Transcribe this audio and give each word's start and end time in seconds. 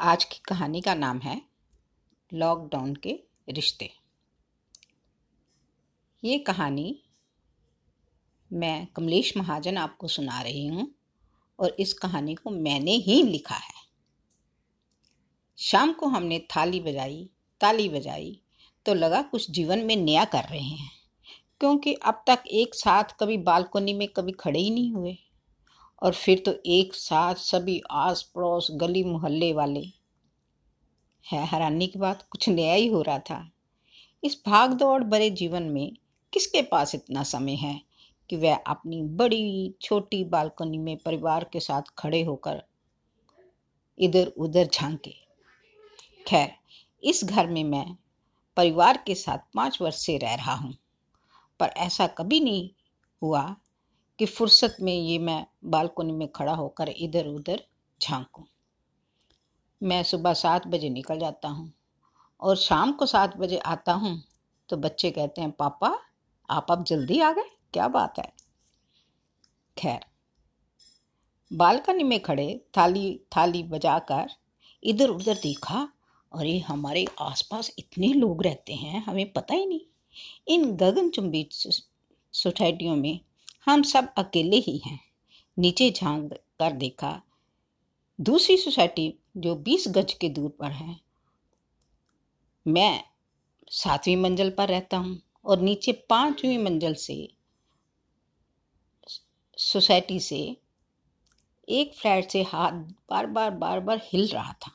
आज 0.00 0.24
की 0.24 0.40
कहानी 0.44 0.80
का 0.80 0.94
नाम 0.94 1.18
है 1.18 1.40
लॉकडाउन 2.32 2.94
के 2.96 3.12
रिश्ते। 3.48 3.88
ये 6.22 6.38
कहानी 6.38 6.98
मैं 8.50 8.86
कमलेश 8.86 9.32
महाजन 9.36 9.76
आपको 9.76 10.08
सुना 10.08 10.40
रही 10.42 10.66
हूँ 10.66 10.88
और 11.58 11.76
इस 11.80 11.92
कहानी 11.94 12.34
को 12.34 12.50
मैंने 12.50 12.96
ही 12.98 13.22
लिखा 13.22 13.54
है। 13.54 13.74
शाम 15.58 15.92
को 15.92 16.06
हमने 16.06 16.38
थाली 16.50 16.80
बजाई, 16.80 17.28
ताली 17.60 17.88
बजाई 17.88 18.40
तो 18.86 18.94
लगा 18.94 19.22
कुछ 19.22 19.50
जीवन 19.50 19.84
में 19.84 19.96
नया 19.96 20.24
कर 20.26 20.44
रहे 20.44 20.60
हैं, 20.60 20.90
क्योंकि 21.60 21.94
अब 21.94 22.22
तक 22.26 22.42
एक 22.46 22.74
साथ 22.74 23.16
कभी 23.20 23.38
बालकोनी 23.38 23.94
में 23.94 24.08
कभी 24.08 24.32
खड़े 24.34 24.60
ही 24.60 24.70
नहीं 24.70 24.92
हुए। 24.92 25.16
और 26.02 26.14
फिर 26.14 26.42
तो 26.46 26.54
एक 26.66 26.94
साथ 26.94 27.34
सभी 27.34 27.80
आस 27.90 28.22
पड़ोस 28.34 28.68
गली 28.72 29.04
मोहल्ले 29.04 29.52
वाले। 29.52 29.84
है, 31.24 31.46
हैरानी 31.46 31.86
की 31.86 31.98
बात, 31.98 32.22
कुछ 32.22 32.48
नया 32.48 32.74
ही 32.74 32.86
हो 32.86 33.02
रहा 33.02 33.18
था। 33.20 33.48
इस 34.22 34.40
भाग 34.46 34.72
दौड़ 34.72 35.02
भरे 35.04 35.30
जीवन 35.30 35.62
में 35.62 35.96
किसके 36.32 36.62
पास 36.62 36.94
इतना 36.94 37.22
समय 37.22 37.54
है 37.54 37.80
कि 38.30 38.36
वह 38.36 38.56
अपनी 38.56 39.02
बड़ी, 39.02 39.74
छोटी 39.82 40.22
बालकनी 40.24 40.78
में 40.78 40.96
परिवार 40.96 41.44
के 41.52 41.60
साथ 41.60 41.82
खड़े 41.98 42.22
होकर 42.22 42.62
इधर 43.98 44.26
उधर 44.28 44.68
झांके? 44.72 45.14
खैर, 46.26 46.52
इस 47.02 47.24
घर 47.24 47.46
में 47.46 47.62
मैं 47.64 47.86
परिवार 48.56 49.02
के 49.06 49.14
साथ 49.14 49.38
पाँच 49.54 49.80
वर्ष 49.82 49.96
से 49.96 50.16
रह 50.18 50.34
रहा 50.34 50.54
हूँ, 50.54 50.74
पर 51.60 51.68
ऐसा 51.68 52.06
कभी 52.08 52.40
नहीं 52.40 52.68
हुआ 53.22 53.44
कि 54.18 54.26
फुर्सत 54.26 54.76
में 54.80 54.92
ये 54.94 55.18
मैं 55.18 55.44
बालकोनी 55.64 56.12
में 56.12 56.28
खड़ा 56.28 56.54
होकर 56.54 56.88
इधर 56.88 57.26
उधर 57.26 57.62
झांकूं। 58.00 58.44
मैं 59.80 60.02
सुबह 60.02 60.32
सात 60.34 60.66
बजे 60.66 60.88
निकल 60.90 61.18
जाता 61.18 61.48
हूँ 61.48 61.72
और 62.40 62.56
शाम 62.56 62.92
को 62.92 63.06
सात 63.06 63.36
बजे 63.36 63.58
आता 63.58 63.92
हूँ 63.92 64.22
तो 64.68 64.76
बच्चे 64.76 65.10
कहते 65.10 65.40
हैं, 65.40 65.50
पापा, 65.50 65.92
आप 66.48 66.66
अब 66.70 66.84
जल्दी 66.84 67.20
आ 67.20 67.32
गए? 67.32 67.50
क्या 67.72 67.88
बात 67.88 68.18
है? 68.18 68.32
खैर, 69.76 70.04
बालकनी 71.50 72.04
में 72.04 72.18
खड़े 72.20 72.48
थाली 72.76 73.20
थाली 73.36 73.62
बजाकर 73.64 74.30
इधर 74.82 75.08
उधर 75.08 75.34
देखा 75.34 75.88
अरे 76.32 76.58
हमारे 76.58 77.04
आसपास 77.20 77.70
इतने 77.78 78.12
लोग 78.12 78.42
रहते 78.42 78.74
हैं, 78.74 79.04
हमें 79.04 79.32
पता 79.32 79.54
ही 79.54 79.66
नहीं। 79.66 79.80
इन 80.48 80.70
गगनचुंबी 80.76 81.48
सोसाइटियों 81.52 82.96
में 82.96 83.20
हम 83.66 83.82
सब 83.82 84.12
अकेले 84.18 84.56
ही 84.56 84.76
हैं। 84.78 84.98
नीचे 85.58 85.90
झाँक 85.90 86.32
कर 86.32 86.72
देखा। 86.72 87.22
दूसरी 88.18 88.56
सोसाइटी 88.56 89.14
जो 89.36 89.54
बीस 89.54 89.84
गज 89.88 90.12
के 90.12 90.28
दूर 90.28 90.50
पर 90.50 90.70
है। 90.70 90.96
मैं 92.66 93.04
सातवीं 93.70 94.16
मंजिल 94.16 94.50
पर 94.50 94.68
रहता 94.68 94.96
हूँ 94.96 95.20
और 95.44 95.60
नीचे 95.60 95.92
पांचवी 95.92 96.56
मंजिल 96.58 96.94
से 96.94 97.16
सोसाइटी 99.58 100.20
से 100.20 100.56
एक 101.68 101.94
फ्लैट 101.94 102.30
से 102.30 102.42
हाथ 102.42 102.72
बार 103.10 103.26
बार 103.26 103.50
बार 103.50 103.80
बार 103.80 104.00
हिल 104.04 104.26
रहा 104.26 104.52
था। 104.52 104.70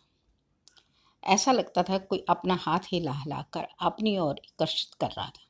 ऐसा 1.23 1.51
लगता 1.51 1.83
था 1.83 1.97
कोई 1.97 2.25
अपना 2.29 2.55
हाथ 2.55 2.79
हिला 2.85 3.11
हिला 3.11 3.41
कर 3.53 3.67
अपनी 3.79 4.17
ओर 4.17 4.35
आकर्षित 4.35 4.93
कर 4.93 5.07
रहा 5.07 5.27
था। 5.27 5.47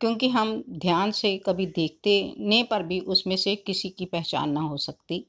क्योंकि 0.00 0.28
हम 0.28 0.64
ध्यान 0.70 1.10
से 1.10 1.36
कभी 1.38 1.66
देखते 1.66 2.34
ने 2.38 2.62
पर 2.62 2.82
भी 2.82 3.00
उसमें 3.00 3.36
से 3.36 3.56
किसी 3.56 3.88
की 3.88 4.04
पहचान 4.04 4.50
ना 4.50 4.60
हो 4.60 4.76
सकती। 4.76 5.26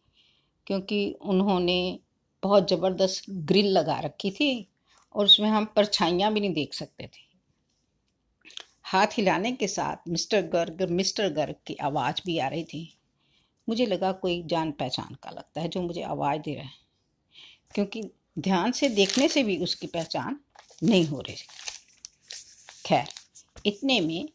क्योंकि 0.67 1.11
उन्होंने 1.21 1.99
बहुत 2.43 2.69
ज़बरदस्त 2.69 3.29
ग्रिल 3.29 3.67
लगा 3.67 3.99
रखी 3.99 4.31
थी 4.31 4.67
और 5.15 5.25
उसमें 5.25 5.49
हम 5.49 5.65
परछाइयाँ 5.65 6.33
भी 6.33 6.39
नहीं 6.39 6.53
देख 6.53 6.73
सकते 6.73 7.03
थे। 7.03 7.27
हाथ 8.83 9.07
हिलाने 9.13 9.51
के 9.51 9.67
साथ 9.67 10.09
मिस्टर 10.09 10.41
गर्ग 10.41 10.81
मिस्टर 10.91 11.29
गर्ग 11.29 11.55
की 11.67 11.75
आवाज़ 11.75 12.21
भी 12.25 12.37
आ 12.37 12.47
रही 12.47 12.63
थी। 12.63 12.97
मुझे 13.67 13.85
लगा 13.85 14.11
कोई 14.11 14.41
जान 14.45 14.71
पहचान 14.71 15.15
का 15.23 15.29
लगता 15.29 15.61
है 15.61 15.67
जो 15.67 15.81
मुझे 15.81 16.01
आवाज़ 16.01 16.41
दे 16.41 16.53
रहा 16.53 16.63
है। 16.63 16.77
क्योंकि 17.75 18.01
ध्यान 18.39 18.71
से 18.71 18.89
देखने 18.89 19.27
से 19.27 19.43
भी 19.43 19.57
उसकी 19.57 19.87
पहचान 19.87 20.39
नहीं 20.83 21.05
हो 21.05 21.19
रही 21.19 21.35
खैर, 22.85 23.07
इतने 23.65 23.99
में 23.99 24.29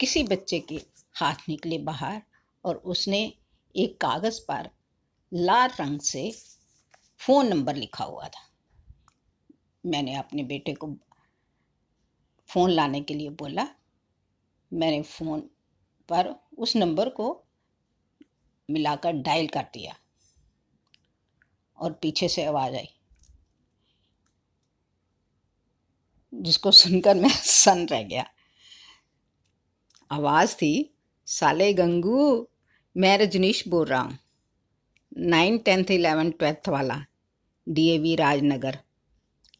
किसी 0.00 0.22
बच्चे 0.22 0.60
के 0.60 0.80
हाथ 1.14 1.34
निकले 1.48 1.78
बाहर 1.78 2.22
और 2.64 2.76
उसने 2.76 3.34
एक 3.76 4.00
कागज़ 4.00 4.40
पर 4.40 4.70
लाल 5.34 5.70
रंग 5.80 6.00
से 6.00 6.32
फ़ोन 7.18 7.46
नंबर 7.46 7.76
लिखा 7.76 8.04
हुआ 8.04 8.28
था। 8.28 8.48
मैंने 9.86 10.14
अपने 10.14 10.42
बेटे 10.42 10.74
को 10.74 10.96
फ़ोन 12.50 12.70
लाने 12.70 13.00
के 13.00 13.14
लिए 13.14 13.30
बोला। 13.30 13.66
मैंने 14.72 15.02
फ़ोन 15.02 15.40
पर 16.08 16.34
उस 16.58 16.76
नंबर 16.76 17.08
को 17.08 17.44
मिलाकर 18.70 19.12
डायल 19.12 19.46
कर 19.46 19.62
दिया 19.62 19.94
और 21.78 21.92
पीछे 21.92 22.28
से 22.28 22.44
आवाज़ 22.44 22.74
आई, 22.74 22.88
जिसको 26.34 26.70
सुनकर 26.70 27.14
मैं 27.14 27.30
सन 27.44 27.86
रह 27.86 28.02
गया। 28.02 28.30
आवाज़ 30.10 30.54
थी, 30.54 30.94
साले 31.28 31.72
गंगू, 31.72 32.46
मैं 32.96 33.16
रजनीश 33.18 33.62
बोल 33.68 33.86
रहा 33.86 34.00
हूँ। 34.00 34.18
नाइन, 35.12 35.58
टेंथ, 35.58 35.90
इलेवन, 35.90 36.30
ट्वेल्थ 36.30 36.68
वाला, 36.68 37.04
डीएवी 37.66 38.14
राजनगर। 38.16 38.78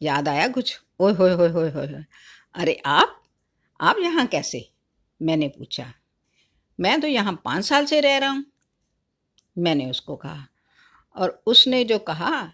याद 0.01 0.29
आया 0.29 0.49
कुछ? 0.49 0.79
ओए, 1.01 1.13
होए 1.13 1.35
होए 1.35 1.49
होए 1.49 1.71
होए 1.71 2.05
अरे 2.55 2.81
आप? 2.87 3.17
आप 3.81 3.97
यहाँ 4.01 4.27
कैसे? 4.27 4.69
मैंने 5.21 5.49
पूछा। 5.49 5.93
मैं 6.79 7.01
तो 7.01 7.07
यहाँ 7.07 7.41
पाँच 7.45 7.65
साल 7.65 7.85
से 7.87 8.01
रह 8.01 8.17
रहा 8.19 8.31
हूँ, 8.31 8.45
मैंने 9.57 9.91
उसको 9.91 10.17
कहा। 10.17 10.47
और 11.17 11.43
उसने 11.47 11.83
जो 11.85 11.99
कहा, 11.99 12.53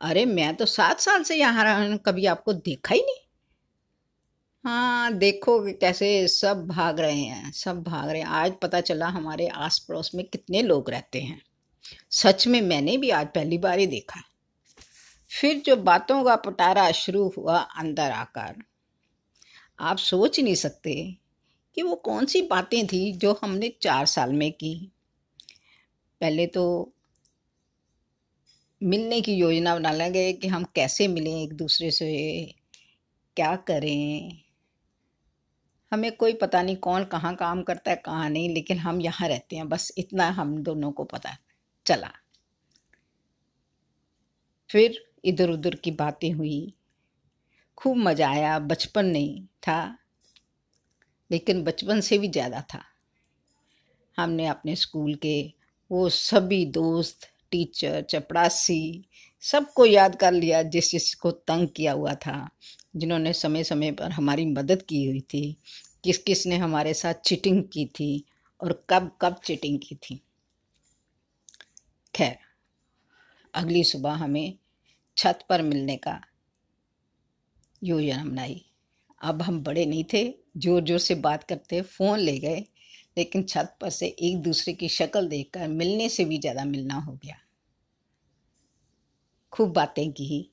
अरे 0.00 0.24
मैं 0.26 0.54
तो 0.56 0.66
सात 0.66 1.00
साल 1.00 1.22
से 1.22 1.36
यहाँ 1.36 1.64
रहा 1.64 1.82
हूँ, 1.82 1.98
कभी 1.98 2.26
आपको 2.26 2.52
देखा 2.52 2.94
ही 2.94 3.00
नहीं? 3.00 3.25
हाँ 4.66 5.12
देखो 5.12 5.58
कि 5.64 5.72
कैसे 5.72 6.06
सब 6.28 6.66
भाग 6.66 7.00
रहे 7.00 7.20
हैं, 7.20 7.50
सब 7.52 7.82
भाग 7.82 8.08
रहे 8.08 8.20
हैं। 8.20 8.28
आज 8.28 8.52
पता 8.62 8.80
चला 8.80 9.06
हमारे 9.06 9.46
आस 9.46 9.78
पड़ोस 9.78 10.10
में 10.14 10.24
कितने 10.24 10.62
लोग 10.62 10.88
रहते 10.90 11.20
हैं। 11.20 11.40
सच 12.10 12.46
में 12.46 12.60
मैंने 12.60 12.96
भी 12.96 13.10
आज 13.10 13.26
पहली 13.26 13.58
बार 13.58 13.78
ही 13.78 13.86
देखा 13.86 14.20
फिर 15.30 15.60
जो 15.66 15.76
बातों 15.76 16.22
का 16.24 16.34
पटारा 16.36 16.90
शुरू 16.92 17.28
हुआ 17.36 17.58
अंदर 17.58 18.10
आकर, 18.10 18.54
आप 19.80 19.96
सोच 19.96 20.40
नहीं 20.40 20.54
सकते 20.54 20.94
कि 21.76 21.82
वो 21.82 21.94
कौन 21.94 22.26
सी 22.26 22.42
बातें 22.42 22.86
थी 22.86 23.12
जो 23.12 23.38
हमने 23.42 23.68
चार 23.82 24.06
साल 24.06 24.32
में 24.32 24.50
की। 24.52 24.74
पहले 26.20 26.46
तो 26.46 26.92
मिलने 28.80 29.20
की 29.20 29.34
योजना 29.34 29.76
बना 29.76 29.90
लगे 29.90 30.32
कि 30.32 30.48
हम 30.48 30.64
कैसे 30.74 31.08
मिलें 31.08 31.42
एक 31.42 31.52
दूसरे 31.52 31.90
से, 31.90 32.10
क्या 33.36 33.54
करें 33.56 34.45
हमें 35.92 36.10
कोई 36.16 36.32
पता 36.32 36.62
नहीं 36.62 36.76
कौन 36.76 37.04
कहाँ 37.04 37.34
काम 37.36 37.62
करता 37.62 37.90
है, 37.90 37.96
कहाँ 37.96 38.28
नहीं, 38.30 38.48
लेकिन 38.54 38.78
हम 38.78 39.00
यहाँ 39.00 39.28
रहते 39.28 39.56
हैं। 39.56 39.68
बस 39.68 39.92
इतना 39.98 40.28
हम 40.30 40.56
दोनों 40.62 40.92
को 40.92 41.04
पता 41.04 41.36
चला। 41.86 42.12
फिर 44.70 45.04
इधर 45.24 45.50
उधर 45.50 45.74
की 45.74 45.90
बातें 45.90 46.30
हुई। 46.32 46.74
खूब 47.78 47.96
मज़ा 47.96 48.28
आया। 48.30 48.58
बचपन 48.58 49.06
नहीं 49.06 49.40
था, 49.62 49.98
लेकिन 51.30 51.62
बचपन 51.64 52.00
से 52.00 52.18
भी 52.18 52.28
ज़्यादा 52.28 52.60
था। 52.74 52.82
हमने 54.18 54.46
अपने 54.46 54.76
स्कूल 54.76 55.14
के 55.14 55.40
वो 55.90 56.08
सभी 56.08 56.64
दोस्त, 56.66 57.26
टीचर, 57.50 58.00
चपड़ासी, 58.02 59.04
सबको 59.42 59.86
याद 59.86 60.16
कर 60.16 60.32
लिया 60.32 60.62
जिस 60.62 60.90
जिसको 60.90 61.30
तंग 61.30 61.68
किया 61.68 61.92
हुआ 61.92 62.14
था। 62.16 62.48
जिन्होंने 62.96 63.32
समय 63.32 63.64
समय 63.64 63.92
पर 63.92 64.10
हमारी 64.10 64.44
मदद 64.46 64.82
की 64.82 65.04
हुई 65.06 65.20
थी 65.34 65.56
किस 66.04 66.18
किस 66.18 66.46
ने 66.46 66.56
हमारे 66.56 66.94
साथ 66.94 67.14
चीटिंग 67.24 67.62
की 67.64 67.84
थी 67.94 68.24
और 68.60 68.72
कब 68.90 69.10
कब 69.22 69.40
चीटिंग 69.44 69.78
की 69.78 69.94
थी। 69.94 70.20
खैर, 72.14 72.36
अगली 73.54 73.82
सुबह 73.84 74.12
हमें 74.14 74.58
छत 75.16 75.44
पर 75.48 75.62
मिलने 75.62 75.96
का 75.98 76.20
योजना 77.82 78.24
बनाई 78.24 78.64
अब 79.20 79.42
हम 79.42 79.62
बड़े 79.62 79.84
नहीं 79.86 80.04
थे 80.12 80.24
ज़ोर 80.56 80.82
ज़ोर 80.82 80.98
से 80.98 81.14
बात 81.16 81.44
करते 81.44 81.80
फ़ोन 81.82 82.18
ले 82.18 82.38
गए, 82.38 82.64
लेकिन 83.18 83.42
छत 83.44 83.76
पर 83.80 83.90
से 83.90 84.06
एक 84.06 84.40
दूसरे 84.42 84.74
की 84.74 84.88
शक्ल 84.88 85.28
देखकर 85.28 85.68
मिलने 85.68 86.08
से 86.08 86.24
भी 86.24 86.38
ज़्यादा 86.38 86.64
मिलना 86.64 86.94
हो 86.96 87.12
गया। 87.14 87.36
खूब 89.52 89.72
बातें 89.72 90.10
की 90.12 90.50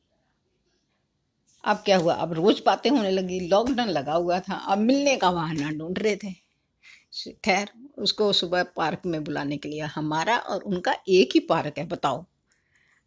अब 1.63 1.77
क्या 1.77 1.97
हुआ? 1.97 2.13
अब 2.13 2.33
रोज 2.33 2.61
बातें 2.65 2.89
होने 2.89 3.11
लगी। 3.11 3.39
लॉकडाउन 3.39 3.89
लगा 3.89 4.13
हुआ 4.13 4.39
था। 4.39 4.55
अब 4.55 4.77
मिलने 4.77 5.15
का 5.15 5.31
बहाना 5.31 5.71
ढूंढ 5.71 5.99
रहे 5.99 6.15
थे। 6.15 6.31
खैर, 7.45 7.69
उसको 7.97 8.33
सुबह 8.33 8.63
पार्क 8.63 9.01
में 9.05 9.23
बुलाने 9.23 9.57
के 9.57 9.69
लिए 9.69 9.81
हमारा 9.81 10.37
और 10.37 10.61
उनका 10.61 10.95
एक 11.09 11.29
ही 11.33 11.39
पार्क 11.39 11.77
है, 11.77 11.87
बताओ। 11.87 12.25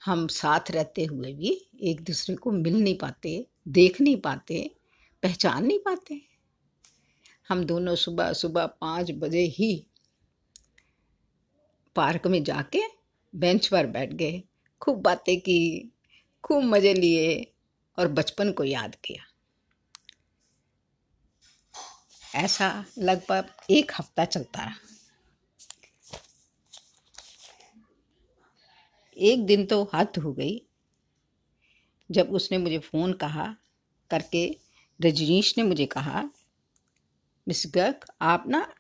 हम 0.05 0.27
साथ 0.27 0.71
रहते 0.71 1.05
हुए 1.05 1.33
भी 1.33 1.69
एक 1.83 2.01
दूसरे 2.01 2.35
को 2.37 2.51
मिल 2.51 2.83
नहीं 2.83 2.99
पाते, 2.99 3.47
देख 3.69 4.01
नहीं 4.01 4.17
पाते, 4.17 4.71
पहचान 5.23 5.67
नहीं 5.67 5.79
पाते। 5.79 6.21
हम 7.49 7.65
दोनों 7.65 7.95
सुबह 7.95 8.33
सुबह 8.33 8.67
पाँच 8.67 9.11
बजे 9.11 9.41
ही 9.41 9.87
पार्क 11.97 12.27
में 12.27 12.45
जाके 12.45 12.81
बेंच 13.35 13.67
पर 13.67 13.87
बैठ 13.87 14.13
गए। 14.13 14.43
खूब 14.81 15.03
बातें 15.03 15.41
की, 15.41 15.93
खूब 16.45 16.63
मज़े 16.65 16.95
लिए। 16.95 17.53
और 17.99 18.09
बचपन 18.09 18.53
को 18.53 18.65
याद 18.65 18.95
किया। 18.95 19.25
ऐसा 22.35 22.85
लगभग 22.99 23.51
एक 23.71 23.93
हफ़्ता 23.99 24.25
चलता 24.25 24.65
रहा। 24.65 24.77
एक 29.19 29.47
दिन 29.47 29.67
तो 29.67 29.91
हद 29.95 30.13
हो 30.19 30.33
गई। 30.33 30.63
जब 32.11 32.33
उसने 32.33 32.59
मुझे 32.59 32.79
फ़ोन 32.79 33.13
कहा 33.13 33.57
करके, 34.11 34.59
रजनीश 35.05 35.59
ने 35.59 35.65
मुझे 35.65 35.87
कहा, 35.87 36.23
मिस 37.49 37.67
गर्क 37.75 38.13
आप 38.23 38.45
ना 38.47 38.75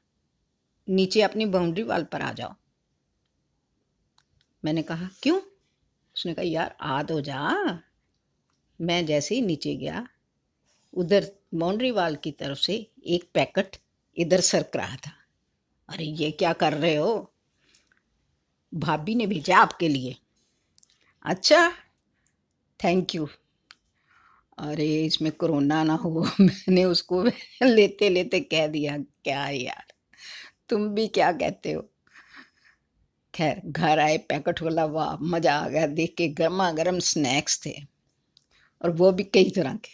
नीचे 0.88 1.22
अपनी 1.22 1.46
बाउंड्री 1.46 1.82
वाल 1.82 2.04
पर 2.04 2.22
आ 2.22 2.32
जाओ। 2.32 2.54
मैंने 4.64 4.82
कहा, 4.82 5.08
क्यों? 5.22 5.40
उसने 6.16 6.34
कहा, 6.34 6.44
यार, 6.44 6.76
आद 6.80 7.12
हो 7.12 7.20
जा। 7.20 7.52
मैं 8.80 9.06
जैसे 9.06 9.34
ही 9.34 9.40
नीचे 9.42 9.74
गया, 9.74 10.08
उधर 10.94 11.32
बाउंड्री 11.54 11.90
वाल 11.90 12.16
की 12.16 12.30
तरफ़ 12.30 12.58
से 12.58 12.86
एक 13.06 13.24
पैकेट 13.34 13.76
इधर 14.16 14.40
सरक 14.40 14.76
रहा 14.76 14.96
था। 14.96 15.12
अरे, 15.88 16.04
ये 16.04 16.30
क्या 16.30 16.52
कर 16.52 16.72
रहे 16.72 16.96
हो? 16.96 17.32
भाभी 18.74 19.14
ने 19.14 19.26
भेजा 19.26 19.58
आपके 19.58 19.88
लिए। 19.88 20.16
अच्छा 21.24 21.72
थैंक 22.84 23.14
यू 23.14 23.28
अरे, 24.58 25.04
इसमें 25.04 25.32
कोरोना 25.32 25.84
ना 25.84 25.94
हो, 25.94 26.10
मैंने 26.40 26.84
उसको 26.84 27.22
लेते 27.62 28.08
लेते 28.08 28.40
कह 28.40 28.66
दिया, 28.66 28.98
क्या 28.98 29.48
यार, 29.48 29.84
तुम 30.68 30.88
भी 30.88 31.08
क्या 31.08 31.32
कहते 31.32 31.72
हो? 31.72 31.88
खैर, 33.34 33.62
घर 33.66 33.98
आए, 33.98 34.18
पैकेट 34.18 34.62
वाला 34.62 34.84
वाह, 34.84 35.16
मज़ा 35.22 35.54
आ 35.56 35.68
गया, 35.68 35.86
देख 35.86 36.14
के 36.18 36.28
गर्मा 36.28 36.70
गर्म 36.72 36.98
स्नैक्स 36.98 37.66
थे। 37.66 37.95
और 38.84 38.90
वो 38.90 39.12
भी 39.12 39.24
कई 39.24 39.50
तरह 39.50 39.74
के। 39.74 39.90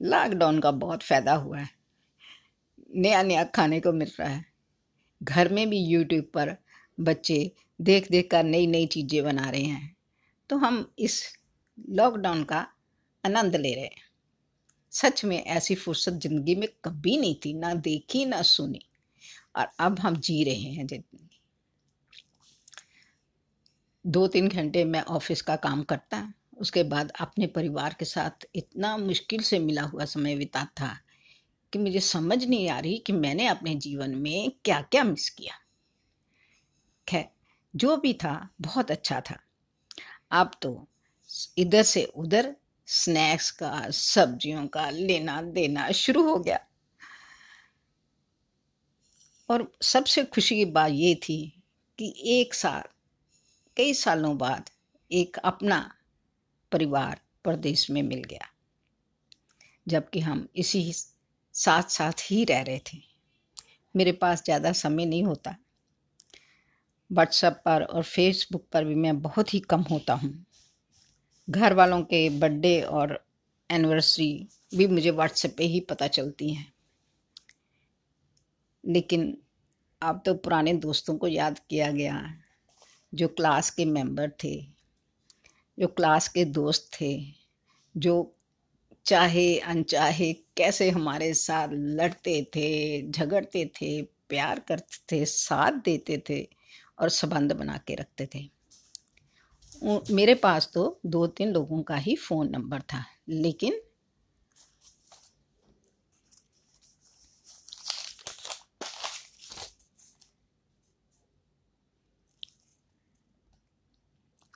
लॉकडाउन 0.00 0.60
का 0.60 0.70
बहुत 0.70 1.02
फ़ायदा 1.02 1.34
हुआ 1.34 1.58
है। 1.58 1.68
नया 2.96 3.22
नया 3.22 3.44
खाने 3.44 3.80
को 3.80 3.92
मिल 3.92 4.10
रहा 4.20 4.28
है। 4.28 4.44
घर 5.22 5.52
में 5.52 5.70
भी 5.70 5.78
यूट्यूब 5.78 6.24
पर 6.24 6.56
बच्चे 7.00 7.52
देख 7.80 8.10
देख 8.10 8.30
कर 8.30 8.44
नई 8.44 8.66
नई 8.66 8.86
चीज़ें 8.86 9.24
बना 9.24 9.50
रहे 9.50 9.62
हैं। 9.62 9.96
तो 10.50 10.56
हम 10.56 10.92
इस 10.98 11.22
लॉकडाउन 11.90 12.44
का 12.44 12.66
आनंद 13.24 13.56
ले 13.56 13.74
रहे 13.74 13.84
हैं। 13.84 14.04
सच 14.90 15.24
में 15.24 15.44
ऐसी 15.44 15.74
फुर्सत 15.74 16.12
ज़िंदगी 16.12 16.54
में 16.54 16.68
कभी 16.84 17.16
नहीं 17.16 17.34
थी, 17.34 17.52
ना 17.54 17.74
देखी, 17.74 18.24
ना 18.24 18.42
सुनी। 18.42 18.80
और 19.56 19.68
अब 19.80 19.98
हम 19.98 20.16
जी 20.16 20.44
रहे 20.44 20.54
हैं 20.54 20.86
ज़िंदगी। 20.86 21.40
दो 24.06 24.26
तीन 24.26 24.48
घंटे 24.48 24.84
मैं 24.84 25.00
ऑफ़िस 25.00 25.42
का 25.42 25.56
काम 25.56 25.82
करता 25.82 26.16
उसके 26.56 26.82
बाद 26.82 27.12
अपने 27.20 27.46
परिवार 27.46 27.96
के 27.98 28.04
साथ 28.04 28.46
इतना 28.54 28.96
मुश्किल 28.96 29.42
से 29.42 29.58
मिला 29.58 29.82
हुआ 29.82 30.04
समय 30.04 30.36
बिता 30.36 30.64
था 30.64 31.00
कि 31.72 31.78
मुझे 31.78 32.00
समझ 32.00 32.44
नहीं 32.44 32.68
आ 32.68 32.78
रही 32.78 32.98
कि 32.98 33.12
मैंने 33.12 33.46
अपने 33.46 33.74
जीवन 33.74 34.14
में 34.14 34.52
क्या 34.64 34.80
क्या 34.80 35.04
मिस 35.04 35.30
किया। 35.30 35.54
खैर, 37.08 37.24
जो 37.76 37.96
भी 37.96 38.12
था, 38.12 38.48
बहुत 38.60 38.90
अच्छा 38.90 39.20
था। 39.20 39.38
अब 40.30 40.50
तो 40.62 40.88
इधर 41.58 41.82
से 41.82 42.04
उधर 42.04 42.56
स्नैक्स 42.86 43.50
का, 43.50 43.90
सब्जियों 43.90 44.66
का 44.66 44.90
लेना 44.90 45.42
देना 45.42 45.90
शुरू 45.90 46.28
हो 46.28 46.38
गया। 46.38 46.60
और 49.48 49.72
सबसे 49.82 50.24
खुशी 50.24 50.56
की 50.56 50.64
बात 50.64 50.90
ये 50.90 51.14
थी 51.14 51.62
कि 51.98 52.14
एक 52.18 52.54
साल, 52.54 52.82
कई 53.76 53.94
सालों 53.94 54.38
बाद 54.38 54.70
एक 55.12 55.36
अपना 55.36 55.95
परिवार 56.72 57.20
प्रदेश 57.44 57.90
में 57.90 58.02
मिल 58.02 58.22
गया। 58.22 58.48
जबकि 59.86 60.20
हम 60.20 60.48
इसी 60.56 60.92
साथ 60.92 61.82
साथ 61.82 62.30
ही 62.30 62.44
रह 62.44 62.62
रहे 62.62 62.78
थे। 62.78 62.98
मेरे 63.94 64.12
पास 64.12 64.44
ज़्यादा 64.44 64.72
समय 64.72 65.06
नहीं 65.06 65.24
होता। 65.24 65.56
व्हाट्सएप 67.10 67.60
पर 67.64 67.82
और 67.82 68.02
फेसबुक 68.02 68.66
पर 68.72 68.84
भी 68.84 68.94
मैं 68.94 69.20
बहुत 69.22 69.54
ही 69.54 69.60
कम 69.60 69.82
होता 69.82 70.14
हूँ। 70.14 70.46
घर 71.48 71.74
वालों 71.74 72.02
के 72.02 72.28
बर्थडे 72.30 72.80
और 72.80 73.18
एनिवर्सरी 73.70 74.48
भी 74.74 74.86
मुझे 74.86 75.10
व्हाट्सएप 75.10 75.54
पे 75.58 75.64
ही 75.64 75.80
पता 75.80 76.06
चलती 76.08 76.52
हैं। 76.54 76.72
लेकिन 78.84 79.36
अब 80.02 80.22
तो 80.26 80.34
पुराने 80.34 80.72
दोस्तों 80.74 81.16
को 81.16 81.26
याद 81.26 81.58
किया 81.70 81.90
गया, 81.90 82.22
जो 83.12 83.28
क्लास 83.28 83.70
के 83.70 83.84
मेंबर 83.84 84.30
थे। 84.44 84.75
जो 85.78 85.86
क्लास 85.86 86.28
के 86.28 86.44
दोस्त 86.44 86.90
थे, 87.00 87.20
जो 87.96 88.32
चाहे, 89.06 89.58
अनचाहे, 89.58 90.32
कैसे 90.32 90.90
हमारे 90.90 91.34
साथ 91.34 91.68
लड़ते 91.72 92.42
थे, 92.56 93.10
झगड़ते 93.10 93.64
थे, 93.76 94.02
प्यार 94.02 94.60
करते 94.60 94.98
थे, 95.12 95.24
साथ 95.24 95.72
देते 95.72 96.22
थे 96.30 96.42
और 96.98 97.08
संबंध 97.08 97.52
बना 97.52 97.76
के 97.78 97.94
रखते 97.94 98.28
थे। 98.34 98.48
मेरे 100.10 100.34
पास 100.34 100.70
तो 100.74 101.00
दो 101.06 101.26
तीन 101.26 101.52
लोगों 101.52 101.82
का 101.82 101.96
ही 101.96 102.16
फ़ोन 102.16 102.50
नंबर 102.50 102.80
था, 102.82 103.04
लेकिन 103.28 103.80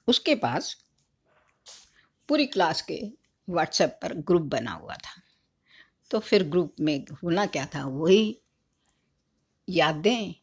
उसके 0.09 0.35
पास 0.35 0.77
पूरी 2.31 2.47
क्लास 2.47 2.83
के 2.83 3.13
व्हाट्सएप 3.49 3.99
पर 4.03 4.15
ग्रुप 4.15 4.43
बना 4.43 4.73
हुआ 4.73 4.95
था। 4.95 5.23
तो 6.11 6.19
फिर 6.19 6.45
ग्रुप 6.45 6.75
में 6.81 7.07
होना 7.25 7.47
क्या 7.47 7.67
था? 7.67 7.85
वही 7.85 8.39
यादें, 9.69 10.35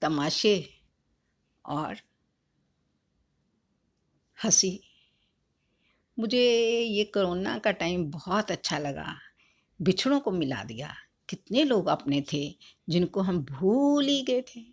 तमाशे 0.00 0.70
और 1.64 1.96
हँसी। 4.44 4.80
मुझे 6.18 6.80
ये 6.80 7.04
कोरोना 7.04 7.58
का 7.58 7.70
टाइम 7.70 8.10
बहुत 8.10 8.50
अच्छा 8.50 8.78
लगा। 8.78 9.16
बिछड़ों 9.82 10.20
को 10.20 10.30
मिला 10.30 10.64
दिया। 10.64 10.94
कितने 11.28 11.64
लोग 11.64 11.86
अपने 11.86 12.24
थे 12.32 12.58
जिनको 12.88 13.20
हम 13.20 13.38
भूल 13.38 14.04
ही 14.04 14.22
गए 14.22 14.42
थे। 14.42 14.64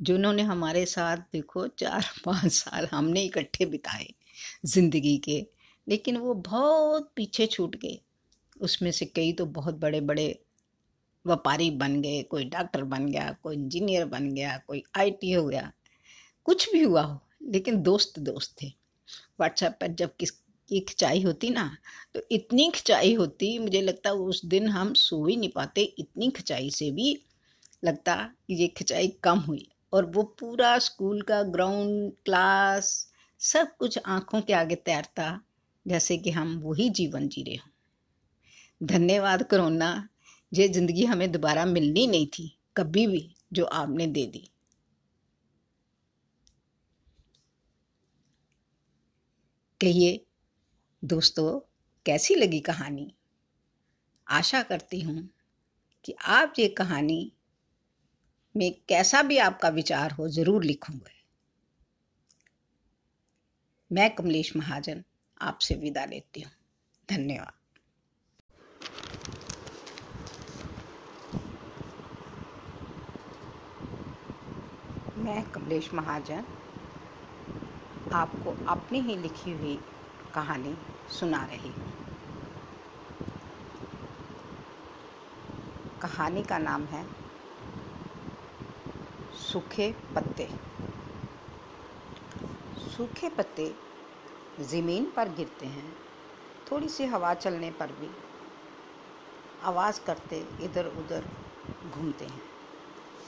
जिन्होंने 0.00 0.42
हमारे 0.42 0.86
साथ 0.86 1.16
देखो 1.16 1.68
चार 1.68 2.04
पाँच 2.24 2.52
साल 2.52 2.88
हमने 2.92 3.22
इकट्ठे 3.22 3.66
बिताए 3.66 4.14
ज़िंदगी 4.64 5.18
के। 5.18 5.57
लेकिन 5.88 6.16
वो 6.16 6.34
बहुत 6.34 7.10
पीछे 7.16 7.46
छूट 7.46 7.76
गए 7.76 7.98
उसमें 8.60 8.90
से 8.92 9.06
कई 9.06 9.32
तो 9.32 9.46
बहुत 9.46 9.74
बड़े 9.74 10.00
बड़े 10.00 10.26
व्यापारी 11.24 11.70
बन 11.70 12.00
गए, 12.02 12.22
कोई 12.22 12.44
डॉक्टर 12.44 12.84
बन 12.84 13.06
गया, 13.06 13.30
कोई 13.42 13.54
इंजीनियर 13.54 14.04
बन 14.04 14.30
गया, 14.34 14.56
कोई 14.66 14.82
आईटी 14.96 15.32
हो 15.32 15.46
गया, 15.46 15.72
कुछ 16.44 16.72
भी 16.72 16.82
हुआ 16.82 17.02
हो, 17.02 17.20
लेकिन 17.42 17.82
दोस्त 17.82 18.18
दोस्त 18.18 18.54
थे। 18.62 18.66
व्हाट्सएप 19.40 19.76
पर 19.80 19.92
जब 19.92 20.16
किस 20.16 20.30
की 20.30 20.80
खिंचाई 20.80 21.22
होती 21.22 21.50
ना 21.50 21.70
तो 22.14 22.20
इतनी 22.30 22.70
खिंचाई 22.70 23.14
होती, 23.14 23.58
मुझे 23.58 23.80
लगता 23.80 24.12
उस 24.12 24.44
दिन 24.44 24.68
हम 24.68 24.92
सो 24.94 25.24
ही 25.26 25.36
नहीं 25.36 25.50
पाते, 25.50 25.82
इतनी 25.82 26.30
खिंचाई 26.30 26.70
से 26.70 26.90
भी 26.90 27.18
लगता 27.84 28.16
कि 28.46 28.54
ये 28.54 28.68
खिंचाई 28.68 29.08
कम 29.22 29.38
हुई। 29.38 29.68
और 29.92 30.06
वो 30.06 30.22
पूरा 30.40 30.78
स्कूल 30.78 31.22
का 31.22 31.42
ग्राउंड, 31.42 32.12
क्लास, 32.24 33.12
सब 33.40 33.76
कुछ 33.76 33.98
आँखों 34.06 34.40
के 34.40 34.52
आगे 34.52 34.74
तैरता 34.74 35.40
जैसे 35.88 36.16
कि 36.16 36.30
हम 36.30 36.58
वही 36.58 36.90
जीवन 36.90 37.28
जी 37.28 37.42
रहे 37.42 37.56
हों। 37.56 38.86
धन्यवाद 38.86 39.42
करोना, 39.42 40.08
ये 40.54 40.68
ज़िंदगी 40.68 41.04
हमें 41.04 41.32
दोबारा 41.32 41.64
मिलनी 41.64 42.06
नहीं 42.06 42.26
थी, 42.26 42.58
कभी 42.76 43.06
भी, 43.06 43.36
जो 43.52 43.64
आपने 43.64 44.06
दे 44.06 44.26
दी। 44.26 44.50
कहिए, 49.80 50.26
दोस्तों, 51.04 51.60
कैसी 52.06 52.34
लगी 52.34 52.60
कहानी? 52.60 53.14
आशा 54.28 54.62
करती 54.62 55.00
हूँ 55.00 55.30
कि 56.04 56.14
आप 56.26 56.54
ये 56.58 56.68
कहानी 56.68 57.32
में 58.56 58.72
कैसा 58.88 59.22
भी 59.22 59.38
आपका 59.38 59.68
विचार 59.68 60.10
हो, 60.10 60.28
ज़रूर 60.28 60.64
लिखूँगा। 60.64 61.10
मैं 63.92 64.14
कमलेश 64.14 64.56
महाजन 64.56 65.04
आपसे 65.40 65.74
विदा 65.74 66.04
लेती 66.04 66.40
हूँ। 66.40 66.50
धन्यवाद। 67.08 67.52
मैं 75.16 75.42
कमलेश 75.44 75.94
महाजन, 75.94 76.44
आपको 78.12 78.50
अपनी 78.68 79.00
ही 79.00 79.16
लिखी 79.16 79.52
हुई 79.52 79.76
कहानी 80.34 80.76
सुना 81.08 81.44
रही 81.44 81.68
हूँ। 81.68 81.92
कहानी 86.00 86.42
का 86.42 86.58
नाम 86.58 86.84
है, 86.86 87.08
सूखे 89.32 89.90
पत्ते। 90.14 90.48
सूखे 92.76 93.28
पत्ते 93.28 93.87
ज़मीन 94.60 95.04
पर 95.16 95.28
गिरते 95.28 95.66
हैं। 95.66 95.92
थोड़ी 96.66 96.88
सी 96.88 97.04
हवा 97.06 97.32
चलने 97.34 97.70
पर 97.70 97.92
भी 97.92 98.08
आवाज़ 99.62 100.00
करते 100.00 100.36
इधर 100.62 100.86
उधर 100.98 101.24
घूमते 101.86 102.24
हैं। 102.24 102.42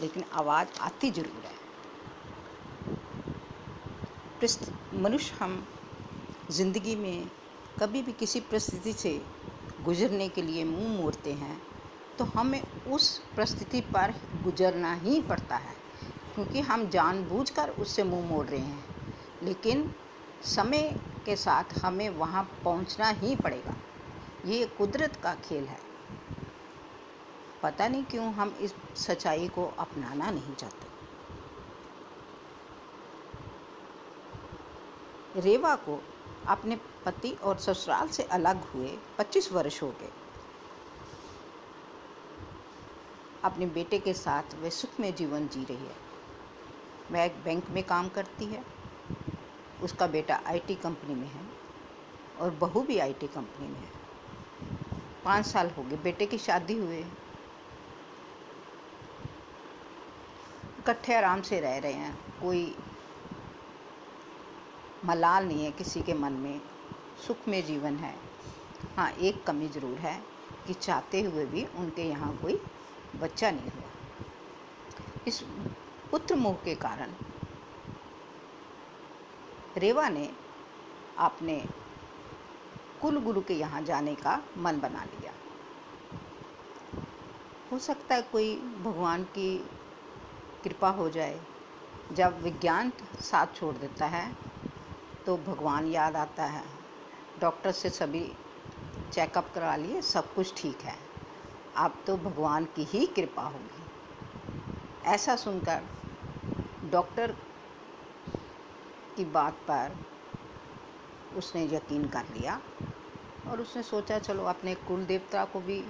लेकिन 0.00 0.24
आवाज़ 0.32 0.68
आती 0.80 1.10
ज़रूर 1.10 1.44
है। 1.44 1.58
मनुष्य 4.94 5.34
हम 5.40 5.66
ज़िंदगी 6.50 6.94
में 6.96 7.26
कभी 7.80 8.02
भी 8.02 8.12
किसी 8.12 8.40
परिस्थिति 8.40 8.92
से 8.92 9.20
गुजरने 9.84 10.28
के 10.28 10.42
लिए 10.42 10.64
मुँह 10.64 10.88
मोड़ते 10.92 11.32
हैं 11.32 11.60
तो 12.18 12.24
हमें 12.26 12.62
उस 12.88 13.16
परिस्थिति 13.36 13.80
पर 13.94 14.14
गुजरना 14.44 14.92
ही 14.94 15.20
पड़ता 15.22 15.56
है, 15.56 15.74
क्योंकि 16.34 16.60
हम 16.60 16.88
जानबूझकर 16.88 17.70
उससे 17.70 18.04
मुँह 18.04 18.26
मोड़ 18.28 18.46
रहे 18.46 18.60
हैं। 18.60 18.84
लेकिन 19.42 19.90
समय 20.46 20.94
के 21.24 21.36
साथ 21.36 21.64
हमें 21.84 22.08
वहाँ 22.08 22.60
पहुँचना 22.64 23.08
ही 23.08 23.36
पड़ेगा। 23.36 23.74
ये 24.46 24.66
कुदरत 24.66 25.16
का 25.16 25.34
खेल 25.34 25.64
है। 25.64 25.78
पता 27.62 27.88
नहीं 27.88 28.04
क्यों 28.04 28.32
हम 28.32 28.56
इस 28.60 28.74
सच्चाई 28.96 29.48
को 29.48 29.64
अपनाना 29.78 30.30
नहीं 30.30 30.54
चाहते। 30.54 30.90
रेवा 35.40 35.76
को 35.76 36.02
अपने 36.46 36.76
पति 36.76 37.30
और 37.30 37.58
ससुराल 37.58 38.08
से 38.08 38.22
अलग 38.22 38.64
हुए 38.64 38.98
25 39.18 39.52
वर्ष 39.52 39.82
हो 39.82 39.88
गए। 39.88 40.12
अपने 43.44 43.66
बेटे 43.66 43.98
के 43.98 44.14
साथ 44.14 44.42
वह 44.54 44.70
सुख 44.70 45.00
में 45.00 45.14
जीवन 45.14 45.48
जी 45.48 45.64
रही 45.64 45.76
है। 45.76 45.96
वह 47.10 47.20
एक 47.20 47.44
बैंक 47.44 47.70
में 47.70 47.84
काम 47.84 48.08
करती 48.08 48.44
है। 48.44 48.79
उसका 49.82 50.06
बेटा 50.08 50.40
आईटी 50.46 50.74
कंपनी 50.74 51.14
में 51.14 51.26
है 51.26 51.44
और 52.40 52.50
बहू 52.56 52.80
भी 52.82 52.98
आईटी 52.98 53.26
कंपनी 53.28 53.68
में 53.68 53.78
है। 53.78 53.88
पाँच 55.24 55.46
साल 55.46 55.70
हो 55.70 55.82
गए, 55.82 55.96
बेटे 55.96 56.26
की 56.26 56.38
शादी 56.38 56.74
हुए 56.74 56.98
इकट्ठे 60.78 61.14
आराम 61.14 61.42
से 61.42 61.60
रह 61.60 61.78
रहे 61.78 61.92
हैं, 61.92 62.16
कोई 62.42 62.74
मलाल 65.04 65.46
नहीं 65.46 65.64
है 65.64 65.70
किसी 65.72 66.00
के 66.02 66.14
मन 66.14 66.32
में 66.34 66.60
सुख 67.26 67.48
में 67.48 67.64
जीवन 67.66 67.96
है। 67.96 68.14
हाँ 68.96 69.10
एक 69.10 69.42
कमी 69.44 69.68
ज़रूर 69.68 69.98
है 69.98 70.14
कि 70.66 70.74
चाहते 70.74 71.20
हुए 71.22 71.44
भी 71.46 71.64
उनके 71.78 72.02
यहाँ 72.02 72.36
कोई 72.38 72.60
बच्चा 73.20 73.50
नहीं 73.50 73.70
हुआ। 73.70 73.88
इस 75.26 75.40
पुत्र 76.10 76.34
मोह 76.36 76.54
के 76.64 76.74
कारण 76.76 77.12
रेवा 79.76 80.08
ने 80.08 80.30
अपने 81.18 81.64
कुल 83.02 83.20
गुरु 83.20 83.40
के 83.40 83.54
यहाँ 83.54 83.82
जाने 83.82 84.14
का 84.14 84.40
मन 84.58 84.80
बना 84.80 85.04
लिया। 85.04 85.32
हो 87.72 87.78
सकता 87.78 88.14
है 88.14 88.22
कोई 88.22 88.54
भगवान 88.82 89.22
की 89.24 89.56
कृपा 90.64 90.88
हो 90.90 91.08
जाए। 91.10 91.40
जब 92.12 92.40
विज्ञान 92.42 92.92
साथ 93.20 93.54
छोड़ 93.54 93.74
देता 93.76 94.06
है 94.06 94.26
तो 95.26 95.36
भगवान 95.36 95.86
याद 95.86 96.16
आता 96.16 96.44
है। 96.44 96.64
डॉक्टर 97.40 97.72
से 97.72 97.90
सभी 97.90 98.24
चेकअप 99.12 99.52
करा 99.54 99.76
लिए, 99.76 100.00
सब 100.02 100.34
कुछ 100.34 100.52
ठीक 100.56 100.80
है। 100.80 100.96
अब 101.76 101.94
तो 102.06 102.16
भगवान 102.16 102.64
की 102.64 102.84
ही 102.84 103.06
कृपा 103.06 103.42
होगी। 103.42 103.84
ऐसा 105.06 105.36
सुनकर 105.36 105.82
डॉक्टर 106.90 107.36
की 109.16 109.24
बात 109.24 109.54
पर 109.68 109.96
उसने 111.36 111.64
यकीन 111.66 112.06
कर 112.08 112.24
लिया 112.28 112.60
और 113.46 113.60
उसने 113.60 113.82
सोचा, 113.82 114.18
चलो, 114.18 114.44
अपने 114.44 114.74
कुल 114.88 115.04
देवता 115.06 115.44
को 115.44 115.60
भी 115.60 115.82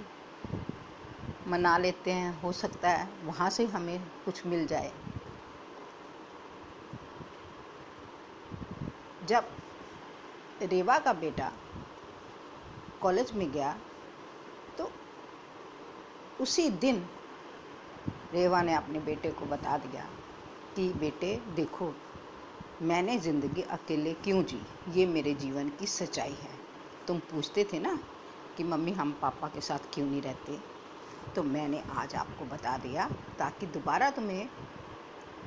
मना 1.47 1.77
लेते 1.77 2.11
हैं। 2.11 2.41
हो 2.41 2.51
सकता 2.53 2.89
है 2.89 3.07
वहाँ 3.23 3.49
से 3.49 3.65
हमें 3.67 3.99
कुछ 4.25 4.45
मिल 4.45 4.65
जाए। 4.67 4.91
जब 9.21 9.49
रेवा 10.63 10.97
का 10.99 11.13
बेटा 11.13 11.51
कॉलेज 13.01 13.31
में 13.31 13.51
गया 13.51 13.73
तो 14.77 14.89
उसी 16.39 16.69
दिन 16.69 17.05
रेवा 18.33 18.61
ने 18.61 18.73
अपने 18.73 18.99
बेटे 18.99 19.31
को 19.31 19.45
बता 19.45 19.77
दिया 19.77 20.05
कि, 20.75 20.87
बेटे, 20.93 21.35
देखो 21.55 21.93
मैंने 22.81 23.17
ज़िंदगी 23.19 23.61
अकेले 23.61 24.13
क्यों 24.13 24.41
जी? 24.43 24.59
ये 24.89 25.05
मेरे 25.05 25.33
जीवन 25.33 25.67
की 25.69 25.85
सच्चाई 25.85 26.33
है। 26.33 26.53
तुम 27.07 27.19
पूछते 27.31 27.63
थे 27.63 27.79
ना 27.79 27.93
कि 28.57 28.63
मम्मी, 28.63 28.91
हम 28.91 29.11
पापा 29.21 29.47
के 29.47 29.61
साथ 29.61 29.93
क्यों 29.93 30.05
नहीं 30.07 30.21
रहते? 30.21 30.57
तो 31.35 31.43
मैंने 31.43 31.83
आज 31.91 32.15
आपको 32.15 32.45
बता 32.45 32.77
दिया 32.77 33.07
ताकि 33.39 33.65
दोबारा 33.67 34.09
तुम्हें 34.09 34.47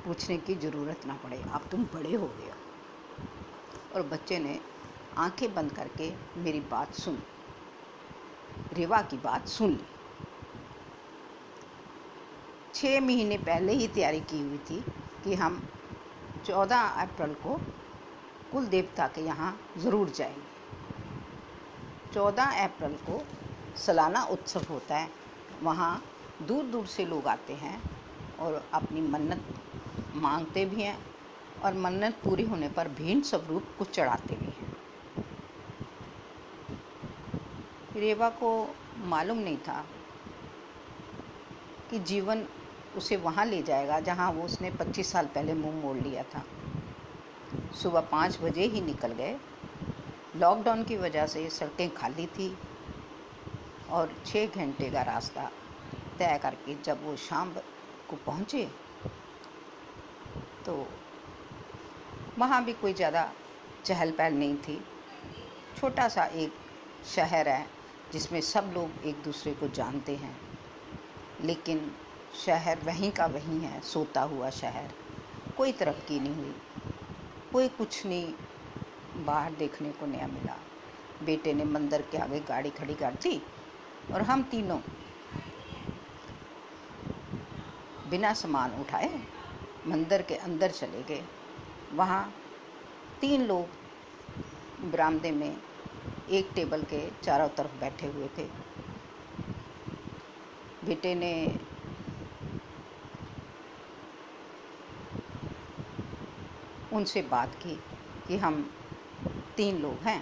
पूछने 0.05 0.37
की 0.37 0.55
ज़रूरत 0.55 1.05
ना 1.07 1.19
पड़े। 1.23 1.41
अब 1.49 1.67
तुम 1.71 1.83
बड़े 1.93 2.15
हो 2.15 2.27
गए 2.27 2.51
और 3.95 4.07
बच्चे 4.07 4.39
ने 4.39 4.59
आँखें 5.17 5.53
बंद 5.55 5.71
करके 5.71 6.11
मेरी 6.37 6.59
बात 6.71 6.93
सुन, 6.93 7.17
रेवा 8.71 9.01
की 9.01 9.17
बात 9.17 9.47
सुन 9.47 9.69
ली। 9.69 9.85
छः 12.73 12.99
महीने 13.01 13.37
पहले 13.37 13.73
ही 13.73 13.87
तैयारी 13.87 14.19
की 14.21 14.41
हुई 14.41 14.57
थी 14.69 14.83
कि 15.23 15.35
हम 15.35 15.61
चौदह 16.45 16.81
अप्रैल 17.03 17.33
को 17.43 17.55
कुल 18.51 18.65
देवता 18.67 19.07
के 19.07 19.21
यहाँ 19.21 19.57
ज़रूर 19.77 20.09
जाएँगे। 20.09 20.53
चौदह 22.13 22.63
अप्रैल 22.65 22.93
को 23.07 23.21
सालाना 23.77 24.23
उत्सव 24.23 24.65
होता 24.69 24.97
है। 24.97 25.09
वहाँ 25.63 26.03
दूर 26.41 26.63
दूर 26.65 26.85
से 26.85 27.05
लोग 27.05 27.27
आते 27.27 27.53
हैं 27.53 27.81
और 28.39 28.63
अपनी 28.73 29.01
मन्नत 29.01 29.43
मांगते 30.15 30.65
भी 30.65 30.81
हैं 30.81 30.97
और 31.63 31.73
मन्नत 31.77 32.19
पूरी 32.23 32.43
होने 32.43 32.69
पर 32.69 32.87
भेंट 32.97 33.23
स्वरूप 33.25 33.63
कुछ 33.77 33.89
चढ़ाते 33.89 34.35
भी 34.35 34.45
हैं। 34.45 34.73
रेवा 37.95 38.29
को 38.39 38.51
मालूम 39.05 39.37
नहीं 39.37 39.57
था 39.57 39.83
कि 41.89 41.99
जीवन 42.01 42.45
उसे 42.97 43.15
वहाँ 43.17 43.45
ले 43.45 43.61
जाएगा, 43.63 43.99
जहाँ 43.99 44.31
वो 44.31 44.43
उसने 44.43 44.69
25 44.71 45.11
साल 45.11 45.25
पहले 45.35 45.53
मुँह 45.53 45.81
मोड़ 45.81 45.97
लिया 45.97 46.23
था। 46.25 46.43
सुबह 47.73 48.01
पाँच 48.11 48.37
बजे 48.41 48.65
ही 48.65 48.81
निकल 48.81 49.11
गए। 49.13 49.35
लॉकडाउन 50.35 50.83
की 50.83 50.97
वजह 50.97 51.25
से 51.27 51.49
सड़कें 51.49 51.89
खाली 51.93 52.25
थी 52.29 52.55
और 53.89 54.13
छः 54.25 54.47
घंटे 54.47 54.89
का 54.89 55.01
रास्ता 55.03 55.49
तय 56.19 56.39
करके 56.43 56.75
जब 56.83 57.05
वो 57.05 57.15
शाम 57.19 57.53
को 58.09 58.15
पहुँचे 58.25 58.67
तो 60.65 60.87
वहाँ 62.37 62.63
भी 62.65 62.73
कोई 62.73 62.93
ज़्यादा 62.93 63.29
चहल 63.85 64.11
पहल 64.11 64.33
नहीं 64.33 64.55
थी। 64.57 64.79
छोटा 65.77 66.07
सा 66.07 66.25
एक 66.35 66.53
शहर 67.05 67.49
है 67.49 67.65
जिसमें 68.11 68.39
सब 68.43 68.71
लोग 68.73 69.05
एक 69.05 69.21
दूसरे 69.23 69.53
को 69.53 69.67
जानते 69.69 70.15
हैं, 70.15 70.35
लेकिन 71.41 71.91
शहर 72.35 72.79
वहीं 72.79 73.11
का 73.11 73.25
वहीं 73.25 73.59
है, 73.59 73.81
सोता 73.81 74.21
हुआ 74.21 74.49
शहर। 74.49 74.91
कोई 75.57 75.71
तरक्की 75.71 76.19
नहीं 76.19 76.35
हुई। 76.35 76.55
कोई 77.51 77.67
कुछ 77.67 78.05
नहीं, 78.05 78.33
बाहर 79.25 79.51
देखने 79.51 79.91
को 79.91 80.05
नया 80.05 80.27
मिला। 80.27 80.57
बेटे 81.23 81.53
ने 81.53 81.63
मंदिर 81.63 82.01
के 82.01 82.17
आगे 82.17 82.39
गाड़ी 82.39 82.69
खड़ी 82.69 82.95
कर 82.95 83.11
दी 83.11 83.41
और 84.13 84.21
हम 84.21 84.43
तीनों 84.43 84.79
बिना 88.09 88.33
सामान 88.33 88.71
उठाए 88.71 89.19
मंदिर 89.87 90.21
के 90.21 90.35
अंदर 90.35 90.71
चले 90.71 91.03
गए। 91.03 91.23
वहाँ 91.93 92.35
तीन 93.21 93.41
लोग 93.41 93.67
बरामदे 94.91 95.31
में 95.31 95.57
एक 96.29 96.51
टेबल 96.55 96.83
के 96.83 97.11
चारों 97.23 97.49
तरफ़ 97.49 97.79
बैठे 97.79 98.07
हुए 98.07 98.29
थे। 98.37 98.43
बेटे 100.85 101.15
ने 101.15 101.59
उनसे 106.95 107.21
बात 107.21 107.55
की 107.55 107.75
कि 108.27 108.37
हम 108.37 108.61
तीन 109.57 109.77
लोग 109.77 110.03
हैं, 110.03 110.21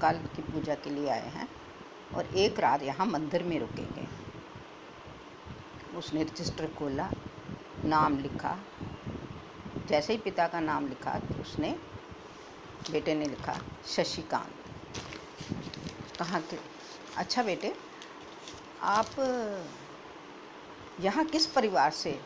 कल 0.00 0.18
की 0.36 0.42
पूजा 0.42 0.74
के 0.74 0.90
लिए 0.90 1.08
आए 1.08 1.28
हैं 1.28 1.48
और 2.14 2.26
एक 2.36 2.58
रात 2.60 2.82
यहाँ 2.82 3.06
मंदिर 3.06 3.42
में 3.42 3.58
रुकेंगे। 3.60 4.06
उसने 5.98 6.22
रजिस्टर 6.22 6.66
खोला, 6.78 7.10
नाम 7.84 8.18
लिखा। 8.18 8.58
जैसे 9.88 10.12
ही 10.12 10.18
पिता 10.18 10.46
का 10.48 10.60
नाम 10.60 10.88
लिखा 10.88 11.18
तो 11.18 11.40
उसने, 11.40 11.70
बेटे 12.90 13.14
ने 13.14 13.24
लिखा, 13.24 13.58
शशिकांत। 13.86 14.54
कहा 16.18 16.40
कि 16.40 16.58
अच्छा 17.16 17.42
बेटे, 17.42 17.74
आप 18.82 19.10
यहाँ 21.00 21.24
किस 21.24 21.46
परिवार 21.46 21.90
से 21.92 22.18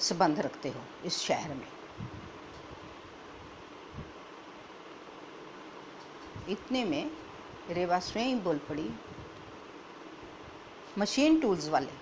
संबंध 0.00 0.40
रखते 0.40 0.68
हो 0.68 0.80
इस 1.04 1.18
शहर 1.18 1.54
में? 1.54 1.66
इतने 6.48 6.84
में 6.84 7.10
रेवा 7.70 7.98
स्वयं 8.00 8.42
बोल 8.44 8.58
पड़ी, 8.68 8.90
मशीन 10.98 11.40
टूल्स 11.40 11.68
वाले। 11.68 12.00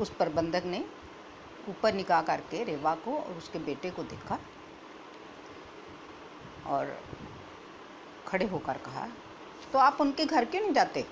उस 0.00 0.10
प्रबंधक 0.10 0.64
ने 0.64 0.84
ऊपर 1.68 1.94
निकाह 1.94 2.22
करके 2.22 2.62
रेवा 2.64 2.94
को 2.94 3.16
और 3.18 3.36
उसके 3.36 3.58
बेटे 3.58 3.90
को 3.90 4.02
देखा 4.04 4.38
और 6.66 6.96
खड़े 8.26 8.46
होकर 8.46 8.78
कहा 8.78 9.06
तो 9.72 9.78
आप 9.78 10.00
उनके 10.00 10.24
घर 10.24 10.44
क्यों 10.44 10.62
नहीं 10.62 10.72
जाते? 10.72 11.06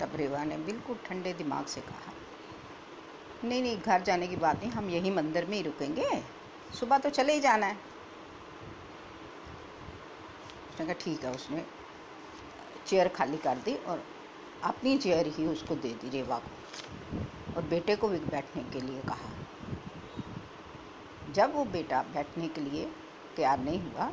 तब 0.00 0.16
रेवा 0.16 0.44
ने 0.44 0.56
बिल्कुल 0.56 0.96
ठंडे 1.06 1.32
दिमाग 1.32 1.66
से 1.66 1.80
कहा 1.80 2.12
नहीं 3.44 3.62
नहीं, 3.62 3.78
घर 3.78 4.02
जाने 4.02 4.26
की 4.28 4.36
बात 4.36 4.60
नहीं, 4.60 4.70
हम 4.70 4.88
यही 4.90 5.10
मंदिर 5.10 5.46
में 5.46 5.56
ही 5.56 5.62
रुकेंगे। 5.62 6.22
सुबह 6.74 6.98
तो 6.98 7.10
चले 7.10 7.32
ही 7.34 7.40
जाना 7.40 7.66
है। 7.66 7.76
उसने 10.70 10.86
कहा, 10.86 10.94
ठीक 10.94 11.24
है, 11.24 11.30
उसने 11.30 11.64
चेयर 12.86 13.08
खाली 13.08 13.36
कर 13.36 13.58
दी 13.58 13.74
और 13.76 14.04
अपनी 14.64 14.96
चेयर 14.98 15.26
ही 15.28 15.46
उसको 15.46 15.74
दे 15.74 15.88
दी, 15.90 16.08
रेवा 16.10 16.38
को। 16.38 16.50
और 17.56 17.62
बेटे 17.62 17.96
को 17.96 18.08
भी 18.08 18.18
बैठने 18.18 18.62
के 18.62 18.80
लिए 18.80 19.00
कहा। 19.00 19.30
जब 21.32 21.54
वो 21.54 21.64
बेटा 21.64 22.02
बैठने 22.14 22.48
के 22.48 22.60
लिए 22.60 22.90
तैयार 23.36 23.58
नहीं 23.58 23.80
हुआ 23.82 24.10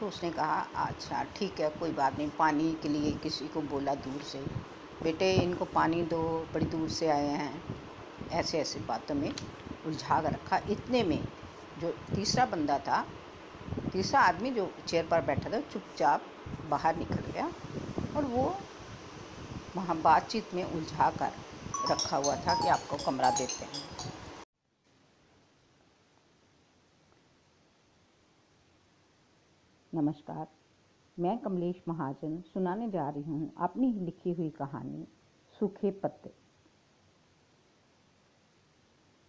तो 0.00 0.06
उसने 0.08 0.30
कहा 0.30 0.60
अच्छा 0.76 1.22
ठीक 1.36 1.60
है, 1.60 1.68
कोई 1.70 1.90
बात 1.92 2.18
नहीं, 2.18 2.28
पानी 2.30 2.72
के 2.82 2.88
लिए 2.88 3.10
किसी 3.12 3.48
को 3.48 3.60
बोला 3.62 3.94
दूर 3.96 4.22
से। 4.22 4.38
बेटे, 5.02 5.32
इनको 5.32 5.64
पानी 5.64 6.02
दो, 6.02 6.22
बड़ी 6.54 6.66
दूर 6.66 6.88
से 6.88 7.08
आए 7.08 7.28
हैं। 7.28 7.62
ऐसे 8.32 8.58
ऐसे 8.58 8.80
बातों 8.88 9.14
में 9.14 9.32
उलझा 9.86 10.20
कर 10.22 10.32
रखा। 10.32 10.60
इतने 10.70 11.02
में 11.02 11.22
जो 11.76 11.90
तीसरा 12.14 12.44
बंदा 12.46 12.78
था, 12.78 13.02
तीसरा 13.92 14.20
आदमी 14.20 14.50
जो 14.50 14.66
चेयर 14.88 15.06
पर 15.10 15.20
बैठा 15.20 15.50
था, 15.50 15.60
चुपचाप 15.62 16.26
बाहर 16.64 16.96
निकल 16.96 17.30
गया 17.32 17.50
और 18.16 18.24
वो 18.24 18.44
वहाँ 19.76 20.00
बातचीत 20.02 20.54
में 20.54 20.64
उलझा 20.64 21.10
कर 21.10 21.32
रखा 21.90 22.16
हुआ 22.16 22.34
था 22.36 22.54
कि 22.62 22.68
आपको 22.68 22.96
कमरा 23.06 23.30
देते 23.30 23.64
हैं। 23.64 23.88
नमस्कार, 29.92 30.46
मैं 31.18 31.36
कमलेश 31.38 31.82
महाजन 31.88 32.40
सुनाने 32.46 32.90
जा 32.90 33.08
रही 33.08 33.22
हूँ 33.22 33.52
अपनी 33.60 33.92
लिखी 34.04 34.32
हुई 34.32 34.50
कहानी, 34.50 35.06
सूखे 35.60 35.90
पत्ते। 36.02 36.39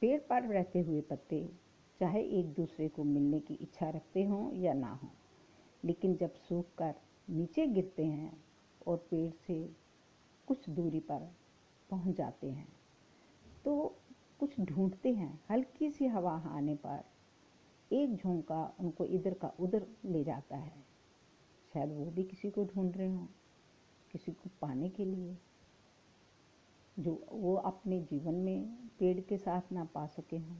पेड़ 0.02 0.20
पर 0.20 0.44
रहते 0.44 0.80
हुए 0.80 1.02
पत्ते, 1.02 1.48
चाहे 2.00 2.22
एक 2.40 2.54
दूसरे 2.54 2.88
को 2.90 3.04
मिलने 3.04 3.40
की 3.40 3.54
इच्छा 3.54 3.90
रखते 3.90 4.24
हों 4.24 4.52
या 4.54 4.74
ना 4.74 4.92
हों। 4.94 5.10
लेकिन 5.84 6.16
जब 6.16 6.34
सूख 6.40 6.66
कर 6.78 6.94
नीचे 7.28 7.66
गिरते 7.68 8.06
हैं 8.06 8.32
और 8.88 8.98
पेड़ 9.12 9.32
से 9.48 9.58
कुछ 10.48 10.70
दूरी 10.70 11.00
पर 11.00 11.30
पहुँच 11.90 12.16
जाते 12.16 12.50
हैं 12.50 12.68
तो 13.66 13.96
कुछ 14.40 14.60
ढूंढते 14.62 15.14
हैं। 15.14 15.40
हल्की 15.50 15.90
सी 15.92 16.08
हवा 16.08 16.34
आने 16.48 16.76
पर 16.76 17.04
एक 17.92 18.16
झोंका 18.16 18.64
उनको 18.80 19.06
इधर 19.06 19.34
का 19.34 19.54
उधर 19.60 19.86
ले 20.06 20.24
जाता 20.24 20.58
है। 20.58 20.84
शायद 21.74 21.92
वो 21.92 22.06
भी 22.06 22.24
किसी 22.24 22.50
को 22.50 22.64
ढूंढ 22.66 22.98
रहे 22.98 23.08
हों, 23.08 23.26
किसी 24.12 24.32
को 24.32 24.50
पाने 24.62 24.90
के 24.90 25.06
लिए। 25.06 25.38
जो 27.02 27.26
वो 27.32 27.56
अपने 27.56 28.02
जीवन 28.02 28.34
में 28.34 28.88
पेड़ 29.00 29.22
के 29.22 29.38
साथ 29.38 29.62
ना 29.72 29.86
पा 29.86 30.08
सके 30.08 30.38
हों। 30.38 30.58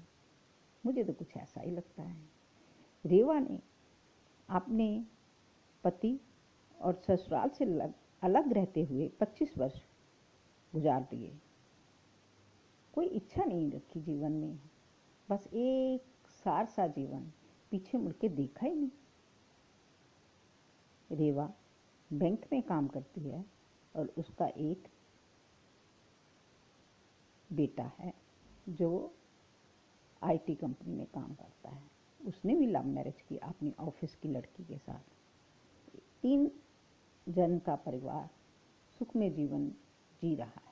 मुझे 0.86 1.04
तो 1.04 1.14
कुछ 1.14 1.38
ऐसा 1.38 1.62
ही 1.62 1.72
लगता 1.72 2.04
है। 2.04 2.30
रेवा 3.06 3.40
ने 3.40 3.60
अपने 4.50 5.06
पति 5.84 6.20
और 6.82 6.96
ससुराल 6.96 7.50
से 7.50 7.66
लग, 7.66 7.94
अलग 8.22 8.54
रहते 8.54 8.84
हुए 8.84 9.08
25 9.08 9.58
वर्ष 9.58 9.82
गुजार 10.74 11.08
दिए। 11.12 11.40
कोई 12.94 13.06
इच्छा 13.06 13.44
नहीं 13.44 13.72
रखी 13.72 14.02
जीवन 14.02 14.32
में। 14.32 14.60
बस 15.30 15.50
एक 15.54 16.04
सार 16.28 16.66
सा 16.66 16.88
जीवन 16.88 17.32
पीछे 17.72 17.98
मुड़ 17.98 18.14
के 18.14 18.30
देखा 18.30 18.68
ही 18.68 18.76
नहीं। 18.76 18.92
रेवा 21.12 21.54
बैंक 22.14 22.46
में 22.52 22.64
काम 22.64 22.88
करती 22.88 23.22
है 23.22 23.46
और 23.96 24.14
उसका 24.18 24.48
एक 24.48 24.88
बेटा 27.52 27.92
है, 28.00 28.14
जो 28.70 29.14
आईटी 30.22 30.56
कंपनी 30.56 30.94
में 30.94 31.06
काम 31.06 31.34
करता 31.34 31.70
है। 31.70 31.90
उसने 32.20 32.56
भी 32.56 32.68
लव 32.68 32.86
मैरिज 32.86 33.22
की, 33.22 33.38
अपनी 33.38 33.74
ऑफ़िस 33.80 34.16
की 34.16 34.30
लड़की 34.30 34.64
के 34.64 34.78
साथ। 34.78 35.00
तीन 36.22 36.52
जन 37.28 37.58
का 37.60 37.76
परिवार 37.76 38.30
सुख 39.00 39.16
में 39.16 39.34
जीवन 39.34 39.68
जी 40.22 40.36
रहा 40.36 40.48
है। 40.48 40.70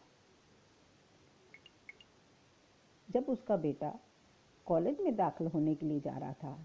जब 3.09 3.29
उसका 3.29 3.57
बेटा 3.57 3.93
कॉलेज 4.67 4.99
में 5.01 5.15
दाखिल 5.15 5.47
होने 5.47 5.75
के 5.75 5.85
लिए 5.85 5.99
जा 5.99 6.17
रहा 6.17 6.33
था 6.33 6.57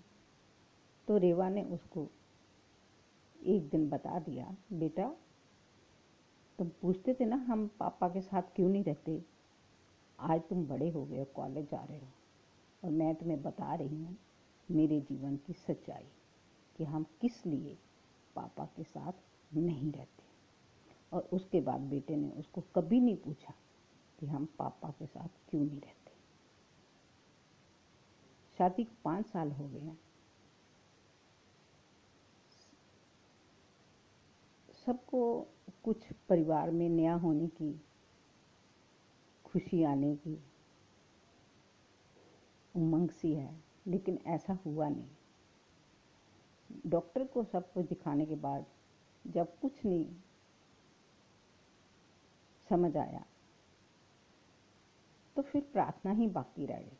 तो 1.08 1.16
रेवा 1.16 1.48
ने 1.48 1.62
उसको 1.64 2.06
एक 3.40 3.68
दिन 3.68 3.88
बता 3.88 4.18
दिया, 4.18 4.54
बेटा, 4.72 5.08
तुम 6.58 6.68
पूछते 6.82 7.14
थे 7.14 7.24
ना, 7.24 7.36
हम 7.36 7.66
पापा 7.78 8.08
के 8.08 8.20
साथ 8.20 8.42
क्यों 8.56 8.68
नहीं 8.68 8.84
रहते? 8.84 9.22
आज 10.20 10.40
तुम 10.40 10.66
बड़े 10.66 10.90
हो 10.90 11.04
गए 11.04 11.18
हो 11.18 11.24
कॉलेज 11.24 11.70
जा 11.70 11.84
रहे 11.84 11.98
हो। 11.98 12.08
और 12.84 12.90
मैं 12.90 13.14
तुम्हें 13.14 13.42
बता 13.42 13.74
रही 13.74 14.02
हूँ, 14.02 14.16
मेरे 14.70 15.00
जीवन 15.00 15.36
की 15.36 15.52
सच्चाई, 15.52 16.06
कि 16.76 16.84
हम 16.84 17.06
किस 17.20 17.46
लिए 17.46 17.78
पापा 18.36 18.64
के 18.64 18.84
साथ 18.84 19.12
नहीं 19.56 19.92
रहते। 19.92 20.24
और 21.12 21.28
उसके 21.32 21.60
बाद 21.60 21.80
बेटे 21.80 22.16
ने 22.16 22.30
उसको 22.30 22.60
कभी 22.60 23.00
नहीं 23.00 23.16
पूछा 23.16 23.54
कि 24.20 24.26
हम 24.26 24.48
पापा 24.58 24.90
के 24.90 25.06
साथ 25.06 25.28
क्यों 25.50 25.64
नहीं 25.64 25.80
रहते। 25.80 26.12
शादी 28.58 28.84
को 28.84 28.92
पाँच 29.04 29.26
साल 29.26 29.52
हो 29.52 29.68
गए 29.68 29.80
हैं। 29.80 29.98
सबको 34.86 35.46
कुछ 35.84 36.12
परिवार 36.28 36.70
में 36.70 36.88
नया 36.88 37.14
होने 37.14 37.46
की 37.46 37.80
खुशी 39.54 39.82
आने 39.84 40.14
की 40.16 40.38
उमंग 42.74 43.10
सी 43.10 43.32
है, 43.34 43.54
लेकिन 43.86 44.18
ऐसा 44.26 44.58
हुआ 44.66 44.88
नहीं। 44.88 45.08
डॉक्टर 46.86 47.24
को 47.24 47.44
सब 47.44 47.72
कुछ 47.72 47.86
दिखाने 47.86 48.26
के 48.26 48.34
बाद 48.36 48.64
जब 49.24 49.58
कुछ 49.60 49.84
नहीं 49.84 50.06
समझ 52.70 52.96
आया 52.96 53.24
तो 55.36 55.42
फिर 55.42 55.62
प्रार्थना 55.72 56.12
ही 56.12 56.26
बाकी 56.26 56.66
रह 56.66 56.78
गई 56.78 56.96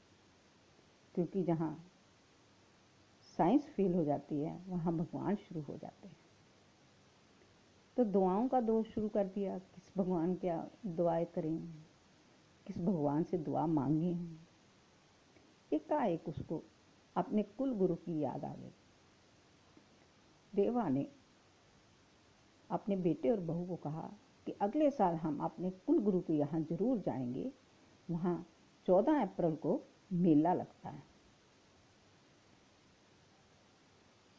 क्योंकि 1.15 1.43
जहाँ 1.43 1.75
साइंस 3.39 3.69
फेल 3.69 3.95
हो 3.95 4.05
जाती 4.05 4.41
है, 4.41 4.59
वहाँ 4.69 4.93
भगवान 4.93 5.37
शुरू 5.37 5.61
हो 5.61 5.77
जाते 5.77 6.09
हैं। 6.09 6.17
तो 7.97 8.05
दुआओं 8.05 8.49
का 8.49 8.61
दोष 8.61 8.87
शुरू 8.87 9.09
कर 9.09 9.25
दिया, 9.27 9.59
किस 9.59 9.93
भगवान 9.99 10.35
क्या 10.35 10.67
दुआएँ 10.87 11.25
करें 11.25 11.84
किस 12.67 12.79
भगवान 12.79 13.25
से 13.25 13.39
दुआ 13.39 13.67
मांगे 13.67 14.07
हैं? 14.07 14.49
एकाएक 15.73 16.29
उसको 16.29 16.63
अपने 17.17 17.43
कुल 17.43 17.75
गुरु 17.75 17.95
की 17.95 18.21
याद 18.21 18.45
आ 18.45 18.55
गई। 18.55 18.73
देवा 20.55 20.89
ने 20.89 21.13
अपने 22.71 22.97
बेटे 22.97 23.31
और 23.31 23.41
बहू 23.41 23.67
को 23.67 23.77
कहा 23.77 24.13
कि 24.47 24.53
अगले 24.53 24.91
साल 24.91 25.15
हम 25.15 25.39
अपने 25.39 25.71
कुल 25.71 25.99
गुरु 25.99 26.21
के 26.21 26.33
यहाँ 26.33 26.61
ज़रूर 26.61 26.99
जाएँगे। 26.99 27.53
वहाँ 28.11 28.47
चौदह 28.87 29.23
अप्रैल 29.23 29.57
को 29.57 29.83
मेला 30.13 30.55
लगता 30.55 30.89
है। 30.89 31.03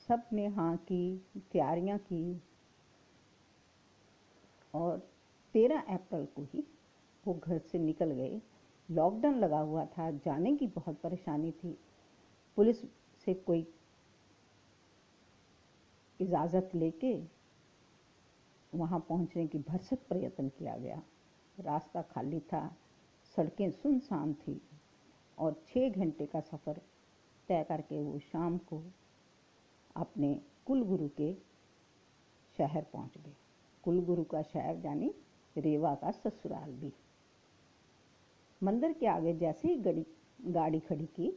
सबने 0.07 0.47
हाँ 0.47 0.77
की, 0.77 1.21
तैयारियाँ 1.51 1.97
की 1.97 2.41
और 4.73 5.11
तेरह 5.53 5.79
अप्रैल 5.79 6.25
को 6.25 6.43
ही 6.43 6.67
वो 7.27 7.33
घर 7.33 7.59
से 7.59 7.79
निकल 7.79 8.11
गए। 8.11 8.41
लॉकडाउन 8.89 9.39
लगा 9.39 9.59
हुआ 9.59 9.85
था, 9.85 10.11
जाने 10.11 10.55
की 10.55 10.67
बहुत 10.67 10.99
परेशानी 11.01 11.51
थी। 11.51 11.77
पुलिस 12.57 12.81
से 13.25 13.33
कोई 13.33 13.67
इजाज़त 16.19 16.71
लेके 16.75 17.13
वहाँ 18.73 18.99
पहुँचने 18.99 19.47
की 19.47 19.57
भरसक 19.59 20.07
प्रयत्न 20.09 20.49
किया 20.49 20.77
गया। 20.77 21.01
रास्ता 21.59 22.01
खाली 22.01 22.39
था, 22.39 22.75
सड़कें 23.35 23.71
सुनसान 23.71 24.33
थी 24.33 24.61
और 25.37 25.61
छः 25.67 25.89
घंटे 25.89 26.25
का 26.25 26.39
सफ़र 26.39 26.81
तय 27.49 27.63
करके 27.63 28.01
वो 28.01 28.19
शाम 28.19 28.57
को 28.57 28.81
अपने 29.95 30.41
कुलगुरु 30.65 31.07
के 31.07 31.33
शहर 32.57 32.85
पहुँच 32.93 33.17
गए। 33.17 33.33
कुलगुरु 33.83 34.23
का 34.23 34.41
शहर 34.41 34.85
यानी 34.85 35.13
रेवा 35.57 35.95
का 35.95 36.11
ससुराल 36.11 36.71
भी। 36.71 36.93
मंदिर 38.65 38.93
के 38.99 39.07
आगे 39.07 39.33
जैसे 39.35 39.67
ही 39.67 39.75
गड़ी, 39.77 40.05
गाड़ी 40.41 40.79
खड़ी 40.79 41.05
की 41.15 41.31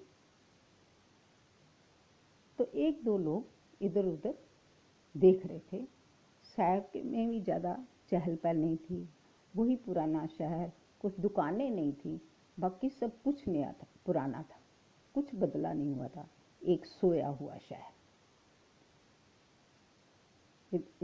तो 2.59 2.65
एक 2.77 3.03
दो 3.05 3.17
लोग 3.19 3.47
इधर 3.81 4.07
उधर 4.07 4.35
देख 5.15 5.47
रहे 5.47 5.59
थे। 5.73 5.85
शहर 6.57 6.83
में 6.97 7.31
भी 7.31 7.41
ज़्यादा 7.41 7.77
चहल 8.11 8.37
पहल 8.37 8.57
नहीं 8.57 8.77
थी, 8.79 9.09
वही 9.55 9.77
पुराना 9.77 10.27
शहर, 10.29 10.71
कुछ 11.01 11.21
दुकानें 11.21 11.71
नहीं 11.71 11.93
थी, 11.95 12.21
बाकी 12.59 12.89
सब 12.91 13.23
कुछ 13.23 13.47
नया 13.49 13.73
था, 13.73 13.87
पुराना 14.07 14.43
था, 14.43 14.61
कुछ 15.15 15.35
बदला 15.35 15.73
नहीं 15.73 15.95
हुआ 15.95 16.09
था, 16.09 16.29
एक 16.63 16.87
सोया 16.87 17.29
हुआ 17.31 17.57
शहर। 17.59 17.97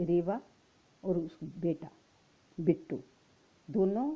रेवा 0.01 0.39
और 1.03 1.17
उस 1.17 1.37
बेटा, 1.43 1.89
बिट्टू, 2.57 2.99
दोनों 3.67 4.09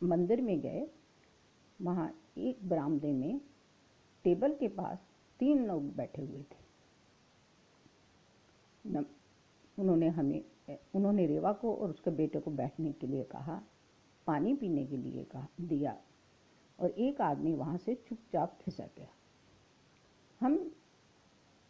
मंदिर 0.00 0.40
में 0.42 0.60
गए, 0.60 0.86
वहाँ 1.82 2.12
एक 2.38 2.68
बरामदे 2.68 3.12
में 3.12 3.40
टेबल 4.24 4.54
के 4.54 4.68
पास 4.68 4.98
तीन 5.40 5.66
लोग 5.66 5.94
बैठे 5.96 6.22
हुए 6.22 6.42
थे। 6.42 6.66
उन्होंने 9.78 10.08
हमें, 10.08 10.42
उन्होंने 10.94 11.26
रेवा 11.26 11.52
को 11.52 11.74
और 11.74 11.90
उसके 11.90 12.10
बेटे 12.10 12.40
को 12.40 12.50
बैठने 12.50 12.92
के 12.92 13.06
लिए 13.06 13.24
कहा, 13.24 13.62
पानी 14.26 14.54
पीने 14.54 14.84
के 14.86 14.96
लिए 14.96 15.24
कहा, 15.24 15.46
दिया, 15.60 15.96
और 16.78 16.90
एक 16.90 17.20
आदमी 17.20 17.52
वहाँ 17.54 17.76
से 17.78 17.94
चुपचाप 17.94 18.58
खिसक 18.60 18.90
गया। 18.98 19.08
हम 20.40 20.72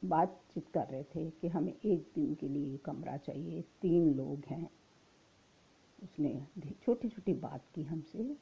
बातचीत 0.02 0.68
कर 0.68 0.86
रहे 0.86 1.02
थे 1.04 1.30
कि 1.30 1.48
हमें 1.48 1.72
एक 1.72 2.10
दिन 2.14 2.34
के 2.34 2.48
लिए 2.48 2.76
कमरा 2.76 3.16
चाहिए, 3.16 3.62
तीन 3.82 4.14
लोग 4.14 4.44
हैं। 4.48 4.68
उसने 6.02 6.46
छोटी 6.82 7.08
छोटी 7.08 7.32
बात 7.34 7.64
की 7.74 7.82
हमसे 7.82 8.36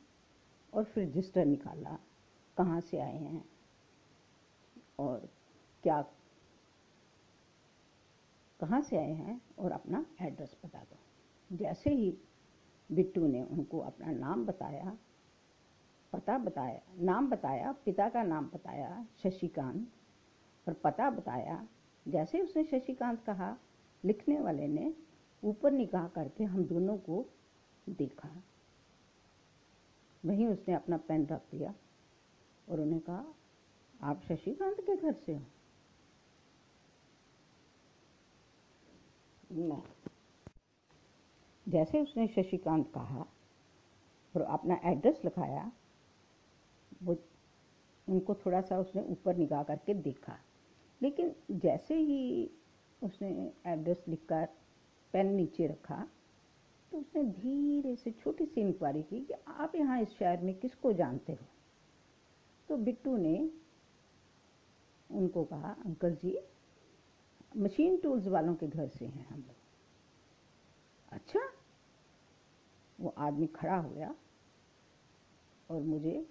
और 0.73 0.85
फिर 0.85 1.07
रजिस्टर 1.09 1.45
निकाला, 1.45 1.99
कहाँ 2.57 2.81
से 2.81 3.01
आए 3.01 3.19
हैं 3.19 3.45
और 4.99 5.29
क्या 5.83 6.03
कहाँ 8.61 8.81
से 8.83 8.97
आए 8.97 9.13
हैं 9.13 9.41
और 9.59 9.73
अपना 9.73 10.05
एड्रेस 10.23 10.57
बता 10.65 10.79
दो। 10.79 11.57
जैसे 11.57 11.91
ही 11.91 12.17
बिट्टू 12.91 13.27
ने 13.27 13.43
उनको 13.43 13.79
अपना 13.79 14.13
नाम 14.13 14.45
बताया, 14.47 14.97
पता 16.13 16.39
बताया, 16.39 16.81
नाम 17.01 17.29
बताया, 17.31 17.73
पिता 17.73 18.09
का 18.09 18.23
नाम 18.23 18.47
बताया, 18.55 19.07
शशिकांत, 19.23 19.87
और 20.67 20.75
पता 20.75 21.11
बताया, 21.11 21.67
जैसे 22.09 22.41
उसने 22.41 22.65
शशिकांत 22.65 23.25
कहा, 23.25 23.57
लिखने 24.05 24.41
वाले 24.41 24.69
ने 24.69 24.95
ऊपर 25.45 25.71
निगाह 25.71 26.09
करके 26.09 26.45
हम 26.45 26.65
दोनों 26.65 26.97
को 26.99 27.25
देखा 27.89 28.43
वहीं 30.25 30.47
उसने 30.47 30.75
अपना 30.75 30.97
पेन 30.97 31.27
रख 31.27 31.41
दिया 31.51 31.75
और 32.69 32.81
उन्हें 32.81 33.01
कहा, 33.01 33.35
आप 34.03 34.23
शशिकांत 34.23 34.81
के 34.81 34.97
घर 34.97 35.13
से 35.13 35.35
हो? 35.35 35.43
नहीं। 39.53 39.83
जैसे 41.69 42.01
उसने 42.01 42.29
शशिकांत 42.29 42.93
कहा 42.95 43.21
और 44.37 44.43
अपना 44.43 44.81
एड्रेस 44.85 45.21
लिखाया, 45.25 45.73
वो 47.03 47.17
उनको 48.09 48.35
थोड़ा 48.35 48.61
सा 48.61 48.79
उसने 48.79 49.03
ऊपर 49.03 49.37
निगाह 49.37 49.63
करके 49.63 49.95
देखा। 49.95 50.39
लेकिन 51.03 51.37
जैसे 51.51 51.95
ही 51.95 52.51
उसने 53.03 53.53
एड्रेस 53.67 54.05
लिखकर 54.09 54.49
पेन 55.13 55.27
नीचे 55.27 55.67
रखा 55.67 56.09
तो 56.97 57.01
उसने 57.01 57.23
धीरे 57.25 57.97
से 57.97 58.11
छोटी 58.11 58.47
सी 58.47 58.61
इंक्वायरी 58.61 59.03
की 59.03 59.21
कि 59.21 59.35
आप 59.47 59.75
यहाँ 59.75 60.01
इस 60.03 60.09
शहर 60.09 60.41
में 60.41 60.55
किसको 60.55 60.93
जानते 60.93 61.33
हो? 61.33 61.47
तो 62.69 62.77
बिट्टू 62.77 63.17
ने 63.17 63.51
उनको 65.11 65.45
कहा, 65.45 65.73
अंकल 65.87 66.15
जी, 66.15 66.39
मशीन 67.57 67.97
टूल्स 67.97 68.27
वालों 68.27 68.55
के 68.55 68.69
घर 68.69 68.89
से 68.89 69.07
हैं 69.07 69.27
हम 69.27 69.41
लोग। 69.41 69.57
अच्छा? 71.13 71.41
वो 73.01 73.15
आदमी 73.19 73.47
खड़ा 73.47 73.77
हो 73.77 73.91
गया 73.91 74.15
और 75.71 75.83
मुझे 75.83 76.27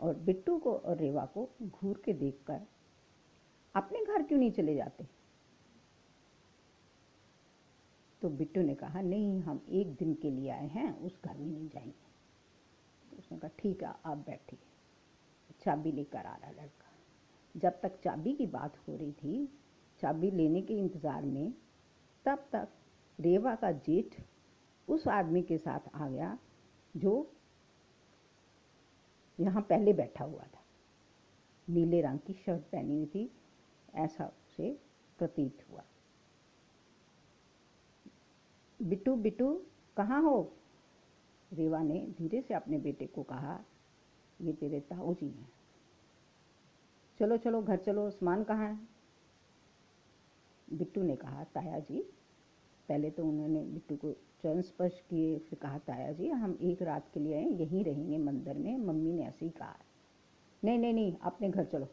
और 0.00 0.14
बिट्टू 0.14 0.58
को 0.58 0.76
और 0.76 0.96
रेवा 0.96 1.26
को 1.26 1.50
घूर 1.62 2.02
के 2.04 2.12
देखकर, 2.12 2.60
अपने 3.74 4.04
घर 4.04 4.22
क्यों 4.22 4.38
नहीं 4.38 4.52
चले 4.52 4.74
जाते? 4.74 5.17
तो 8.22 8.28
बिट्टू 8.28 8.62
ने 8.62 8.74
कहा, 8.74 9.00
नहीं, 9.00 9.40
हम 9.40 9.66
एक 9.68 9.94
दिन 9.94 10.14
के 10.14 10.30
लिए 10.30 10.50
आए 10.50 10.68
हैं, 10.68 10.98
उस 10.98 11.20
घर 11.24 11.36
में 11.36 11.50
नहीं 11.50 11.68
जाएँगे. 11.68 12.08
तो 13.10 13.16
उसने 13.16 13.38
कहा, 13.38 13.50
ठीक 13.58 13.82
है, 13.82 13.94
आप 14.04 14.18
बैठिए। 14.18 14.58
चाबी 15.60 15.92
लेकर 15.92 16.26
आ 16.26 16.36
रहा 16.36 16.50
लड़का। 16.50 16.92
जब 17.56 17.80
तक 17.80 18.00
चाबी 18.00 18.34
की 18.34 18.46
बात 18.46 18.88
हो 18.88 18.96
रही 18.96 19.12
थी, 19.12 19.58
चाबी 20.00 20.30
लेने 20.30 20.62
के 20.62 20.74
इंतज़ार 20.74 21.22
में, 21.22 21.54
तब 22.24 22.48
तक 22.52 22.68
रेवा 23.20 23.54
का 23.54 23.72
जेठ 23.72 24.22
उस 24.88 25.08
आदमी 25.08 25.42
के 25.42 25.58
साथ 25.58 25.80
आ 25.94 26.08
गया, 26.08 26.38
जो 26.96 27.32
यहाँ 29.40 29.62
पहले 29.62 29.92
बैठा 29.92 30.24
हुआ 30.24 30.42
था। 30.42 30.64
नीले 31.68 32.00
रंग 32.00 32.18
की 32.18 32.32
शर्ट 32.32 32.62
पहनी 32.62 32.96
हुई 32.96 33.06
थी, 33.06 33.32
ऐसा 33.94 34.26
उसे 34.26 34.80
प्रतीत 35.18 35.64
हुआ। 35.70 35.84
बिट्टू 38.82 39.14
बिट्टू, 39.16 39.62
कहाँ 39.96 40.22
हो? 40.22 40.52
रेवा 41.52 41.82
ने 41.82 42.06
धीरे 42.18 42.42
से 42.42 42.54
अपने 42.54 42.78
बेटे 42.78 43.06
को 43.06 43.22
कहा, 43.22 43.64
ये 44.40 44.52
तेरे 44.52 44.80
ताऊ 44.80 45.14
जी 45.14 45.26
हैं। 45.26 45.48
चलो 47.20 47.36
चलो, 47.36 47.62
घर 47.62 47.76
चलो, 47.76 48.10
सामान 48.10 48.44
कहाँ 48.44 48.68
है? 48.68 48.78
बिट्टू 50.72 51.02
ने 51.02 51.16
कहा, 51.16 51.44
ताया 51.44 51.78
जी, 51.78 52.00
पहले 52.88 53.10
तो 53.10 53.24
उन्होंने 53.24 53.62
बिट्टू 53.62 53.96
को 53.96 54.12
चरण 54.12 54.60
स्पर्श 54.60 55.00
किए, 55.00 55.38
फिर 55.38 55.58
कहा, 55.58 55.78
ताया 55.78 56.12
जी, 56.12 56.28
हम 56.28 56.58
एक 56.62 56.82
रात 56.82 57.10
के 57.14 57.20
लिए 57.20 57.34
आए, 57.34 57.44
यहीं 57.44 57.84
रहेंगे 57.84 58.18
मंदिर 58.18 58.54
में, 58.54 58.76
मम्मी 58.76 59.12
ने 59.12 59.22
ऐसे 59.22 59.44
ही। 59.46 59.50
कहा 59.50 59.76
नहीं 60.64 60.78
नहीं 60.78 60.92
नहीं 60.92 61.16
अपने 61.22 61.48
घर 61.50 61.64
चलो, 61.64 61.88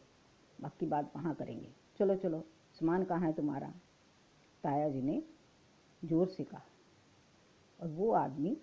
बाकी 0.61 0.85
बात 0.85 1.11
वहाँ 1.15 1.35
करेंगे। 1.35 1.69
चलो 1.99 2.15
चलो, 2.15 2.45
सामान 2.73 3.03
कहाँ 3.03 3.19
है 3.19 3.33
तुम्हारा? 3.33 3.73
ताया 4.63 4.89
जी 4.89 5.01
ने 5.01 5.23
ज़ोर 6.05 6.27
से 6.27 6.43
कहा। 6.43 6.61
और 7.79 7.87
वो 7.87 8.11
आदमी 8.11 8.61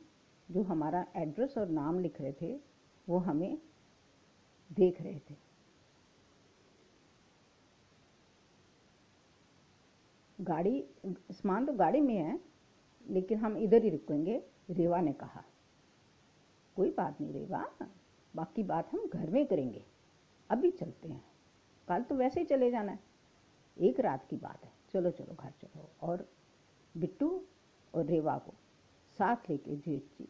जो 0.51 0.63
हमारा 0.63 1.07
एड्रेस 1.17 1.59
और 1.59 1.69
नाम 1.69 1.99
लिख 1.99 2.21
रहे 2.21 2.33
थे, 2.33 2.61
वो 3.09 3.19
हमें 3.19 3.59
देख 4.73 5.03
रहे 5.03 5.19
थे। 5.19 5.37
गाड़ी, 10.41 10.89
सामान 11.07 11.67
तो 11.67 11.73
गाड़ी 11.73 12.01
में 12.01 12.17
है, 12.17 12.41
लेकिन 13.11 13.39
हम 13.39 13.57
इधर 13.57 13.83
ही 13.83 13.91
रुकेंगे, 13.91 14.45
रेवा 14.71 15.01
ने 15.01 15.13
कहा। 15.13 15.45
कोई 16.77 16.91
बात 16.91 17.21
नहीं 17.21 17.33
रेवा, 17.33 17.71
बाकी 18.37 18.63
बात 18.63 18.93
हम 18.93 19.07
घर 19.07 19.31
में 19.31 19.47
करेंगे। 19.47 19.85
अभी 20.51 20.71
चलते 20.71 21.09
हैं। 21.09 21.25
कल 21.89 22.03
तो 22.03 22.15
वैसे 22.15 22.41
ही 22.41 22.47
चले 22.47 22.71
जाना 22.71 22.93
है। 22.93 22.99
एक 23.79 24.01
रात 24.01 24.27
की 24.31 24.37
बात 24.37 24.65
है। 24.65 24.73
चलो 24.91 25.11
चलो, 25.11 25.35
घर 25.35 25.51
चलो। 25.51 25.91
और 26.01 26.29
बिट्टू 26.97 27.45
और 27.95 28.05
रेवा 28.05 28.39
को। 28.39 28.55
साथ 29.23 29.51
लेके 29.51 29.77
जेठ 29.77 30.03
जी 30.03 30.29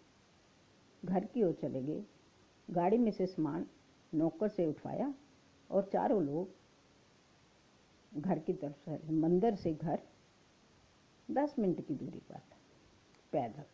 घर 1.05 1.25
की 1.25 1.43
ओर 1.43 1.53
चले 1.53 1.83
गए। 1.83 2.05
गाड़ी 2.71 2.99
में 2.99 3.11
से 3.11 3.27
सामान 3.27 3.67
नौकर 4.15 4.49
से 4.49 4.67
उठवाया 4.67 5.15
और 5.71 5.91
चारों 5.93 6.23
लोग 6.23 6.49
घर 8.21 8.39
की 8.39 8.53
तरफ़ 8.53 8.91
से 8.91 9.13
मंदिर 9.13 9.55
से 9.55 9.75
घर 9.75 10.03
दस 11.31 11.55
मिनट 11.59 11.87
की 11.87 11.95
दूरी 11.95 12.19
पर 12.19 12.41
पैदल। 13.33 13.65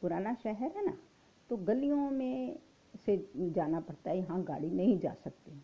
पुराना 0.00 0.34
शहर 0.34 0.72
है 0.76 0.86
ना? 0.86 0.96
तो 1.50 1.56
गलियों 1.56 2.10
में 2.10 2.58
से 2.96 3.30
जाना 3.36 3.80
पड़ता 3.80 4.10
है। 4.10 4.18
यहाँ 4.18 4.42
गाड़ी 4.42 4.70
नहीं 4.70 4.98
जा 4.98 5.14
सकती। 5.14 5.62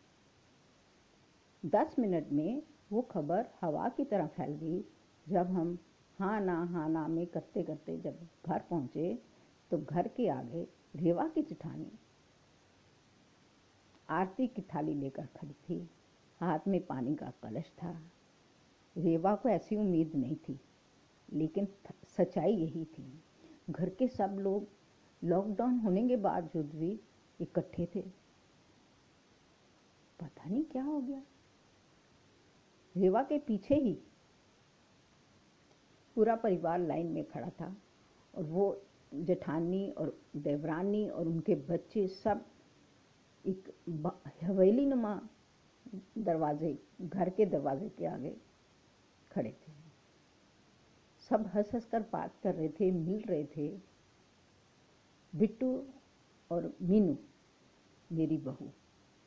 दस 1.66 1.96
मिनट 1.98 2.32
में 2.32 2.62
वो 2.92 3.02
खबर 3.02 3.46
हवा 3.60 3.88
की 3.88 4.04
तरह 4.04 4.26
फैल 4.26 4.52
गई। 4.52 4.84
जब 5.28 5.46
हम 5.46 5.78
हाँ 6.18 6.40
ना 6.40 6.54
हाँ 6.64 6.88
ना, 6.88 7.06
में 7.08 7.26
करते 7.26 7.62
करते 7.62 7.96
जब 7.98 8.18
घर 8.46 8.58
पहुँचे 8.70 9.18
तो 9.70 9.78
घर 9.80 10.08
के 10.08 10.28
आगे 10.28 10.66
रेवा 10.96 11.26
की 11.28 11.42
चिठानी, 11.42 11.90
आरती 14.08 14.46
की 14.46 14.62
थाली 14.74 14.94
लेकर 14.94 15.26
खड़ी 15.36 15.54
थी। 15.68 15.78
हाथ 16.40 16.68
में 16.68 16.80
पानी 16.86 17.14
का 17.14 17.32
कलश 17.42 17.70
था। 17.72 17.90
रेवा 18.96 19.34
को 19.34 19.48
ऐसी 19.48 19.76
उम्मीद 19.76 20.12
नहीं 20.14 20.36
थी, 20.38 20.58
लेकिन 21.28 21.68
सच्चाई 22.16 22.52
यही 22.52 22.84
थी। 22.88 23.12
घर 23.70 23.88
के 23.88 24.08
सब 24.08 24.36
लोग 24.40 24.68
लॉकडाउन 25.22 25.78
होने 25.78 26.06
के 26.08 26.16
बावजूद 26.16 26.70
भी 26.74 26.98
इकट्ठे 27.40 27.88
थे। 27.94 28.02
पता 30.20 30.48
नहीं 30.50 30.64
क्या 30.64 30.82
हो 30.82 31.00
गया। 31.00 31.22
रेवा 32.94 33.22
के 33.22 33.38
पीछे 33.38 33.74
ही 33.74 33.98
पूरा 36.16 36.34
परिवार 36.36 36.78
लाइन 36.78 37.06
में 37.06 37.24
खड़ा 37.24 37.48
था 37.50 37.76
और 38.34 38.44
वो 38.44 38.82
जेठानी 39.14 39.88
और 39.90 40.18
देवरानी 40.36 41.08
और 41.08 41.28
उनके 41.28 41.54
बच्चे 41.54 42.06
सब 42.08 42.44
एक 43.44 43.72
हवेली 44.42 44.86
नुमा 44.86 45.20
दरवाजे, 46.18 46.78
घर 47.02 47.28
के 47.30 47.46
दरवाजे 47.46 47.88
के 47.88 48.06
आगे 48.06 48.34
खड़े 49.32 49.50
थे। 49.50 49.72
सब 51.30 51.46
हंस 51.46 51.70
हंस 51.74 51.86
कर 51.86 52.00
बात 52.12 52.34
कर 52.42 52.54
रहे 52.54 52.68
थे, 52.68 52.90
मिल 52.90 53.22
रहे 53.22 53.44
थे। 53.56 53.68
बिट्टू 55.32 55.84
और 56.50 56.72
मीनू, 56.82 57.16
मेरी 58.10 58.38
बहू, 58.38 58.70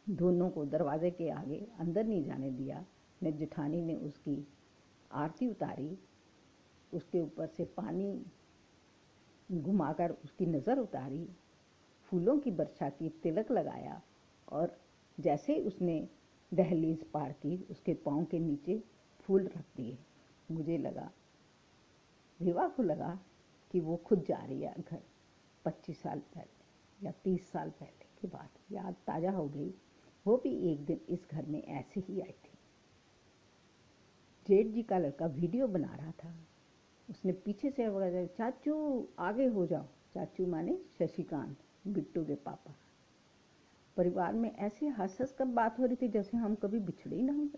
दोनों 0.08 0.49
को 0.49 0.65
दरवाजे 0.65 1.12
के 1.12 1.30
आगे 1.30 1.65
अंदर 1.80 2.04
नहीं 2.04 2.23
जाने 2.23 2.52
दिया। 2.52 2.86
मैं 3.23 3.36
जेठानी 3.38 3.82
ने 3.82 3.95
उसकी 3.95 4.47
आरती 5.12 5.47
उतारी 5.47 5.97
उसके 6.93 7.19
ऊपर 7.19 7.47
से 7.47 7.65
पानी 7.78 8.25
घुमाकर 9.49 10.12
उसकी 10.13 10.45
नज़र 10.45 10.78
उतारी, 10.78 11.28
फूलों 12.12 12.38
की 12.39 12.52
वर्षा 12.52 12.89
की 12.89 13.10
तिलक 13.23 13.52
लगाया 13.52 14.02
और 14.47 14.78
जैसे 15.17 15.56
उसने 15.60 16.08
दहलीज 16.52 17.04
पार 17.04 17.32
की, 17.32 17.58
उसके 17.71 17.93
पाँव 17.95 18.25
के 18.25 18.39
नीचे 18.39 18.82
फूल 19.19 19.47
रख 19.47 19.65
दिए। 19.75 19.97
मुझे 20.49 20.78
लगा, 20.78 21.10
विवाह 22.39 22.67
को 22.67 22.84
लगा 22.84 23.17
कि 23.73 23.80
वो 23.80 23.95
खुद 24.06 24.23
जा 24.23 24.38
रही 24.38 24.62
है 24.62 24.73
घर, 24.82 25.02
पच्चीस 25.65 26.02
साल 26.02 26.19
पहले 26.36 27.06
या 27.06 27.12
तीस 27.23 27.52
साल 27.52 27.69
पहले 27.69 28.08
की 28.21 28.28
बात। 28.28 28.60
याद 28.71 28.95
ताज़ा 29.08 29.32
हो 29.32 29.47
गई, 29.47 29.73
वो 30.25 30.38
भी 30.38 30.56
एक 30.71 30.86
दिन 30.86 30.99
इस 31.10 31.28
घर 31.32 31.45
में 31.45 31.62
ऐसे 31.62 31.99
ही 31.99 32.19
आई 32.21 32.32
थी। 32.45 32.58
जेठ 34.45 34.67
जी 34.67 34.84
का 34.84 34.97
लड़का 34.97 35.25
वीडियो 35.28 35.67
बना 35.67 35.95
रहा 35.95 36.12
था। 36.13 36.34
उसने 37.10 37.32
पीछे 37.32 37.72
से 37.72 37.84
आवाज़ 37.84 38.26
चाचू, 38.26 39.08
आगे 39.19 39.45
हो 39.45 39.65
जाओ। 39.65 39.86
चाचू 40.13 40.48
माने, 40.48 40.80
शशिकांत, 41.00 41.58
बिट्टू 41.88 42.26
के 42.26 42.36
पापा। 42.36 42.76
परिवार 43.98 44.34
में 44.34 44.56
ऐसे 44.56 44.88
हंस 44.88 45.17
हंस 45.22 45.34
कर 45.34 45.45
बात 45.45 45.80
हो 45.80 45.86
रही 45.86 45.95
थी 45.95 46.08
जैसे 46.08 46.38
हम 46.38 46.56
कभी 46.56 46.80
बिछड़े 46.80 47.15
ही 47.15 47.24
ना 47.24 47.34
हो 47.34 47.50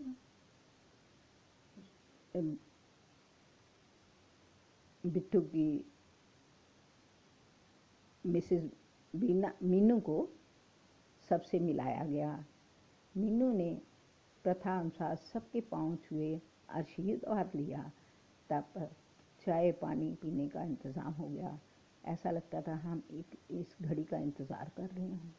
बिट्टू 5.06 5.42
की 5.42 5.92
मिसेस 8.26 8.72
बीना 9.16 9.54
मीनू 9.64 10.00
को 10.00 10.30
सबसे 11.30 11.60
मिलाया 11.60 12.06
गया। 12.06 12.46
मीनू 13.18 13.52
ने 13.54 13.82
प्रथा 14.44 14.80
अनुसार 14.80 15.16
सबके 15.16 15.62
पाँव 15.62 15.96
छुए 15.96 16.42
आशीर्वाद 16.70 17.52
लिया। 17.56 17.92
तब 18.50 18.90
चाय 19.46 19.72
पानी 19.72 20.10
पीने 20.14 20.48
का 20.50 20.64
इंतज़ाम 20.64 21.14
हो 21.14 21.28
गया। 21.28 21.60
ऐसा 22.04 22.32
लगता 22.32 22.62
था 22.62 22.76
हम 22.76 23.04
एक, 23.12 23.38
इस 23.52 23.76
घड़ी 23.82 24.04
का 24.04 24.18
इंतज़ार 24.18 24.72
कर 24.78 24.88
रहे 24.88 25.08
हैं। 25.08 25.36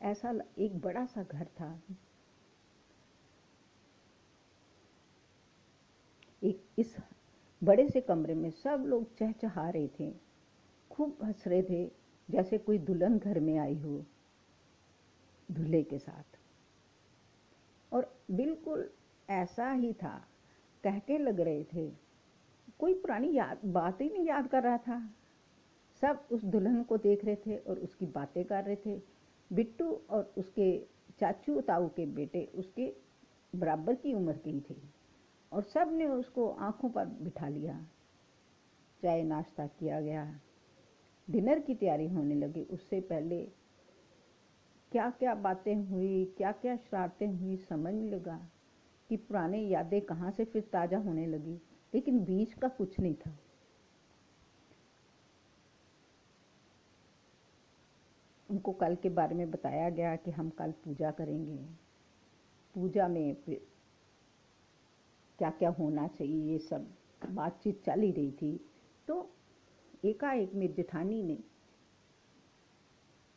ऐसा 0.00 0.32
एक 0.58 0.78
बड़ा 0.80 1.04
सा 1.06 1.22
घर 1.22 1.46
था। 1.60 1.80
एक, 6.42 6.62
इस 6.78 6.96
बड़े 7.62 7.88
से 7.88 8.00
कमरे 8.00 8.34
में 8.34 8.50
सब 8.50 8.84
लोग 8.86 9.14
चहचहा 9.16 9.68
रहे 9.70 9.88
थे। 10.00 10.12
खूब 10.90 11.18
हंस 11.24 11.46
रहे 11.46 11.62
थे, 11.62 11.84
जैसे 12.28 12.58
कोई 12.58 12.78
दुल्हन 12.78 13.18
घर 13.18 13.40
में 13.40 13.56
आई 13.58 13.78
हो, 13.78 14.04
दूल्हे 15.48 15.82
के 15.82 15.98
साथ। 15.98 16.38
और 17.92 18.12
बिल्कुल 18.30 18.88
ऐसा 19.28 19.70
ही 19.70 19.92
था, 19.92 20.16
कहके 20.84 21.18
लग 21.18 21.40
रहे 21.40 21.64
थे। 21.64 22.07
कोई 22.80 22.94
पुरानी 22.94 23.32
याद, 23.32 23.60
बात 23.66 24.00
ही 24.00 24.08
नहीं 24.08 24.26
याद 24.26 24.46
कर 24.48 24.62
रहा 24.62 24.78
था। 24.78 25.00
सब 26.02 26.26
उस 26.32 26.44
दुल्हन 26.44 26.82
को 26.82 26.96
देख 26.98 27.24
रहे 27.24 27.36
थे 27.36 27.56
और 27.58 27.78
उसकी 27.78 28.06
बातें 28.06 28.44
कर 28.44 28.64
रहे 28.64 28.76
थे। 28.76 29.00
बिट्टू 29.50 29.90
और 30.10 30.32
उसके 30.38 30.78
चाचू 31.20 31.60
ताऊ 31.60 31.88
के 31.88 32.06
बेटे 32.06 32.44
उसके 32.54 32.92
बराबर 33.52 33.94
की 33.94 34.12
उम्र 34.14 34.32
के 34.34 34.50
ही 34.50 34.60
थे 34.60 34.74
और 35.52 35.62
सबने 35.64 36.06
उसको 36.06 36.48
आँखों 36.50 36.88
पर 36.90 37.06
बिठा 37.22 37.48
लिया। 37.48 37.78
चाय 39.02 39.22
नाश्ता 39.22 39.66
किया 39.68 40.00
गया। 40.00 40.26
डिनर 41.28 41.58
की 41.58 41.74
तैयारी 41.74 42.08
होने 42.08 42.34
लगी। 42.34 42.62
उससे 42.62 43.00
पहले 43.00 43.40
क्या 44.92 45.08
क्या 45.10 45.34
बातें 45.36 45.74
हुई 45.76 46.24
क्या 46.38 46.52
क्या 46.52 46.76
शरारतें 46.76 47.26
हुई, 47.28 47.56
समझ 47.58 47.94
लगा 47.94 48.40
कि 49.10 49.16
पुराने 49.16 49.58
यादें 49.60 50.00
कहाँ 50.00 50.30
से 50.30 50.44
फिर 50.44 50.62
ताज़ा 50.72 50.98
होने 50.98 51.26
लगी। 51.26 51.58
लेकिन 51.94 52.24
बीच 52.24 52.54
का 52.54 52.68
कुछ 52.68 52.98
नहीं 53.00 53.14
था। 53.16 53.36
उनको 58.48 58.72
कल 58.72 58.94
के 58.94 59.08
बारे 59.08 59.34
में 59.34 59.50
बताया 59.50 59.88
गया 59.90 60.14
कि 60.16 60.30
हम 60.30 60.50
कल 60.50 60.72
पूजा 60.84 61.10
करेंगे। 61.10 61.56
पूजा 62.74 63.08
में 63.08 63.34
क्या 65.38 65.50
क्या 65.50 65.70
होना 65.70 66.06
चाहिए, 66.08 66.52
ये 66.52 66.58
सब 66.58 66.86
बातचीत 67.30 67.82
चल 67.84 68.00
ही 68.00 68.10
रही 68.12 68.30
थी। 68.32 68.60
तो 69.08 69.30
एकाएक 70.04 70.54
मेरी 70.54 70.72
जेठानी 70.72 71.22
ने 71.22 71.38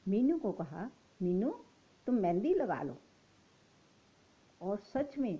मीनू 0.06 0.38
को 0.40 0.52
कहा, 0.52 0.90
मीनू, 1.22 1.52
तुम 2.08 2.16
मेहंदी 2.16 2.54
लगा 2.54 2.82
लो। 2.84 2.98
और 4.62 4.80
सच 4.86 5.18
में 5.18 5.40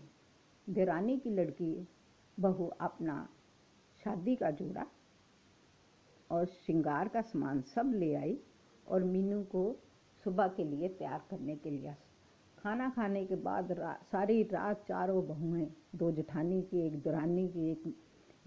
देरानी 0.70 1.18
की 1.18 1.30
लड़की 1.30 1.88
बहू 2.40 2.68
अपना 2.82 3.30
शादी 4.04 4.36
का 4.36 4.52
जोड़ा 4.52 4.86
और 6.32 6.46
श्रृंगार 6.46 7.08
का 7.08 7.22
सामान 7.22 7.62
सब 7.62 7.92
ले 7.96 8.14
आई 8.16 8.38
और 8.88 9.04
मीनू 9.04 9.44
को 9.44 9.76
सुबह 10.24 10.48
के 10.48 10.64
लिए 10.64 10.88
तैयार 10.90 11.22
करने 11.30 11.56
के 11.56 11.70
लिए 11.70 11.96
खाना 12.58 12.90
खाने 12.90 13.26
के 13.26 13.36
बाद 13.36 13.72
रा, 13.72 13.94
सारी 14.12 14.44
रात 14.44 14.86
चारों 14.88 15.28
बहुएँ 15.28 15.68
दो 15.96 16.12
जेठानी 16.12 16.62
की 16.62 16.86
एक 16.88 17.02
दुरानी 17.02 17.48
की 17.48 17.72
एक 17.72 17.96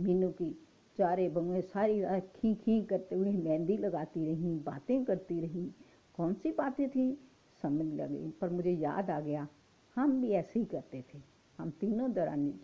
मीनू 0.01 0.31
की 0.31 0.51
चारे 0.99 1.29
बहुएँ 1.29 1.61
सारी 1.61 2.01
रात 2.03 2.33
खी 2.37 2.55
खी 2.55 2.83
करते 2.83 3.15
हुए 3.15 3.33
मेहंदी 3.33 3.77
लगाती 3.77 4.27
रहीं 4.27 4.63
बातें 4.65 5.05
करती 5.05 5.41
रहीं 5.41 5.71
कौन 6.17 6.35
सी 6.35 6.53
बातें 6.53 6.89
थी? 6.91 7.19
समझ 7.63 7.87
लगी 7.95 8.31
पर 8.41 8.51
मुझे 8.51 8.71
याद 8.71 9.11
आ 9.11 9.21
गया 9.21 9.49
हम 9.97 10.21
भी 10.23 10.31
ऐसे 10.31 10.59
ही 10.59 10.65
करते 10.65 11.05
थे 11.15 11.19
हम 11.59 11.71
तीनों 11.71 12.13
दरानी 12.13 12.55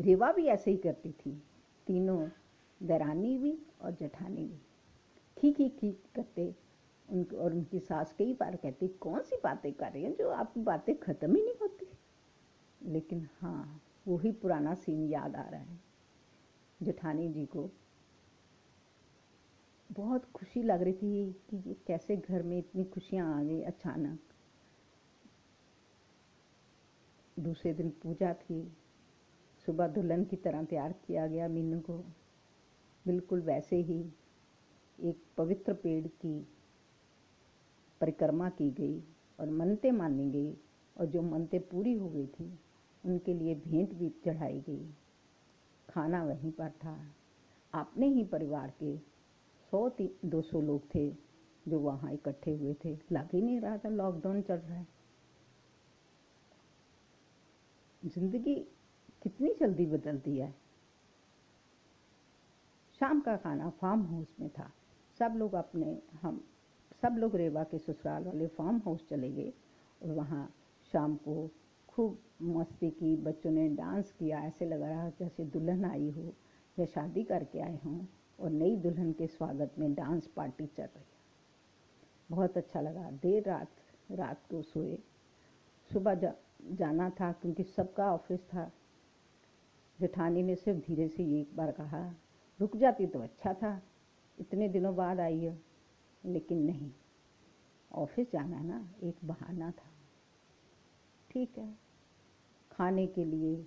रेवा 0.00 0.32
भी 0.32 0.46
ऐसे 0.46 0.70
ही 0.70 0.76
करती 0.76 1.12
थी। 1.12 1.42
तीनों 1.86 2.28
दरानी 2.82 3.38
भी 3.38 3.58
और 3.80 3.90
जठानी 3.90 4.44
भी। 4.44 4.58
खी 5.38 5.52
खी 5.52 5.68
खी 5.68 5.92
करते 6.14 6.54
उनको 7.10 7.36
और 7.36 7.52
उनकी 7.52 7.80
सास 7.80 8.14
कई 8.18 8.32
बार 8.32 8.56
कहती, 8.56 8.88
कौन 8.88 9.22
सी 9.22 9.36
बातें 9.44 9.72
कर 9.72 9.92
रही 9.92 10.04
हैं 10.04 10.16
जो 10.16 10.30
आपकी 10.30 10.60
बातें 10.60 10.96
ख़त्म 10.96 11.36
ही 11.36 11.42
नहीं 11.42 11.54
होती? 11.62 11.86
लेकिन 12.82 13.28
हाँ 13.40 13.82
वही 14.08 14.32
पुराना 14.32 14.74
सीन 14.74 15.08
याद 15.08 15.36
आ 15.36 15.42
रहा 15.42 15.60
है। 15.60 15.80
जठानी 16.82 17.28
जी 17.28 17.46
को 17.46 17.70
बहुत 19.92 20.24
खुशी 20.34 20.62
लग 20.62 20.82
रही 20.82 20.92
थी 20.92 21.32
कि 21.50 21.56
ये 21.56 21.76
कैसे 21.86 22.16
घर 22.16 22.42
में 22.42 22.58
इतनी 22.58 22.84
खुशियाँ 22.84 23.40
आ 23.40 23.42
गई 23.42 23.62
अचानक। 23.62 24.18
दूसरे 27.38 27.74
दिन 27.74 27.90
पूजा 27.90 28.34
थी। 28.34 28.76
सुबह 29.66 29.88
दुल्हन 29.88 30.24
की 30.24 30.36
तरह 30.36 30.64
तैयार 30.64 30.92
किया 31.06 31.26
गया। 31.26 31.48
मीनू 31.48 31.78
को 31.80 31.98
बिल्कुल 33.06 33.40
वैसे 33.40 33.76
ही 33.76 34.00
एक 34.98 35.22
पवित्र 35.36 35.72
पेड़ 35.74 36.06
की 36.06 36.38
परिक्रमा 38.00 38.48
की 38.50 38.70
गई 38.70 38.98
और 39.38 39.50
मनते 39.50 39.90
मानी 39.90 40.30
गई 40.30 40.52
और 40.96 41.06
जो 41.06 41.22
मनते 41.22 41.58
पूरी 41.70 41.92
हो 41.94 42.08
गई 42.08 42.26
थी, 42.26 42.50
उनके 43.04 43.34
लिए 43.34 43.54
भेंट 43.54 43.92
भी 43.94 44.08
चढ़ाई 44.24 44.60
गई। 44.60 44.86
खाना 45.88 46.22
वहीं 46.24 46.50
पर 46.52 46.70
था। 46.84 46.96
अपने 47.72 48.06
ही 48.06 48.24
परिवार 48.24 48.72
के 48.80 48.96
सौ 49.72 49.88
तीन 49.88 50.28
दो 50.30 50.40
सौ 50.42 50.60
लोग 50.60 50.94
थे 50.94 51.08
जो 51.66 51.78
वहाँ 51.80 52.12
इकट्ठे 52.12 52.54
हुए 52.54 52.74
थे। 52.84 52.96
लग 53.12 53.28
ही 53.32 53.40
नहीं 53.42 53.60
रहा 53.60 53.76
था 53.78 53.88
लॉकडाउन 53.88 54.42
चल 54.42 54.54
रहा 54.54 54.78
है। 54.78 54.86
ज़िंदगी 58.02 58.54
कितनी 59.22 59.54
जल्दी 59.60 59.86
बदलती 59.86 60.36
है। 60.36 60.54
शाम 63.00 63.20
का 63.20 63.36
खाना 63.36 63.70
फार्म 63.70 64.02
हाउस 64.02 64.34
में 64.40 64.48
था। 64.50 64.70
सब 65.18 65.34
लोग 65.36 65.54
अपने 65.54 65.98
हम 66.22 66.44
सब 67.02 67.16
लोग 67.18 67.36
रेवा 67.36 67.64
के 67.64 67.78
ससुराल 67.78 68.24
वाले 68.24 68.46
फार्म 68.46 68.78
हाउस 68.78 69.08
चले 69.08 69.30
गए 69.32 69.52
और 70.02 70.10
वहाँ 70.10 70.54
शाम 70.92 71.16
को 71.16 71.50
खूब 71.88 72.18
मस्ती 72.42 72.90
की 72.90 73.16
बच्चों 73.16 73.50
ने 73.50 73.68
डांस 73.68 74.12
किया 74.12 74.40
ऐसे 74.40 74.66
लग 74.66 74.82
रहा 74.82 75.08
जैसे 75.08 75.44
दुल्हन 75.44 75.84
आई 75.84 76.10
हो 76.10 76.32
या 76.78 76.86
शादी 76.86 77.24
करके 77.24 77.60
आए 77.60 77.78
हों 77.84 78.06
और 78.40 78.50
नई 78.50 78.76
दुल्हन 78.76 79.12
के 79.12 79.26
स्वागत 79.26 79.78
में 79.78 79.94
डांस 79.94 80.26
पार्टी 80.26 80.66
चल 80.66 80.82
रही 80.82 81.04
बहुत 82.30 82.56
अच्छा 82.56 82.80
लगा। 82.80 83.10
देर 83.10 83.44
रात 83.44 83.70
रात 84.10 84.46
को 84.50 84.62
सोए। 84.62 84.98
सुबह 85.90 86.14
जा, 86.14 86.32
जाना 86.72 87.10
था 87.10 87.32
क्योंकि 87.32 87.62
सबका 87.62 88.12
ऑफ़िस 88.12 88.40
था। 88.40 88.70
जेठानी 90.02 90.42
ने 90.42 90.54
सिर्फ़ 90.56 90.78
धीरे 90.80 91.08
से 91.08 91.40
एक 91.40 91.56
बार 91.56 91.72
कहा, 91.72 92.14
रुक 92.60 92.76
जाती 92.76 93.06
तो 93.06 93.18
अच्छा 93.18 93.54
था। 93.54 93.82
इतने 94.38 94.68
दिनों 94.68 94.96
बाद 94.96 95.20
आई 95.20 95.38
है, 95.38 95.62
लेकिन 96.24 96.58
नहीं। 96.58 96.90
ऑफ़िस 97.92 98.32
जाना 98.32 98.60
ना, 98.60 98.94
एक 99.02 99.16
बहाना 99.24 99.70
था। 99.70 99.90
ठीक 101.30 101.58
है। 101.58 101.78
खाने 102.72 103.06
के 103.06 103.24
लिए 103.24 103.66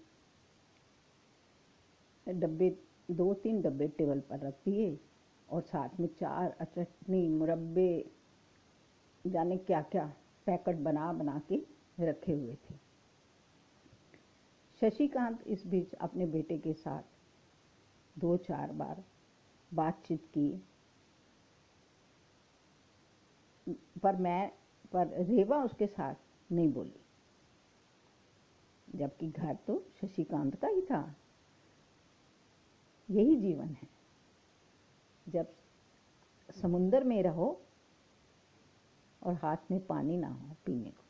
डब्बे 2.28 2.80
दो 3.12 3.34
तीन 3.34 3.62
डब्बे 3.62 3.88
टेबल 3.88 4.20
पर 4.20 4.40
रख 4.40 4.54
दिए 4.54 5.00
और 5.50 5.62
साथ 5.62 6.00
में 6.00 6.08
चार 6.20 6.56
चटनी 6.78 7.30
मुरब्बे, 7.30 8.12
जाने 9.28 9.58
क्या 9.58 9.82
क्या 9.82 10.14
पैकेट 10.46 10.76
बना 10.76 11.14
बना 11.14 11.42
के 11.52 11.66
रखे 12.00 12.34
हुए 12.34 12.54
थे। 12.54 12.85
शशिकांत 14.82 15.44
इस 15.48 15.66
बीच 15.68 15.94
अपने 15.94 16.26
बेटे 16.26 16.58
के 16.58 16.74
साथ 16.74 17.04
दो 18.20 18.38
चार 18.38 18.72
बार 18.72 19.04
बातचीत 19.74 20.26
की। 20.26 20.64
पर 24.04 24.16
मैं, 24.16 24.52
पर 24.92 25.08
रेवा 25.08 25.64
उसके 25.64 25.88
साथ 25.88 26.16
नहीं 26.52 26.74
बोली। 26.74 27.00
जबकि 28.96 29.28
घर 29.28 29.56
तो 29.56 29.86
शशिकांत 30.02 30.56
का 30.56 30.68
ही 30.68 30.82
था। 30.82 31.16
यही 33.10 33.36
जीवन 33.36 33.68
है। 33.68 33.88
जब 35.30 35.54
समुंदर 36.62 37.04
में 37.04 37.24
रहो 37.24 37.62
और 39.24 39.34
हाथ 39.34 39.58
में 39.72 39.86
पानी 39.86 40.18
ना 40.18 40.28
हो 40.28 40.56
पीने 40.66 40.92
को। 40.92 41.05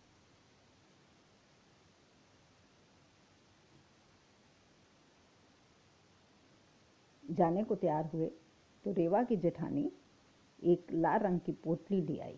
जाने 7.31 7.63
को 7.63 7.75
तैयार 7.75 8.05
हुए 8.05 8.31
तो 8.85 8.91
रेवा 8.91 9.23
की 9.23 9.35
जेठानी 9.37 9.91
एक 10.63 10.87
लाल 10.93 11.19
रंग 11.19 11.39
की 11.39 11.51
पोटली 11.51 12.01
ले 12.01 12.19
आई। 12.19 12.37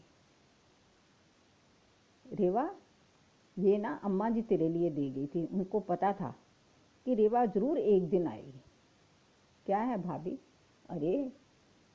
रेवा, 2.34 2.76
ये 3.58 3.78
ना 3.78 4.02
अम्मा 4.04 4.30
जी 4.30 4.41
तेरे 4.41 4.69
लिए 4.69 4.89
दे 4.89 5.10
गई 5.10 5.28
थी। 5.28 5.45
उनको 5.45 5.80
पता 5.80 6.13
था 6.13 6.36
कि 7.06 7.15
रेवा 7.15 7.45
ज़रूर 7.45 7.78
एक 7.78 8.10
दिन 8.10 8.28
आएगी। 8.28 8.62
क्या 9.65 9.80
है 9.80 10.02
भाभी? 10.02 10.39
अरे, 10.89 11.32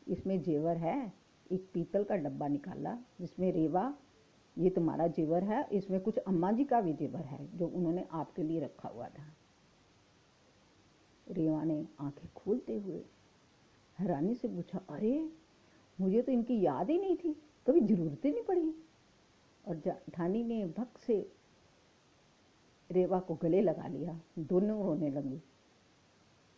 इसमें 0.09 0.42
जेवर 0.42 0.76
है, 0.76 1.12
एक 1.52 1.68
पीतल 1.74 2.05
का 2.05 2.16
डब्बा 2.16 2.48
निकाला, 2.48 2.98
जिसमें 3.20 3.52
रेवा, 3.52 3.94
ये 4.59 4.70
तुम्हारा 4.70 5.07
जेवर 5.07 5.44
है, 5.44 5.68
इसमें 5.72 6.00
कुछ 6.00 6.18
अम्मा 6.18 6.52
जी 6.52 6.64
का 6.64 6.81
भी 6.81 6.92
जेवर 6.92 7.20
है, 7.20 7.59
जो 7.59 7.66
उन्होंने 7.68 8.07
आपके 8.12 8.42
लिए 8.42 8.61
रखा 8.61 8.88
हुआ 8.88 9.09
था। 9.09 9.24
रेवा 11.31 11.65
ने 11.65 11.87
आँखें 12.01 12.29
खोलते 12.33 12.79
हुए 12.79 13.05
हैरानी 13.99 14.35
से 14.35 14.49
पूछा, 14.49 14.79
अरे, 14.91 15.33
मुझे 16.01 16.23
तो 16.23 16.33
इनकी 16.33 16.61
याद 16.61 16.91
ही 16.91 16.99
नहीं 16.99 17.17
थी, 17.17 17.33
कभी 17.67 17.81
ज़रूरत 17.81 18.25
ही 18.25 18.33
नहीं 18.33 18.43
पड़ी। 18.43 18.75
और 19.69 20.01
ठानी 20.15 20.45
ने 20.45 20.67
भक्त 20.67 20.99
से 20.99 21.33
रेवा 22.91 23.21
को 23.21 23.35
गले 23.35 23.61
लगा 23.61 23.87
लिया, 23.87 24.21
दोनों 24.39 24.85
रोने 24.87 25.11
लगी। 25.11 25.41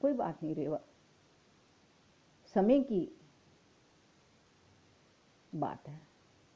कोई 0.01 0.13
बात 0.13 0.43
नहीं 0.43 0.55
रेवा, 0.55 0.81
समय 2.55 2.81
की 2.81 3.09
बात 5.55 5.89
है। 5.89 6.01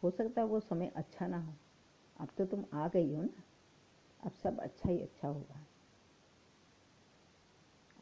हो 0.03 0.11
सकता 0.11 0.41
है 0.41 0.47
वो 0.47 0.61
समय 0.61 0.93
अच्छा 0.97 1.27
ना 1.27 1.41
हो। 1.41 1.53
अब 2.21 2.29
तो 2.39 2.45
तुम 2.47 2.65
आ 2.73 2.89
गई 2.89 3.15
हो 3.15 3.23
ना, 3.23 3.43
अब 4.25 4.33
सब 4.33 4.59
अच्छा 4.61 4.91
ही 4.91 5.01
अच्छा 5.01 5.29
होगा। 5.29 5.65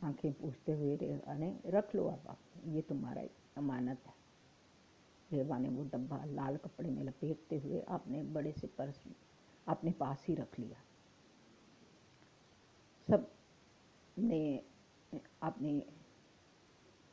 आँखें 0.07 0.33
पूछते 0.33 0.73
हुए 0.73 0.97
रेवा 0.97 1.35
ने 1.35 1.49
रख 1.67 1.95
लो 1.95 2.07
आप 2.09 2.39
ये 2.67 2.83
तुम्हारा 2.83 3.23
अमानत 3.57 4.03
है। 4.07 4.15
रेवा 5.31 5.59
ने 5.59 5.69
वो 5.69 5.85
डब्बा 5.85 6.25
लाल 6.25 6.57
कपड़े 6.57 6.91
में 6.91 7.03
लपेटते 7.05 7.59
हुए 7.59 7.81
अपने 7.89 8.23
बड़े 8.35 8.53
से 8.53 8.67
पर्स 8.67 9.01
अपने 9.67 9.91
पास 9.93 10.25
ही 10.29 10.35
रख 10.35 10.59
लिया। 10.59 10.83
सबने 13.09 14.41
अपने 15.43 15.73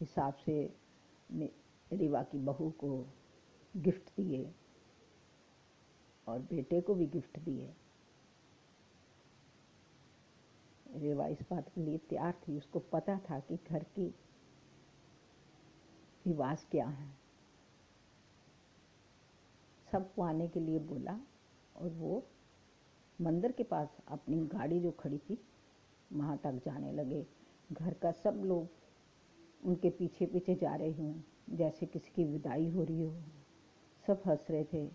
हिसाब 0.02 0.34
से 0.36 0.56
रेवा 1.92 2.22
की 2.24 2.38
बहू 2.38 2.70
को 2.80 2.90
गिफ्ट 3.74 4.10
दिए 4.18 4.52
और 6.28 6.40
बेटे 6.40 6.82
को 6.82 6.96
भी 6.96 7.06
गिफ्ट 7.08 7.40
दिए। 7.40 7.74
रेवा 10.96 11.28
इस 11.28 11.42
बात 11.52 11.70
के 11.70 11.82
लिए 11.82 11.98
तैयार 12.10 12.34
थी। 12.48 12.58
उसको 12.58 12.80
पता 12.92 13.18
था 13.20 13.40
कि 13.40 13.58
घर 13.70 13.84
की 13.96 14.08
रिवाज 16.26 16.66
क्या 16.72 16.88
है। 16.88 17.12
सबको 19.92 20.22
आने 20.22 20.48
के 20.48 20.60
लिए 20.60 20.80
बोला 20.80 21.20
और 21.76 21.90
वो 21.90 22.24
मंदिर 23.20 23.52
के 23.52 23.64
पास 23.64 23.98
अपनी 24.08 24.38
गाड़ी 24.48 24.80
जो 24.80 24.92
खड़ी 24.92 25.18
थी, 25.18 25.38
वहाँ 26.14 26.38
तक 26.38 26.62
जाने 26.66 26.92
लगे। 26.92 27.26
घर 27.72 27.94
का 27.94 28.12
सब 28.12 28.42
लोग 28.46 28.68
उनके 29.64 29.90
पीछे 29.90 30.26
पीछे 30.26 30.56
जा 30.56 30.76
रहे 30.76 30.92
हों, 30.92 31.14
जैसे 31.50 31.86
किसी 31.86 32.12
की 32.16 32.24
विदाई 32.24 32.70
हो 32.70 32.84
रही 32.84 33.02
हो। 33.02 33.16
सब 34.08 34.22
हंस 34.26 34.48
रहे 34.50 34.64
थे। 34.64 34.90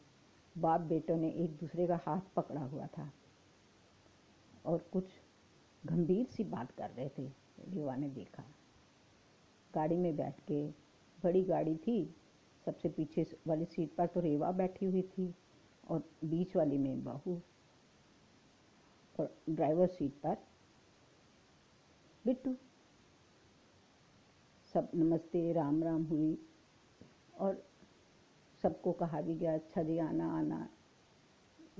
बाप 0.59 0.81
बेटों 0.81 1.17
ने 1.17 1.31
एक 1.35 1.57
दूसरे 1.57 1.87
का 1.87 2.01
हाथ 2.03 2.21
पकड़ा 2.37 2.61
हुआ 2.61 2.87
था 2.87 3.11
और 4.65 4.79
कुछ 4.93 5.05
गंभीर 5.87 6.27
सी 6.27 6.45
बात 6.45 6.71
कर 6.71 6.91
रहे 6.91 7.09
थे। 7.09 7.31
युवा 7.69 7.97
ने 7.97 8.09
देखा। 8.09 8.43
गाड़ी 9.75 9.97
में 9.97 10.17
बैठ 10.17 10.41
के 10.41 10.67
बड़ी 11.25 11.43
गाड़ी 11.45 11.77
थी। 11.77 12.15
सबसे 12.67 12.89
पीछे 12.89 13.27
वाली 13.47 13.65
सीट 13.65 13.95
पर 13.95 14.07
तो 14.07 14.21
रेवा 14.21 14.53
बैठी 14.53 14.87
हुई 14.87 15.03
थी 15.03 15.35
और 15.89 16.03
बीच 16.25 16.57
वाली 16.57 16.79
में 16.79 17.05
बहू 17.05 17.41
और 19.21 19.37
ड्राइवर 19.51 19.87
सीट 19.87 20.13
पर 20.13 20.37
बिट्टू। 22.25 22.55
सब 24.75 24.91
नमस्ते, 24.95 25.53
राम 25.53 25.83
राम 25.85 26.05
हुई 26.05 26.39
और 27.39 27.63
सबको 28.63 28.93
कहा 28.93 29.21
भी 29.21 29.35
गया 29.35 29.55
अच्छा 29.55 29.83
जी, 29.83 29.99
आना 29.99 30.39
आना। 30.39 30.69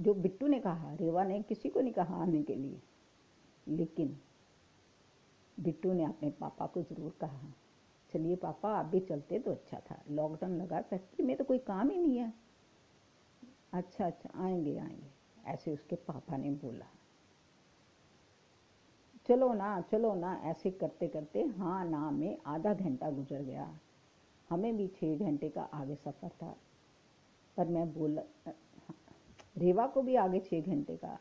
जो 0.01 0.15
बिट्टू 0.15 0.47
ने 0.47 0.61
कहा, 0.61 0.95
रेवा 0.95 1.25
ने 1.25 1.43
किसी 1.43 1.69
को 1.69 1.81
नहीं 1.81 1.93
कहा 1.93 2.23
आने 2.23 2.43
के 2.43 2.55
लिए। 2.55 2.81
लेकिन 3.69 4.17
बिट्टू 5.59 5.93
ने 5.93 6.05
अपने 6.05 6.31
पापा 6.31 6.67
को 6.67 6.83
ज़रूर 6.83 7.17
कहा, 7.21 7.53
चलिए 8.13 8.37
पापा, 8.37 8.71
आप 8.71 8.87
भी 8.87 9.01
चलते 9.01 9.39
तो 9.39 9.51
अच्छा 9.51 9.81
था। 9.81 10.03
लॉकडाउन 10.11 10.57
लगा 10.57 10.81
फैक्ट्री 10.81 11.25
में 11.27 11.37
तो 11.37 11.45
कोई 11.45 11.59
काम 11.59 11.91
ही 11.91 11.99
नहीं 11.99 12.19
है। 12.19 12.33
अच्छा 13.73 14.07
अच्छा 14.07 14.31
आएँगे 14.45 14.77
आएँगे, 14.79 15.11
ऐसे 15.45 15.73
उसके 15.73 15.97
पापा 15.97 16.37
ने 16.37 16.51
बोला। 16.51 16.87
चलो 19.27 19.53
ना 19.53 19.81
चलो 19.81 20.15
ना, 20.15 20.35
ऐसे 20.45 20.71
करते 20.71 21.09
करते 21.09 21.43
हाँ 21.59 21.85
ना, 21.85 22.11
में 22.11 22.39
आधा 22.47 22.75
घंटा 22.75 23.11
गुजर 23.11 23.43
गया। 23.43 23.69
हमें 24.51 24.77
भी 24.77 24.87
छः 24.89 25.19
घंटे 25.19 25.49
का 25.49 25.63
आगे 25.63 25.95
सफ़र 25.95 26.29
था, 26.43 26.57
पर 27.57 27.69
मैं 27.69 27.93
बोला, 27.93 28.23
रेवा 29.57 29.87
को 29.87 30.03
भी 30.03 30.15
आगे 30.17 30.41
छः 30.41 30.61
घंटे 30.63 30.97
का 30.97 31.19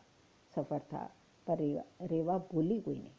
सफ़र 0.56 0.80
था। 0.80 1.10
पर 1.48 1.58
रेवा 1.58 1.84
रेवा 2.04 2.38
बोली 2.52 2.80
कोई 2.82 3.00
नहीं। 3.00 3.12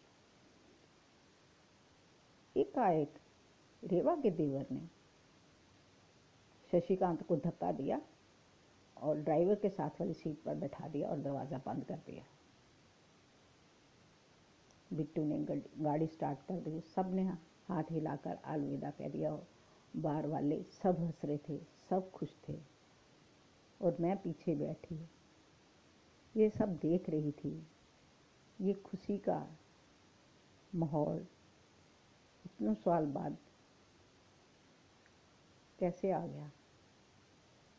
एकाएक 2.56 3.18
रेवा 3.82 4.14
के 4.16 4.30
देवर 4.32 4.66
ने 4.72 4.80
शशिकांत 6.70 7.22
को 7.22 7.36
धक्का 7.36 7.70
दिया 7.72 8.00
और 8.96 9.18
ड्राइवर 9.18 9.54
के 9.54 9.68
साथ 9.68 10.00
वाली 10.00 10.14
सीट 10.14 10.42
पर 10.42 10.54
बैठा 10.56 10.88
दिया 10.88 11.08
और 11.08 11.18
दरवाज़ा 11.18 11.58
बंद 11.66 11.84
कर 11.84 11.96
दिया। 12.06 12.24
बिट्टू 14.90 15.24
ने 15.24 15.38
गाड़ी 15.78 16.06
स्टार्ट 16.06 16.38
कर 16.48 16.60
दी। 16.60 16.80
सबने 16.94 17.22
हाथ 17.68 17.90
हिलाकर 17.90 18.38
अलविदा 18.46 18.90
कह 18.90 19.08
दिया 19.08 19.32
और 19.32 19.46
बार 19.94 20.26
वाले 20.26 20.62
सब 20.74 20.98
हंस 20.98 21.24
रहे 21.24 21.38
थे, 21.38 21.58
सब 21.90 22.10
खुश 22.10 22.34
थे। 22.48 22.58
और 23.80 23.96
मैं 24.00 24.16
पीछे 24.16 24.54
बैठी, 24.56 24.98
ये 26.34 26.48
सब 26.50 26.76
देख 26.78 27.08
रही 27.10 27.32
थी। 27.34 27.50
ये 28.60 28.74
खुशी 28.74 29.18
का 29.18 29.56
माहौल, 30.74 31.26
इतने 32.46 32.74
साल 32.74 33.06
बाद 33.06 33.36
कैसे 35.78 36.10
आ 36.10 36.26
गया? 36.26 36.50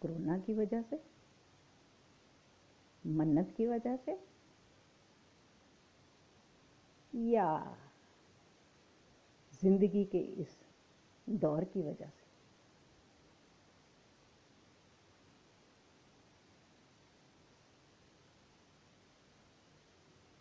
कोरोना 0.01 0.37
की 0.39 0.53
वजह 0.53 0.81
से? 0.81 1.03
मन्नत 3.07 3.53
की 3.57 3.67
वजह 3.67 3.95
से? 3.95 4.23
या 7.15 7.77
ज़िंदगी 9.61 10.05
के 10.05 10.17
इस 10.17 10.59
दौर 11.29 11.63
की 11.63 11.81
वजह 11.81 12.09
से? 12.09 12.18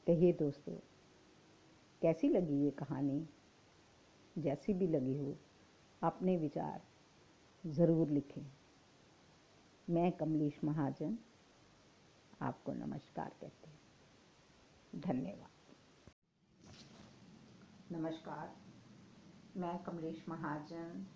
कहिए 0.08 0.32
दोस्तों, 0.32 0.74
कैसी 2.02 2.28
लगी 2.28 2.54
ये 2.64 2.70
कहानी? 2.70 3.28
जैसी 4.36 4.74
भी 4.74 4.86
लगी 4.86 5.16
हो, 5.16 5.36
अपने 6.02 6.36
विचार 6.36 6.80
ज़रूर 7.64 8.10
लिखें। 8.10 8.46
मैं 9.88 10.12
कमलेश 10.12 10.60
महाजन, 10.64 11.18
आपको 12.42 12.72
नमस्कार 12.72 13.32
कहते 13.40 13.70
हैं। 13.70 15.00
धन्यवाद। 15.00 15.74
नमस्कार, 17.92 18.56
मैं 19.56 19.78
कमलेश 19.78 20.24
महाजन 20.28 21.06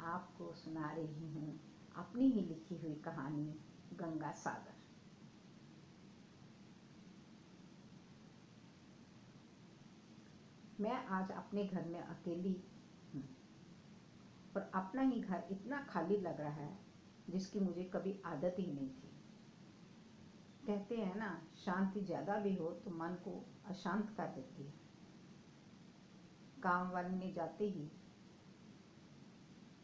आपको 0.00 0.52
सुना 0.54 0.92
रही 0.92 1.32
हूँ 1.32 1.60
अपनी 1.96 2.30
ही 2.30 2.40
लिखी 2.40 2.76
हुई 2.76 2.94
कहानी 2.94 3.48
गंगा 3.92 4.32
सागर। 4.32 4.79
मैं 10.80 11.06
आज 11.08 11.30
अपने 11.30 11.64
घर 11.64 11.84
में 11.84 12.00
अकेली 12.00 12.52
हूँ। 13.14 13.22
और 14.56 14.70
अपना 14.74 15.02
ही 15.02 15.20
घर 15.20 15.48
इतना 15.50 15.80
खाली 15.88 16.16
लग 16.16 16.40
रहा 16.40 16.50
है, 16.50 16.78
जिसकी 17.30 17.60
मुझे 17.60 17.82
कभी 17.84 18.14
आदत 18.26 18.56
ही 18.58 18.66
नहीं 18.66 18.88
थी। 18.90 19.08
कहते 20.66 20.96
हैं 20.96 21.16
ना, 21.16 21.30
शांति 21.56 22.00
ज़्यादा 22.00 22.36
भी 22.36 22.54
हो 22.54 22.70
तो 22.84 22.90
मन 22.90 23.14
को 23.24 23.32
अशांत 23.66 24.14
कर 24.16 24.26
देती 24.26 24.62
है। 24.62 24.72
काम 26.62 26.90
वाले 26.90 27.16
ने 27.16 27.32
जाते 27.32 27.64
ही 27.64 27.90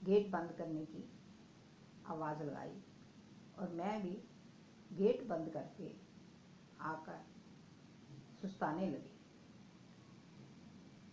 गेट 0.05 0.31
बंद 0.31 0.55
करने 0.59 0.85
की 0.85 1.05
आवाज़ 2.07 2.43
लगाई 2.43 2.75
और 3.59 3.73
मैं 3.73 4.01
भी 4.03 4.17
गेट 4.93 5.27
बंद 5.29 5.49
करके 5.49 5.93
आकर 6.85 7.25
सुस्ताने 8.41 8.87
लगी। 8.87 9.16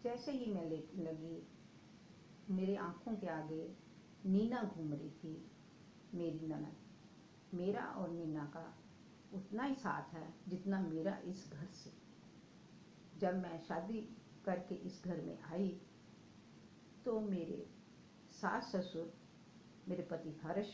जैसे 0.03 0.31
ही 0.31 0.51
मैं 0.53 0.65
लेटने 0.69 1.03
लगी, 1.03 1.47
मेरे 2.49 2.75
आँखों 2.75 3.15
के 3.15 3.27
आगे 3.27 3.75
नीना 4.25 4.61
घूम 4.63 4.93
रही 4.93 5.09
थी, 5.11 5.35
मेरी 6.13 6.47
ननद। 6.47 6.75
मेरा 7.53 7.81
और 7.81 8.09
नीना 8.09 8.45
का 8.45 8.63
उतना 9.33 9.63
ही 9.63 9.75
साथ 9.75 10.13
है 10.13 10.33
जितना 10.47 10.79
मेरा 10.81 11.17
इस 11.25 11.49
घर 11.53 11.65
से। 11.73 11.91
जब 13.19 13.35
मैं 13.35 13.59
शादी 13.59 14.01
करके 14.45 14.75
इस 14.75 15.01
घर 15.05 15.21
में 15.21 15.39
आई 15.41 15.69
तो 17.05 17.19
मेरे 17.19 17.65
सास 18.31 18.71
ससुर, 18.71 19.13
मेरे 19.87 20.03
पति 20.03 20.29
हर्ष 20.43 20.73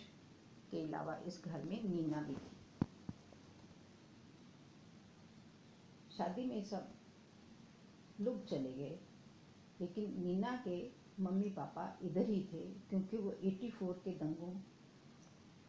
के 0.72 0.84
अलावा 0.84 1.16
इस 1.18 1.42
घर 1.46 1.64
में 1.64 1.84
नीना 1.84 2.22
भी 2.22 2.36
थी। 2.36 2.58
शादी 6.18 6.46
में 6.46 6.64
सब 6.64 6.92
लोग 8.22 8.46
चले 8.46 8.74
गए। 8.74 9.00
लेकिन 9.82 10.14
मीना 10.18 10.56
के 10.68 10.78
मम्मी 11.20 11.50
पापा 11.50 11.84
इधर 12.04 12.30
ही 12.30 12.42
थे, 12.54 12.64
क्योंकि 12.90 13.18
वो 13.18 13.32
84 13.44 13.94
के 14.04 14.12
दंगों 14.18 14.54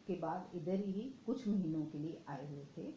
के 0.07 0.15
बाद 0.19 0.51
इधर 0.55 0.83
ही 0.85 1.01
कुछ 1.25 1.47
महीनों 1.47 1.85
के 1.85 1.97
लिए 1.97 2.21
आए 2.29 2.47
हुए 2.49 2.65
थे 2.77 2.89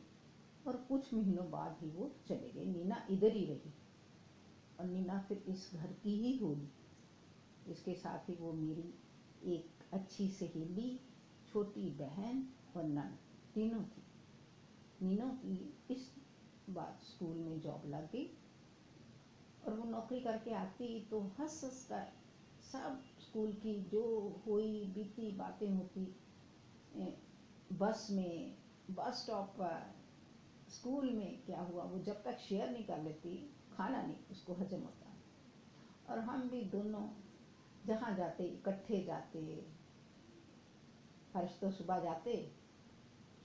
और 0.67 0.77
कुछ 0.89 1.13
महीनों 1.15 1.51
बाद 1.51 1.77
ही 1.81 1.91
वो 1.91 2.11
चले 2.29 2.51
गए। 2.53 2.65
नीना 2.67 3.07
इधर 3.11 3.33
ही 3.33 3.45
रही 3.47 3.73
और 4.81 4.87
नीना 4.87 5.19
फिर 5.29 5.45
इस 5.49 5.71
घर 5.75 5.93
की 6.03 6.17
ही 6.17 6.37
होगी 6.39 6.69
इसके 7.71 7.95
साथ 7.95 8.29
ही 8.29 8.35
वो 8.35 8.53
मेरी 8.53 8.93
एक 9.55 9.85
अच्छी 9.93 10.29
सहेली, 10.31 11.01
छोटी 11.49 11.91
बहन 11.91 12.47
और 12.77 12.85
नन 12.85 13.17
तीनों 13.55 13.83
थी 13.85 14.03
नीनों 15.03 15.29
की 15.37 15.75
इस 15.91 16.11
बार 16.71 16.99
स्कूल 17.05 17.37
में 17.37 17.61
जॉब 17.61 17.83
लग 17.87 18.11
गई। 18.13 18.27
और 19.67 19.75
वो 19.75 19.85
नौकरी 19.85 20.21
करके 20.21 20.55
आती 20.55 21.09
तो 21.11 21.21
हंस 21.21 21.65
हंस 21.65 21.87
कर 21.93 22.13
सब 22.73 23.03
स्कूल 23.21 23.53
की 23.53 23.81
जो 23.81 24.03
हुई, 24.47 24.93
बीती 24.95 25.33
बातें 25.33 25.71
होती 25.71 26.17
बस 27.73 28.09
में, 28.11 28.57
बस 28.91 29.23
स्टॉप 29.23 29.47
पर, 29.47 29.95
स्कूल 30.69 31.11
में 31.11 31.43
क्या 31.47 31.61
हुआ? 31.61 31.85
वो 31.85 31.99
जब 31.99 32.23
तक 32.23 32.39
शेयर 32.39 32.71
नहीं 32.71 32.85
कर 32.85 33.03
लेती, 33.03 33.55
खाना 33.77 34.03
नहीं, 34.03 34.17
उसको 34.31 34.55
हजम 34.55 34.81
होता। 34.81 35.17
और 36.11 36.19
हम 36.19 36.51
भी 36.51 36.63
दोनों 36.63 37.09
जहाँ 37.87 38.17
जाते, 38.17 38.45
इकट्ठे 38.45 39.05
जाते 39.05 39.67
हर्ष 41.35 41.61
तो 41.61 41.71
सुबह 41.71 42.01
जाते, 42.01 42.53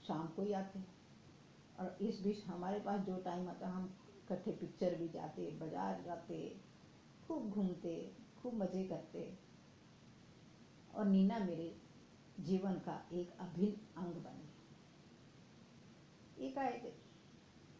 शाम 0.06 0.26
को 0.26 0.42
ही 0.42 0.52
आते। 0.52 0.84
और 1.80 1.98
इस 2.00 2.20
बीच 2.22 2.46
हमारे 2.46 2.80
पास 2.80 3.00
जो 3.00 3.16
टाइम 3.16 3.48
आता, 3.48 3.68
हम 3.68 3.99
इकट्ठे 4.30 4.52
पिक्चर 4.52 4.94
भी 4.94 5.08
जाते, 5.08 5.44
बाज़ार 5.60 6.02
जाते, 6.04 6.36
खूब 7.26 7.50
घूमते, 7.50 7.94
खूब 8.36 8.54
मज़े 8.54 8.82
करते। 8.84 9.22
और 10.94 11.06
नीना 11.06 11.38
मेरे 11.38 11.74
जीवन 12.40 12.74
का 12.78 12.94
एक 13.12 13.32
अभिन्न 13.40 14.02
अंग 14.02 14.14
बन। 14.24 14.38
गई 16.36 16.44
एक 16.44 16.58
आए 16.58 16.92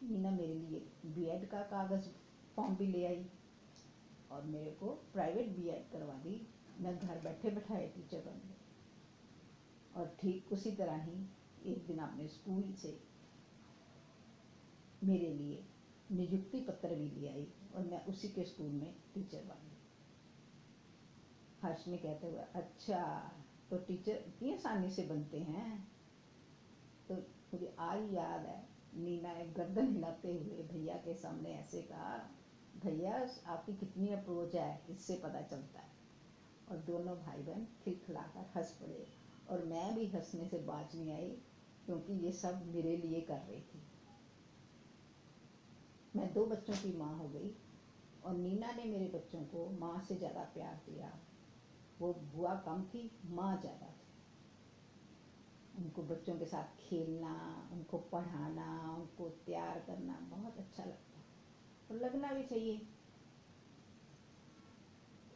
नीना 0.03 0.31
मेरे 0.31 0.55
लिए 0.55 0.81
बीएड 1.07 1.49
का 1.51 1.63
कागज़ 1.71 2.09
फॉर्म 2.57 2.77
भी 2.77 2.87
ले 2.87 3.05
आई 3.07 3.25
और 4.31 4.45
मेरे 4.47 4.71
को 4.71 4.87
प्राइवेट 5.13 5.57
बीएड 5.57 5.91
करवा 5.93 6.15
दी। 6.15 6.41
मैं 6.81 6.99
घर 6.99 7.21
बैठे 7.21 7.51
बैठाए 7.51 7.87
टीचर 7.87 8.25
बन 8.27 8.41
गई। 8.41 10.01
और 10.01 10.17
ठीक 10.21 10.53
उसी 10.53 10.71
तरह 10.73 11.03
ही 11.05 11.19
एक 11.73 11.87
दिन 11.87 11.99
आपने 12.01 12.29
स्कूल 12.29 12.73
से 12.73 12.99
मेरे 15.05 15.35
लिए 15.35 15.65
नियुक्ति 16.11 16.61
पत्र 16.61 16.89
भी 16.89 17.11
ले 17.21 17.29
आई 17.29 17.47
और 17.75 17.87
मैं 17.87 18.05
उसी 18.07 18.29
के 18.29 18.45
स्कूल 18.45 18.71
में 18.71 18.95
टीचर 19.15 19.39
बन 19.39 19.69
हर्ष 21.63 21.89
ने 21.89 21.97
कहते 21.97 22.27
हुए 22.27 22.45
अच्छा 22.55 23.33
तो 23.71 23.77
टीचर 23.77 24.13
इतनी 24.13 24.55
आसानी 24.55 24.91
से 24.91 25.03
बनते 25.03 25.39
हैं? 25.39 25.89
तो 27.09 27.15
मुझे 27.15 27.75
आज 27.79 28.15
याद 28.15 28.41
है, 28.41 28.69
नीना 28.95 29.35
ने 29.35 29.45
गर्दन 29.47 29.93
हिलाते 29.93 30.33
हुए 30.33 30.63
भैया 30.63 30.95
के 30.95 31.15
सामने 31.15 31.51
ऐसे 31.51 31.83
कहा, 31.83 32.31
भैया, 32.85 33.29
आपकी 33.47 33.73
कितनी 33.73 34.09
अप्रोच 34.09 34.55
है, 34.55 34.81
इससे 34.91 35.15
पता 35.15 35.43
चलता 35.43 35.81
है। 35.81 35.89
और 36.71 36.77
दोनों 36.77 37.17
भाई 37.17 37.43
बहन 37.43 37.67
खिलखिलाकर 37.85 38.51
हंस 38.57 38.73
पड़े 38.73 39.07
और 39.51 39.65
मैं 39.65 39.95
भी 39.95 40.07
हंसने 40.07 40.49
से 40.49 40.59
बाज 40.59 40.97
नहीं 40.97 41.13
आई, 41.13 41.31
क्योंकि 41.87 42.13
ये 42.13 42.33
सब 42.33 42.67
मेरे 42.75 42.97
लिए 42.97 43.21
कर 43.21 43.39
रही 43.39 43.61
थी। 43.61 43.83
मैं 46.17 46.33
दो 46.33 46.47
बच्चों 46.47 46.75
की 46.75 46.97
माँ 46.99 47.17
हो 47.19 47.29
गई 47.29 47.51
और 48.25 48.37
नीना 48.37 48.73
ने 48.73 48.85
मेरे 48.85 49.07
बच्चों 49.07 49.41
को 49.41 49.71
माँ 49.79 50.01
से 50.01 50.17
ज़्यादा 50.17 50.41
प्यार 50.41 50.75
दिया। 50.75 51.19
वो 52.01 52.13
बुआ 52.13 52.55
कम 52.55 52.83
थी, 52.83 53.11
माँ 53.31 53.57
ज़्यादा 53.61 53.87
थी। 53.87 54.09
उनको 55.83 56.03
बच्चों 56.03 56.39
के 56.39 56.45
साथ 56.45 56.77
खेलना, 56.81 57.69
उनको 57.73 57.99
पढ़ाना, 57.99 58.97
उनको 58.99 59.29
तैयार 59.29 59.85
करना 59.87 60.19
बहुत 60.31 60.59
अच्छा 60.59 60.85
लगता। 60.85 61.23
और 61.91 61.97
लगना 61.97 62.33
भी 62.33 62.43
चाहिए। 62.43 62.75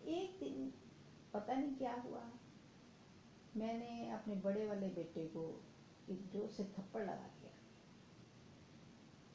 एक 0.07 0.37
दिन 0.41 0.73
पता 1.35 1.55
नहीं 1.55 1.75
क्या 1.75 1.95
हुआ। 1.95 2.23
मैंने 3.57 4.11
अपने 4.11 4.35
बड़े 4.35 4.67
वाले 4.67 4.89
बेटे 4.89 5.27
को 5.27 5.63
एक 6.11 6.31
ज़ोर 6.33 6.49
से 6.49 6.65
थप्पड़ 6.65 7.03
लगा 7.03 7.34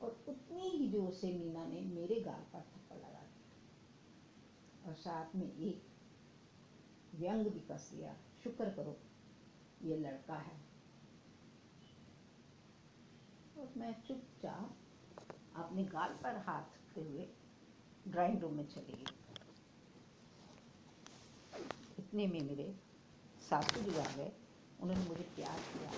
और 0.01 0.23
उतनी 0.29 0.69
ही 0.69 0.87
ज़ोर 0.89 1.11
से 1.11 1.31
मीना 1.33 1.65
ने 1.65 1.81
मेरे 1.91 2.19
गाल 2.21 2.43
पर 2.53 2.61
थप्पड़ 2.61 2.97
लगा 2.97 3.21
दिया। 3.21 4.87
और 4.87 4.93
साथ 4.95 5.35
में 5.35 5.47
एक 5.47 5.81
व्यंग 7.15 7.47
भी 7.47 7.59
कस 7.71 7.89
दिया 7.93 8.15
शुक्र 8.43 8.69
करो, 8.69 8.97
ये 9.83 9.97
लड़का 9.97 10.35
है। 10.35 10.57
और 13.57 13.73
मैं 13.77 13.93
चुपचाप 14.07 14.75
अपने 15.55 15.83
गाल 15.85 16.17
पर 16.23 16.37
हाथ 16.47 16.75
रखते 16.75 17.01
हुए 17.01 17.27
ड्राइंग 18.07 18.41
रूम 18.41 18.53
में 18.53 18.67
चली 18.67 18.93
गई। 18.93 19.17
इतने 21.99 22.27
में 22.27 22.41
मेरे 22.41 22.73
सासू 23.49 23.81
जी 23.81 23.97
आ 23.99 24.05
गए, 24.15 24.31
उन्होंने 24.79 25.07
मुझे 25.07 25.23
प्यार 25.35 25.59
किया 25.69 25.89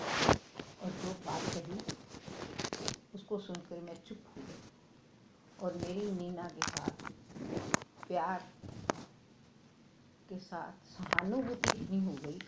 और 0.82 0.90
जो 1.02 1.12
बात 1.26 1.42
कही 1.54 1.74
उसको 3.14 3.38
सुनकर 3.38 3.80
मैं 3.80 3.94
चुप 4.04 4.24
हो 4.28 4.42
गई 4.42 5.64
और 5.64 5.76
मेरी 5.76 6.10
नीना 6.10 6.48
के 6.48 6.70
साथ, 6.70 7.10
प्यार 8.08 8.50
के 10.28 10.38
साथ 10.38 10.86
सहानुभूति 10.88 11.78
इतनी 11.78 12.00
हो 12.04 12.12
गई 12.24 12.38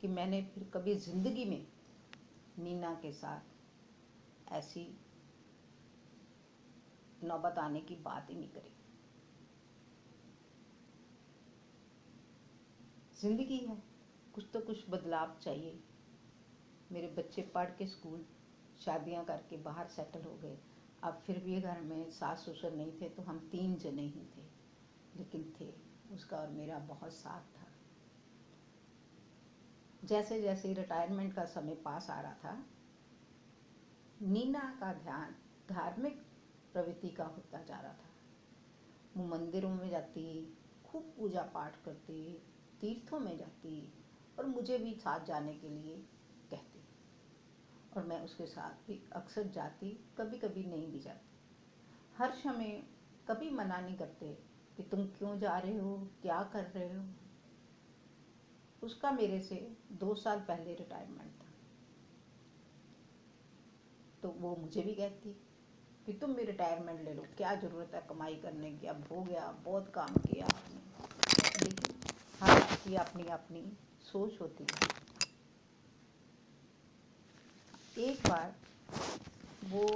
कि 0.00 0.08
मैंने 0.08 0.42
फिर 0.44 0.64
कभी 0.74 0.94
ज़िंदगी 0.96 1.44
में 1.44 1.66
नीना 2.58 2.94
के 2.94 3.12
साथ 3.12 4.52
ऐसी 4.52 4.86
नौबत 7.24 7.58
आने 7.58 7.80
की 7.80 7.96
बात 7.96 8.30
ही 8.30 8.34
नहीं 8.34 8.48
करी। 8.48 8.72
ज़िंदगी 13.20 13.58
है, 13.58 13.76
कुछ 14.34 14.44
तो 14.52 14.60
कुछ 14.60 14.84
बदलाव 14.90 15.36
चाहिए। 15.42 15.78
मेरे 16.92 17.08
बच्चे 17.08 17.42
पढ़ 17.54 17.70
के 17.70 17.86
स्कूल 17.86 18.24
शादियाँ 18.84 19.24
करके 19.24 19.56
बाहर 19.62 19.86
सेटल 19.88 20.22
हो 20.22 20.36
गए। 20.42 20.56
अब 21.02 21.22
फिर 21.26 21.38
भी 21.38 21.60
घर 21.60 21.80
में 21.80 22.10
सास 22.10 22.44
ससुर 22.48 22.72
नहीं 22.72 22.92
थे 23.00 23.08
तो 23.08 23.22
हम 23.22 23.38
तीन 23.52 23.76
जने 23.76 24.02
ही 24.02 24.26
थे, 24.36 24.42
लेकिन 25.16 25.52
थे 25.60 25.72
उसका 26.14 26.36
और 26.36 26.50
मेरा 26.50 26.78
बहुत 26.88 27.12
साथ 27.12 27.40
था। 27.52 27.66
जैसे 30.04 30.40
जैसे 30.42 30.72
रिटायरमेंट 30.74 31.34
का 31.34 31.44
समय 31.46 31.74
पास 31.74 32.10
आ 32.10 32.20
रहा 32.20 32.34
था, 32.34 32.64
नीना 34.22 34.60
का 34.80 34.92
ध्यान 34.94 35.34
धार्मिक 35.68 36.22
प्रवृत्ति 36.72 37.08
का 37.08 37.24
होता 37.26 37.62
जा 37.62 37.80
रहा 37.80 37.92
था। 37.92 38.10
वो 39.16 39.26
मंदिरों 39.26 39.70
में 39.70 39.88
जाती, 39.90 40.56
खूब 40.86 41.12
पूजा 41.18 41.42
पाठ 41.54 41.76
करती, 41.84 42.42
तीर्थों 42.80 43.18
में 43.20 43.36
जाती 43.38 43.92
और 44.38 44.46
मुझे 44.46 44.78
भी 44.78 44.94
साथ 44.94 45.24
जाने 45.26 45.54
के 45.54 45.68
लिए 45.68 45.96
और 47.96 48.06
मैं 48.06 48.20
उसके 48.20 48.46
साथ 48.46 48.86
भी 48.86 49.08
अक्सर 49.12 49.42
जाती 49.42 50.04
कभी 50.18 50.38
कभी 50.38 50.64
नहीं 50.64 50.92
भी 50.92 51.00
जाती। 51.00 51.28
हर 52.16 52.30
समय 52.30 52.82
कभी 53.28 53.50
मना 53.50 53.80
नहीं 53.80 53.96
करते 53.96 54.38
कि 54.76 54.82
तुम 54.82 55.06
क्यों 55.06 55.38
जा 55.38 55.58
रहे 55.58 55.78
हो, 55.78 56.08
क्या 56.22 56.42
कर 56.52 56.64
रहे 56.64 56.94
हो। 56.94 57.04
उसका 58.82 59.10
मेरे 59.10 59.40
से 59.40 59.76
दो 59.92 60.14
साल 60.14 60.40
पहले 60.40 60.74
रिटायरमेंट 60.74 61.32
था। 61.32 61.46
तो 64.22 64.28
वो 64.28 64.56
मुझे 64.56 64.80
भी 64.80 64.94
कहती 64.94 65.30
कि 66.06 66.12
तुम 66.12 66.34
भी 66.34 66.44
रिटायरमेंट 66.44 67.00
ले 67.00 67.14
लो, 67.14 67.22
क्या 67.36 67.54
ज़रूरत 67.54 67.94
है 67.94 68.06
कमाई 68.08 68.36
करने 68.36 68.72
की? 68.72 68.86
अब 68.86 69.04
हो 69.12 69.22
गया, 69.22 69.52
बहुत 69.52 69.92
काम 69.94 70.14
किया 70.14 70.46
आपने। 70.46 70.82
लेकिन 71.64 71.94
हर 72.40 72.60
की 72.60 72.94
अपनी 72.94 73.24
अपनी 73.24 73.72
सोच 74.12 74.40
होती 74.40 74.64
है। 74.64 75.02
एक 77.98 78.22
बार 78.28 78.54
वो 79.64 79.86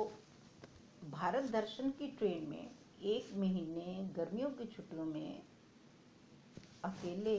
भारत 1.11 1.44
दर्शन 1.44 1.90
की 1.90 2.07
ट्रेन 2.09 2.49
में 2.51 2.70
एक 3.03 3.30
महीने 3.36 4.09
गर्मियों 4.16 4.51
की 4.51 4.64
छुट्टियों 4.66 5.05
में 5.05 5.42
अकेले 6.84 7.38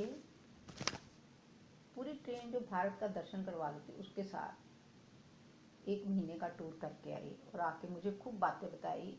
पूरी 1.96 2.14
ट्रेन 2.14 2.52
जो 2.52 2.60
भारत 2.60 2.98
का 3.00 3.08
दर्शन 3.08 3.44
करवा 3.44 3.72
दी 3.72 3.80
थी, 3.88 4.00
उसके 4.00 4.24
साथ 4.24 5.90
एक 5.90 6.08
महीने 6.08 6.36
का 6.36 6.48
टूर 6.48 6.78
करके 6.82 7.14
आई 7.14 7.36
और 7.54 7.60
आके 7.60 7.88
मुझे 7.88 8.12
खूब 8.12 8.40
बातें 8.40 8.70
बताई 8.72 9.18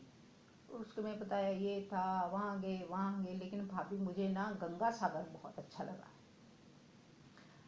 उसको 0.69 1.01
मैं 1.01 1.19
बताया, 1.19 1.49
ये 1.49 1.89
था, 1.93 2.25
वहाँ 2.25 2.61
गए 2.61 2.83
वहाँ 2.89 3.23
गए, 3.23 3.33
लेकिन 3.33 3.67
भाभी 3.67 3.97
मुझे 3.97 4.27
ना 4.29 4.51
गंगा 4.61 4.91
सागर 4.91 5.29
बहुत 5.29 5.59
अच्छा 5.59 5.83
लगा। 5.83 6.07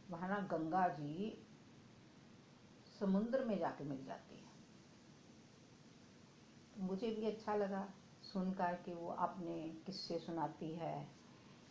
वहाँ 0.09 0.29
ना 0.29 0.39
गंगा 0.51 0.87
जी 0.87 1.47
समुद्र 3.01 3.43
में 3.45 3.57
जाके 3.59 3.83
मिल 3.83 4.03
जाती 4.05 4.35
है। 4.35 4.49
तो 6.75 6.83
मुझे 6.83 7.07
भी 7.09 7.25
अच्छा 7.25 7.55
लगा 7.55 7.87
सुनकर 8.23 8.73
कि 8.85 8.93
वो 8.93 9.07
अपने 9.19 9.57
किस्से 9.85 10.19
सुनाती 10.19 10.71
है, 10.73 10.95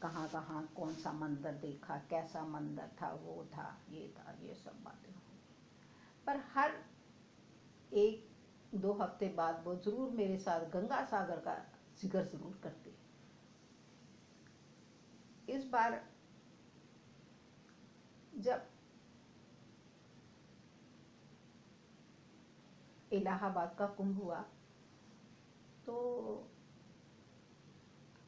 कहाँ 0.02 0.28
कहाँ, 0.28 0.62
कौन 0.76 0.94
सा 0.94 1.12
मंदिर 1.12 1.52
देखा, 1.62 1.96
कैसा 2.10 2.44
मंदिर 2.46 2.90
था, 3.02 3.12
वो 3.24 3.44
था, 3.54 3.68
ये 3.90 4.08
था, 4.18 4.36
ये 4.42 4.54
सब 4.54 4.82
बातें 4.84 5.12
पर 6.26 6.40
हर 6.54 6.72
एक 7.92 8.28
दो 8.74 8.92
हफ़्ते 8.92 9.28
बाद 9.36 9.62
वो 9.64 9.74
ज़रूर 9.76 10.10
मेरे 10.10 10.36
साथ 10.38 10.68
गंगा 10.70 11.04
सागर 11.04 11.38
का 11.46 11.54
ज़िक्र 12.00 12.22
ज़रूर 12.24 12.58
करती 12.62 12.90
इस 15.48 15.64
बार 15.70 16.00
जब 18.38 18.66
इलाहाबाद 23.12 23.74
का 23.78 23.86
कुंभ 23.86 24.16
हुआ। 24.16 24.40
तो 25.86 25.96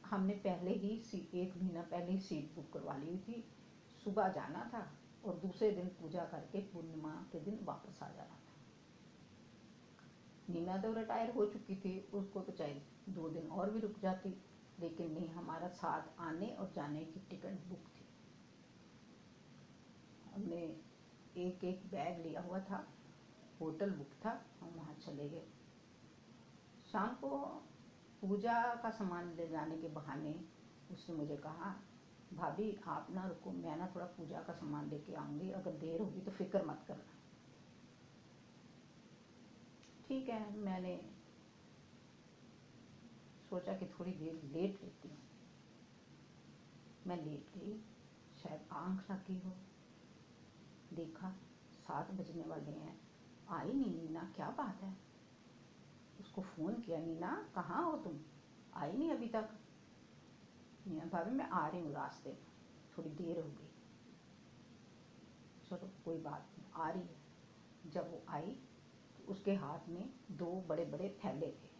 हमने 0.05 0.33
पहले 0.33 0.71
ही 0.71 0.89
एक 1.33 1.57
महीना 1.57 1.81
पहले 1.81 2.11
ही 2.11 2.19
सीट 2.19 2.55
बुक 2.55 2.71
करवा 2.73 2.95
ली 2.97 3.17
थी। 3.17 3.43
सुबह 4.03 4.27
जाना 4.27 4.69
था 4.73 4.87
और 5.25 5.35
दूसरे 5.35 5.71
दिन 5.71 5.87
पूजा 6.01 6.23
करके 6.23 6.59
पूर्णिमा 6.61 7.11
के 7.31 7.39
दिन 7.39 7.59
वापस 7.63 8.03
आ 8.03 8.07
जाना 8.07 8.35
था। 8.35 8.39
नीना 10.49 10.77
तो 10.77 10.93
रिटायर 10.93 11.29
हो 11.29 11.45
चुकी 11.45 11.75
थी, 11.75 11.99
उसको 12.13 12.41
तो 12.41 12.51
चाहे 12.51 12.73
दो 13.09 13.29
दिन 13.29 13.47
और 13.47 13.69
भी 13.69 13.79
रुक 13.79 13.99
जाती, 13.99 14.29
लेकिन 14.79 15.11
नहीं, 15.11 15.29
हमारा 15.29 15.67
साथ 15.67 16.19
आने 16.19 16.47
और 16.47 16.71
जाने 16.75 17.03
की 17.05 17.19
टिकट 17.29 17.65
बुक 17.67 17.87
थी। 17.87 18.05
हमने 20.33 20.61
एक 21.37 21.63
एक 21.63 21.85
बैग 21.85 22.25
लिया 22.25 22.41
हुआ 22.41 22.59
था। 22.59 22.87
होटल 23.63 23.89
बुक 23.89 24.09
था, 24.25 24.45
हम 24.61 24.69
वहाँ 24.69 24.93
चले 24.93 25.29
गए। 25.29 25.47
शाम 26.91 27.15
को 27.15 27.29
पूजा 28.21 28.75
का 28.75 28.89
सामान 28.89 29.35
ले 29.35 29.47
जाने 29.47 29.77
के 29.77 29.87
बहाने 29.87 30.45
उसने 30.91 31.15
मुझे 31.15 31.37
कहा, 31.37 31.75
भाभी, 32.33 32.79
आप 32.87 33.07
ना 33.11 33.27
रुको, 33.27 33.51
मैं 33.51 33.77
ना 33.77 33.91
थोड़ा 33.95 34.05
पूजा 34.05 34.41
का 34.41 34.53
सामान 34.53 34.89
लेके 34.89 35.13
आऊँगी, 35.13 35.51
अगर 35.51 35.71
देर 35.71 36.01
होगी 36.01 36.21
तो 36.21 36.31
फ़िक्र 36.31 36.65
मत 36.65 36.85
करना। 36.87 37.13
ठीक 40.07 40.29
है, 40.29 40.57
मैंने 40.57 41.09
सोचा 43.49 43.73
कि 43.73 43.85
थोड़ी 43.85 44.11
देर 44.11 44.33
लेट 44.33 44.83
लेती 44.83 45.07
हूँ। 45.07 45.17
मैं 47.07 47.25
लेट 47.25 47.57
गई, 47.57 47.81
शायद 48.43 48.61
आँख 48.71 49.11
लगी 49.11 49.39
हो। 49.39 49.55
देखा, 50.93 51.35
सात 51.73 52.11
बजने 52.11 52.43
वाले 52.43 52.71
हैं। 52.71 53.02
आई 53.53 53.73
नहीं 53.73 53.95
नीना, 53.95 54.31
क्या 54.35 54.49
बात 54.49 54.81
है? 54.83 54.97
उसको 56.19 56.41
फ़ोन 56.41 56.81
किया, 56.81 56.99
नीना, 56.99 57.51
कहाँ 57.55 57.91
हो 57.91 57.97
तुम? 57.97 58.19
आई 58.73 58.93
नहीं 58.93 59.11
अभी 59.11 59.27
तक। 59.27 59.49
नीना 60.87 61.05
भाभी, 61.05 61.31
मैं 61.31 61.49
आ 61.49 61.67
रही 61.67 61.81
हूँ 61.81 61.93
रास्ते 61.93 62.29
में, 62.29 62.45
थोड़ी 62.97 63.09
देर 63.09 63.39
हो 63.39 63.49
गई। 63.49 63.69
चलो, 65.69 65.89
कोई 66.05 66.17
बात 66.17 66.49
नहीं, 66.59 66.71
आ 66.75 66.89
रही 66.89 67.03
है। 67.03 67.23
जब 67.91 68.11
वो 68.11 68.23
आई 68.29 68.51
तो 69.17 69.23
उसके 69.31 69.53
हाथ 69.53 69.89
में 69.89 70.13
दो 70.31 70.61
बड़े 70.61 70.85
बड़े 70.85 71.17
थैले 71.25 71.47
थे। 71.47 71.73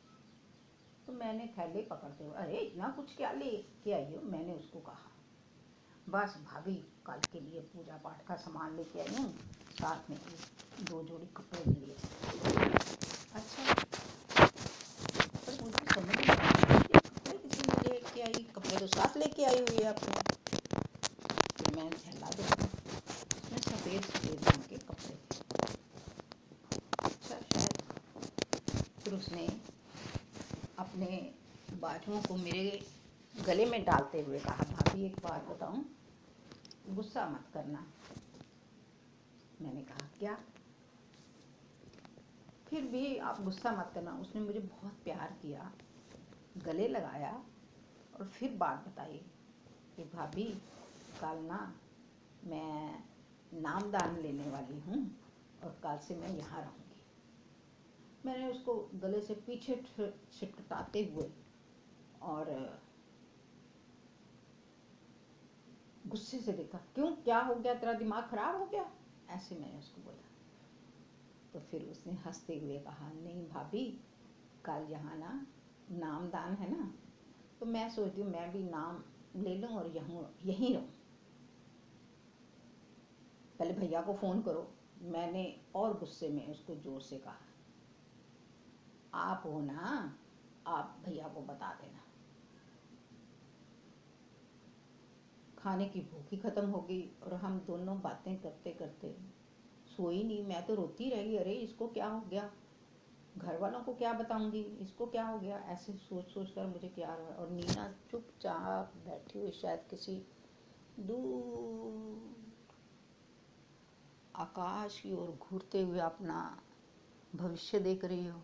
तो 1.06 1.14
मैंने 1.14 1.54
थैले 1.58 1.82
पकड़ते 1.82 2.24
हुए, 2.24 2.34
अरे 2.34 2.58
इतना 2.58 2.90
कुछ 2.90 3.16
क्या 3.18 3.32
ले 3.32 3.58
के 3.84 3.94
आई 3.94 4.16
हो? 4.16 4.22
मैंने 4.22 4.54
उसको 4.54 4.80
कहा। 4.80 5.13
बस 6.10 6.34
भाभी, 6.46 6.74
कल 7.08 7.20
के 7.32 7.40
लिए 7.40 7.60
पूजा 7.74 7.96
पाठ 8.04 8.26
का 8.28 8.36
सामान 8.36 8.76
लेके 8.78 9.00
आई 9.00 9.16
हूँ। 9.16 9.26
साथ 9.80 10.10
में 10.10 10.18
दो 10.90 11.02
जोड़ी 11.04 11.26
कपड़े 11.38 11.64
भी 11.68 11.80
लिए। 11.86 11.96
अच्छा। 13.36 13.64
पर 15.46 15.54
मुझे 15.62 15.86
समझ 15.94 16.16
नहीं 16.16 16.36
कपड़े 16.98 17.38
किसी 17.38 17.64
ने 17.64 17.90
लेके 17.90 18.22
आई, 18.22 18.44
कपड़े 18.56 18.80
तो 18.80 18.88
साथ 18.88 19.18
लेके 19.18 19.46
आई 19.46 19.60
हुई 19.60 19.78
है 19.78 19.88
आपने 19.90 20.22
तो 21.58 21.76
मैं 21.76 21.90
थैला 21.90 22.30
देखा 22.30 22.66
उसमें 23.36 23.60
सफ़ेद 23.60 24.02
सफ़ेद 24.04 24.50
रंग 24.50 24.64
के 24.70 24.78
कपड़े 24.78 25.16
फिर 29.04 29.14
उसने 29.14 29.48
अपने 30.80 31.08
बाजुओं 31.82 32.22
को 32.22 32.36
मेरे 32.38 32.80
गले 33.46 33.66
में 33.66 33.84
डालते 33.86 34.22
हुए 34.22 34.40
कहा 34.40 34.64
भाभी 34.94 35.06
एक 35.06 35.16
बात 35.24 35.44
बताऊँ। 35.44 35.86
गुस्सा 36.90 37.26
मत 37.30 37.46
करना। 37.54 37.80
मैंने 39.62 39.82
कहा, 39.82 40.08
क्या? 40.20 40.36
फिर 42.68 42.84
भी 42.86 43.18
आप 43.18 43.42
गुस्सा 43.42 43.72
मत 43.72 43.92
करना। 43.94 44.12
उसने 44.12 44.42
मुझे 44.42 44.60
बहुत 44.60 44.94
प्यार 44.94 45.40
किया, 45.42 45.72
गले 46.58 46.88
लगाया 46.88 47.32
और 48.20 48.28
फिर 48.28 48.56
बात 48.58 48.88
बताई 48.88 49.18
कि, 49.96 50.04
भाभी, 50.04 50.44
कल 51.22 51.38
ना 51.38 51.80
मैं 52.44 53.04
नामदान 53.54 54.18
लेने 54.18 54.50
वाली 54.50 54.80
हूँ 54.80 55.04
और 55.64 55.72
कल 55.84 55.98
से 55.98 56.16
मैं 56.16 56.38
यहाँ 56.38 56.62
रहूँगी। 56.62 57.02
मैंने 58.26 58.52
उसको 58.52 58.90
गले 58.96 59.22
से 59.22 59.34
पीछे 59.34 59.84
छिटकटाते 60.34 61.06
हुए 61.06 61.30
और 62.22 62.83
गुस्से 66.08 66.40
से 66.40 66.54
देखा, 66.54 66.78
क्यों? 66.96 67.12
क्या 67.16 67.40
हो 67.40 67.56
गया? 67.56 67.74
तेरा 67.74 67.94
दिमाग 67.94 68.30
खराब 68.30 68.56
हो 68.56 68.66
गया? 68.66 68.90
ऐसे 69.30 69.56
मैंने 69.56 69.78
उसको 69.78 70.02
बोला। 70.02 70.30
तो 71.54 71.60
फिर 71.62 71.84
उसने 71.84 72.14
हँसते 72.26 72.58
हुए 72.60 72.80
कहा, 72.80 73.12
नहीं 73.14 73.48
भाभी, 73.50 73.86
कल 74.66 74.88
यहाँ 74.90 75.18
ना 75.18 75.46
नामदान 75.92 76.54
है 76.54 76.70
ना 76.72 76.92
तो 77.60 77.66
मैं 77.66 77.90
सोचती 77.90 78.22
हूँ 78.22 78.30
मैं 78.32 78.52
भी 78.54 78.64
नाम 78.64 79.04
ले 79.36 79.56
लूँ 79.56 79.70
और 79.70 79.88
यहीं 79.88 80.24
यहीं 80.46 80.74
रहूँ। 80.74 80.90
पहले 83.60 83.74
भैया 83.74 84.02
को 84.02 84.14
फ़ोन 84.14 84.42
करो। 84.42 84.68
मैंने 85.02 85.44
और 85.76 85.98
गुस्से 86.00 86.30
में 86.30 86.48
उसको 86.48 86.76
ज़ोर 86.76 87.02
से 87.02 87.18
कहा, 87.18 87.36
आप 89.14 89.44
हो 89.46 89.60
ना, 89.62 90.18
आप 90.68 90.98
भैया 91.06 91.28
को 91.28 91.42
बता 91.42 91.74
देना। 91.74 92.03
खाने 95.64 95.86
की 95.86 96.00
भूख 96.02 96.32
ही 96.32 96.38
खत्म 96.38 96.70
हो 96.70 96.82
गई 96.82 97.02
और 97.24 97.34
हम 97.34 97.60
दोनों 97.60 98.00
बातें 98.02 98.36
करते 98.42 98.72
करते 98.72 99.16
सोई 99.88 100.24
नहीं। 100.24 100.44
मैं 100.44 100.66
तो 100.66 100.76
रोती 100.76 101.10
रह 101.10 101.24
गई, 101.24 101.36
अरे 101.38 101.54
इसको 101.54 101.88
क्या 101.88 102.08
हो 102.08 102.22
गया? 102.22 102.50
घर 103.38 103.58
वालों 103.58 103.80
को 103.82 103.94
क्या 103.94 104.14
बताऊँगी? 104.14 104.62
इसको 104.82 105.06
क्या 105.06 105.26
हो 105.26 105.40
गया? 105.40 105.58
ऐसे 105.68 105.94
सोच 105.94 106.26
सोच 106.26 106.50
कर 106.50 106.66
मुझे 106.66 106.88
क्या 106.88 107.14
रहा 107.16 107.36
और 107.36 107.50
नीना 107.50 107.88
चुपचाप 108.12 108.94
बैठी 109.06 109.40
हुई 109.40 109.52
शायद 109.52 109.86
किसी 109.90 110.22
दूर 111.00 112.36
आकाश 114.36 115.00
की 115.00 115.14
ओर 115.14 115.32
घूरते 115.42 115.82
हुए 115.82 116.00
अपना 116.00 116.42
भविष्य 117.36 117.80
देख 117.80 118.06
रही 118.06 118.28
हो। 118.28 118.42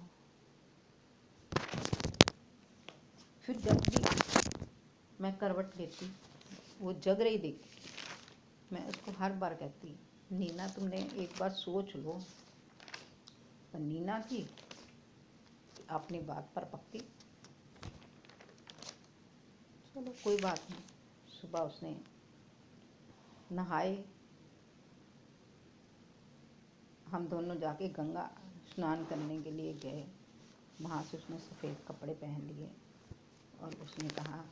फिर 3.42 3.58
जब 3.58 3.82
भी 3.82 4.04
मैं 5.22 5.38
करवट 5.38 5.78
लेती 5.78 6.12
वो 6.82 6.94
जग 6.94 7.22
रही 7.22 7.38
देखती 7.38 7.80
मैं 8.74 8.88
उसको 8.90 9.12
हर 9.12 9.34
बार 9.34 9.54
कहती 9.54 10.00
नीना, 10.32 10.68
तुमने 10.68 10.98
एक 10.98 11.38
बार 11.40 11.50
सोच 11.50 11.96
लो। 11.96 12.14
पर 13.74 13.80
नीना 13.80 14.20
थी 14.20 14.50
अपनी 15.90 16.20
बात 16.20 16.52
पर 16.56 16.66
पक्की। 16.66 17.00
चलो, 19.96 20.16
कोई 20.24 20.38
बात 20.38 20.68
नहीं। 20.70 20.82
सुबह 21.42 21.60
उसने 21.60 22.02
नहाए। 23.52 24.06
हम 27.08 27.28
दोनों 27.28 27.56
जाके 27.56 27.90
गंगा 27.90 28.30
स्नान 28.76 29.06
करने 29.06 29.42
के 29.42 29.52
लिए 29.52 29.74
गए। 29.74 30.08
वहाँ 30.82 31.04
से 31.04 31.18
उसने 31.18 31.40
सफ़ेद 31.40 31.78
कपड़े 31.88 32.14
पहन 32.14 32.42
लिए 32.42 32.72
और 33.64 33.74
उसने 33.76 34.10
कहा 34.10 34.46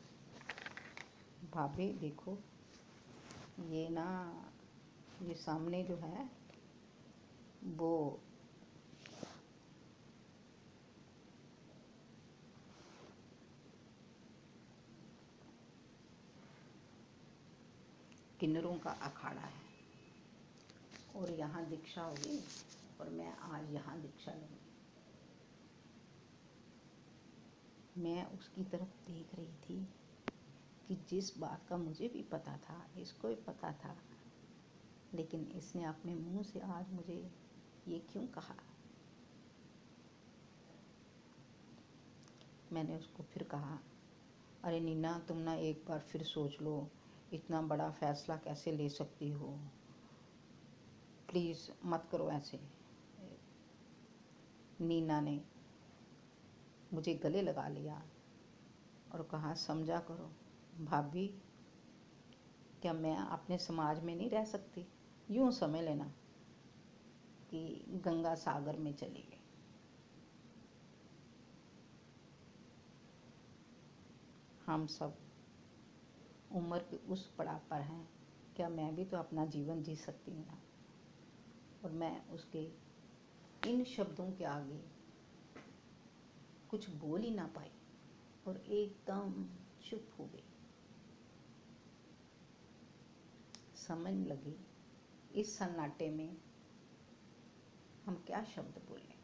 भाभी, 1.43 1.93
देखो। 1.93 2.38
ये 3.59 3.89
ना, 3.89 4.05
ये 5.23 5.33
सामने 5.33 5.83
जो 5.83 5.95
है, 5.95 6.29
वो 7.63 8.19
किन्नरों 18.39 18.79
का 18.79 18.89
अखाड़ा 18.89 19.41
है। 19.41 19.67
और 21.15 21.31
यहाँ 21.31 21.65
दीक्षा 21.65 22.01
होगी, 22.01 22.43
और 23.01 23.09
मैं 23.09 23.38
आज 23.38 23.73
यहाँ 23.73 24.01
दीक्षा 24.01 24.31
लूँगी। 24.31 24.61
मैं 27.97 28.25
उसकी 28.25 28.63
तरफ़ 28.63 29.11
देख 29.11 29.35
रही 29.35 29.53
थी 29.53 29.88
कि 30.88 30.95
जिस 30.95 31.38
बात 31.38 31.67
का 31.67 31.77
मुझे 31.77 32.07
भी 32.07 32.23
पता 32.23 32.57
था, 32.57 32.88
इसको 32.97 33.27
भी 33.27 33.35
पता 33.35 33.71
था। 33.71 33.97
लेकिन 35.13 35.51
इसने 35.55 35.83
अपने 35.83 36.15
मुँह 36.15 36.43
से 36.43 36.59
आज 36.59 36.89
मुझे 36.89 37.31
ये 37.88 37.99
क्यों 37.99 38.27
कहा? 38.27 38.55
मैंने 42.71 42.97
उसको 42.97 43.23
फिर 43.23 43.43
कहा, 43.43 43.79
अरे 44.63 44.79
नीना, 44.79 45.19
तुम 45.19 45.38
ना 45.38 45.53
एक 45.53 45.85
बार 45.89 45.99
फिर 45.99 46.23
सोच 46.23 46.61
लो, 46.61 46.89
इतना 47.33 47.61
बड़ा 47.61 47.91
फैसला 47.91 48.35
कैसे 48.35 48.71
ले 48.71 48.89
सकती 48.89 49.29
हो? 49.29 49.59
प्लीज़ 51.29 51.71
मत 51.85 52.09
करो 52.11 52.31
ऐसे। 52.31 52.59
नीना 54.81 55.21
ने 55.21 55.43
मुझे 56.93 57.15
गले 57.15 57.41
लगा 57.41 57.67
लिया 57.67 58.03
और 59.13 59.23
कहा, 59.23 59.53
समझा 59.53 59.99
करो। 59.99 60.46
भाभी, 60.82 61.28
क्या 62.82 62.93
मैं 62.93 63.17
अपने 63.17 63.57
समाज 63.57 64.03
में 64.03 64.15
नहीं 64.15 64.30
रह 64.30 64.45
सकती? 64.45 64.88
यूँ 65.32 65.51
समझ 65.51 65.82
लेना 65.82 66.11
कि 67.51 67.86
गंगा 67.89 68.36
सागर 68.36 68.78
में 68.78 68.93
चली 68.93 69.21
गई। 69.21 69.39
हम 74.65 74.88
सब 74.88 75.17
उम्र 76.51 76.80
के 76.80 76.97
उस 76.97 77.36
पड़ाव 77.36 77.59
पर 77.69 77.82
हैं। 77.82 78.09
क्या 78.55 78.69
मैं 78.69 78.95
भी 78.95 79.05
तो 79.05 79.17
अपना 79.17 79.45
जीवन 79.45 79.84
जी 79.84 79.95
सकती 79.95 80.32
हूँ 80.32 80.45
ना? 80.45 80.59
और 81.84 81.91
मैं 81.91 82.28
उसके 82.28 82.69
इन 83.69 83.84
शब्दों 83.84 84.32
के 84.32 84.43
आगे 84.43 84.82
कुछ 86.69 86.89
बोल 86.89 87.21
ही 87.21 87.32
ना 87.32 87.47
पाई 87.47 87.71
और 88.47 88.57
एकदम 88.57 89.45
चुप 89.89 90.15
हो 90.19 90.25
गई। 90.25 90.46
समझ 93.88 94.13
लगी, 94.27 94.55
इस 95.35 95.57
सन्नाटे 95.57 96.09
में 96.09 96.38
हम 98.05 98.15
क्या 98.27 98.43
शब्द 98.43 98.81
बोले? 98.89 99.15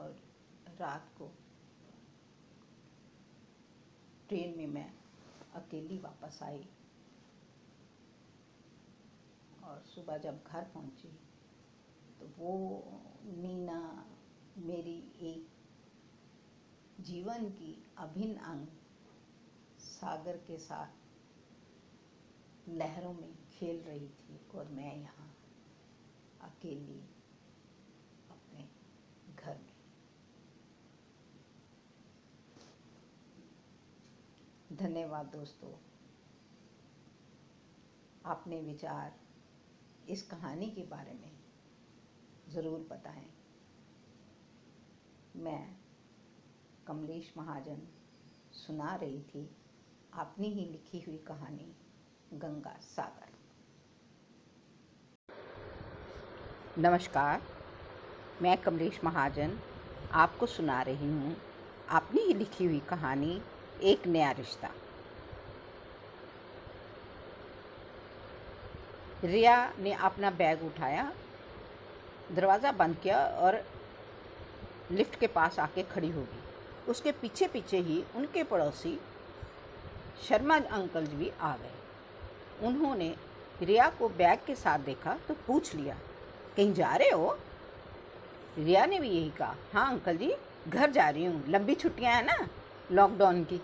और 0.00 0.16
रात 0.80 1.08
को 1.18 1.30
ट्रेन 4.28 4.56
में 4.58 4.66
मैं 4.66 4.90
अकेली 5.54 5.98
वापस 5.98 6.38
आई 6.42 6.68
और 9.64 9.82
सुबह 9.84 10.18
जब 10.18 10.42
घर 10.46 10.64
पहुँची 10.74 11.08
तो 12.20 12.26
वो 12.38 12.52
नीना 13.24 13.80
मेरी 14.58 14.98
एक 15.22 15.48
जीवन 17.00 17.48
की 17.50 17.72
अभिन्न 17.98 18.36
अंग 18.36 18.66
सागर 20.00 20.36
के 20.36 20.58
साथ 20.58 20.86
लहरों 22.68 23.12
में 23.12 23.34
खेल 23.50 23.80
रही 23.80 24.08
थी 24.08 24.38
और 24.54 24.68
मैं 24.68 24.96
यहाँ 24.96 25.36
अकेली 26.40 27.00
अपने 28.30 28.68
घर 29.34 29.58
में। 29.58 29.74
धन्यवाद 34.72 35.26
दोस्तों। 35.26 35.72
अपने 38.24 38.60
विचार 38.60 39.20
इस 40.08 40.22
कहानी 40.22 40.70
के 40.70 40.82
बारे 40.82 41.12
में 41.12 41.32
ज़रूर 42.48 42.88
बताएँ। 42.90 43.30
मैं 45.36 45.76
कमलेश 46.86 47.32
महाजन 47.36 47.88
सुना 48.52 48.94
रही 48.96 49.22
थी 49.22 49.56
अपनी 50.12 50.48
ही 50.48 50.64
लिखी 50.64 51.00
हुई 51.00 51.16
कहानी, 51.16 51.66
गंगा 52.32 52.74
सागर। 52.82 53.28
नमस्कार, 56.78 57.42
मैं 58.42 58.56
कमलेश 58.56 58.98
महाजन 59.04 59.58
आपको 60.12 60.46
सुना 60.46 60.80
रही 60.82 61.06
हूँ। 61.06 61.36
अपनी 61.88 62.20
ही 62.20 62.34
लिखी 62.34 62.64
हुई 62.64 62.80
कहानी, 62.80 63.40
एक 63.82 64.06
नया 64.06 64.30
रिश्ता। 64.30 64.70
रिया 69.24 69.72
ने 69.78 69.92
अपना 69.92 70.30
बैग 70.30 70.64
उठाया, 70.64 71.12
दरवाज़ा 72.32 72.72
बंद 72.72 72.96
किया 72.96 73.24
और 73.26 73.62
लिफ्ट 74.90 75.18
के 75.20 75.26
पास 75.26 75.58
आके 75.58 75.82
खड़ी 75.82 76.10
होगी 76.10 76.42
उसके 76.88 77.12
पीछे 77.12 77.46
पीछे 77.48 77.78
ही 77.78 78.02
उनके 78.16 78.42
पड़ोसी 78.44 78.98
शर्मा 80.28 80.56
अंकल 80.56 81.06
जी 81.06 81.16
भी 81.16 81.30
आ 81.40 81.56
गए। 81.56 82.66
उन्होंने 82.66 83.14
रिया 83.62 83.88
को 83.90 84.08
बैग 84.08 84.38
के 84.46 84.54
साथ 84.54 84.78
देखा 84.78 85.16
तो 85.28 85.34
पूछ 85.46 85.74
लिया, 85.74 85.96
कहीं 86.56 86.72
जा 86.74 86.94
रहे 86.94 87.10
हो? 87.10 87.36
रिया 88.58 88.84
ने 88.86 88.98
भी 89.00 89.08
यही 89.08 89.30
कहा 89.30 89.54
हाँ 89.72 89.90
अंकल 89.90 90.16
जी, 90.16 90.32
घर 90.68 90.90
जा 90.90 91.08
रही 91.08 91.24
हूँ। 91.24 91.44
लंबी 91.48 91.74
छुट्टियाँ 91.74 92.14
हैं 92.14 92.24
ना, 92.24 92.48
लॉकडाउन 92.92 93.42
की। 93.44 93.60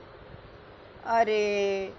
अरे, 1.06 1.92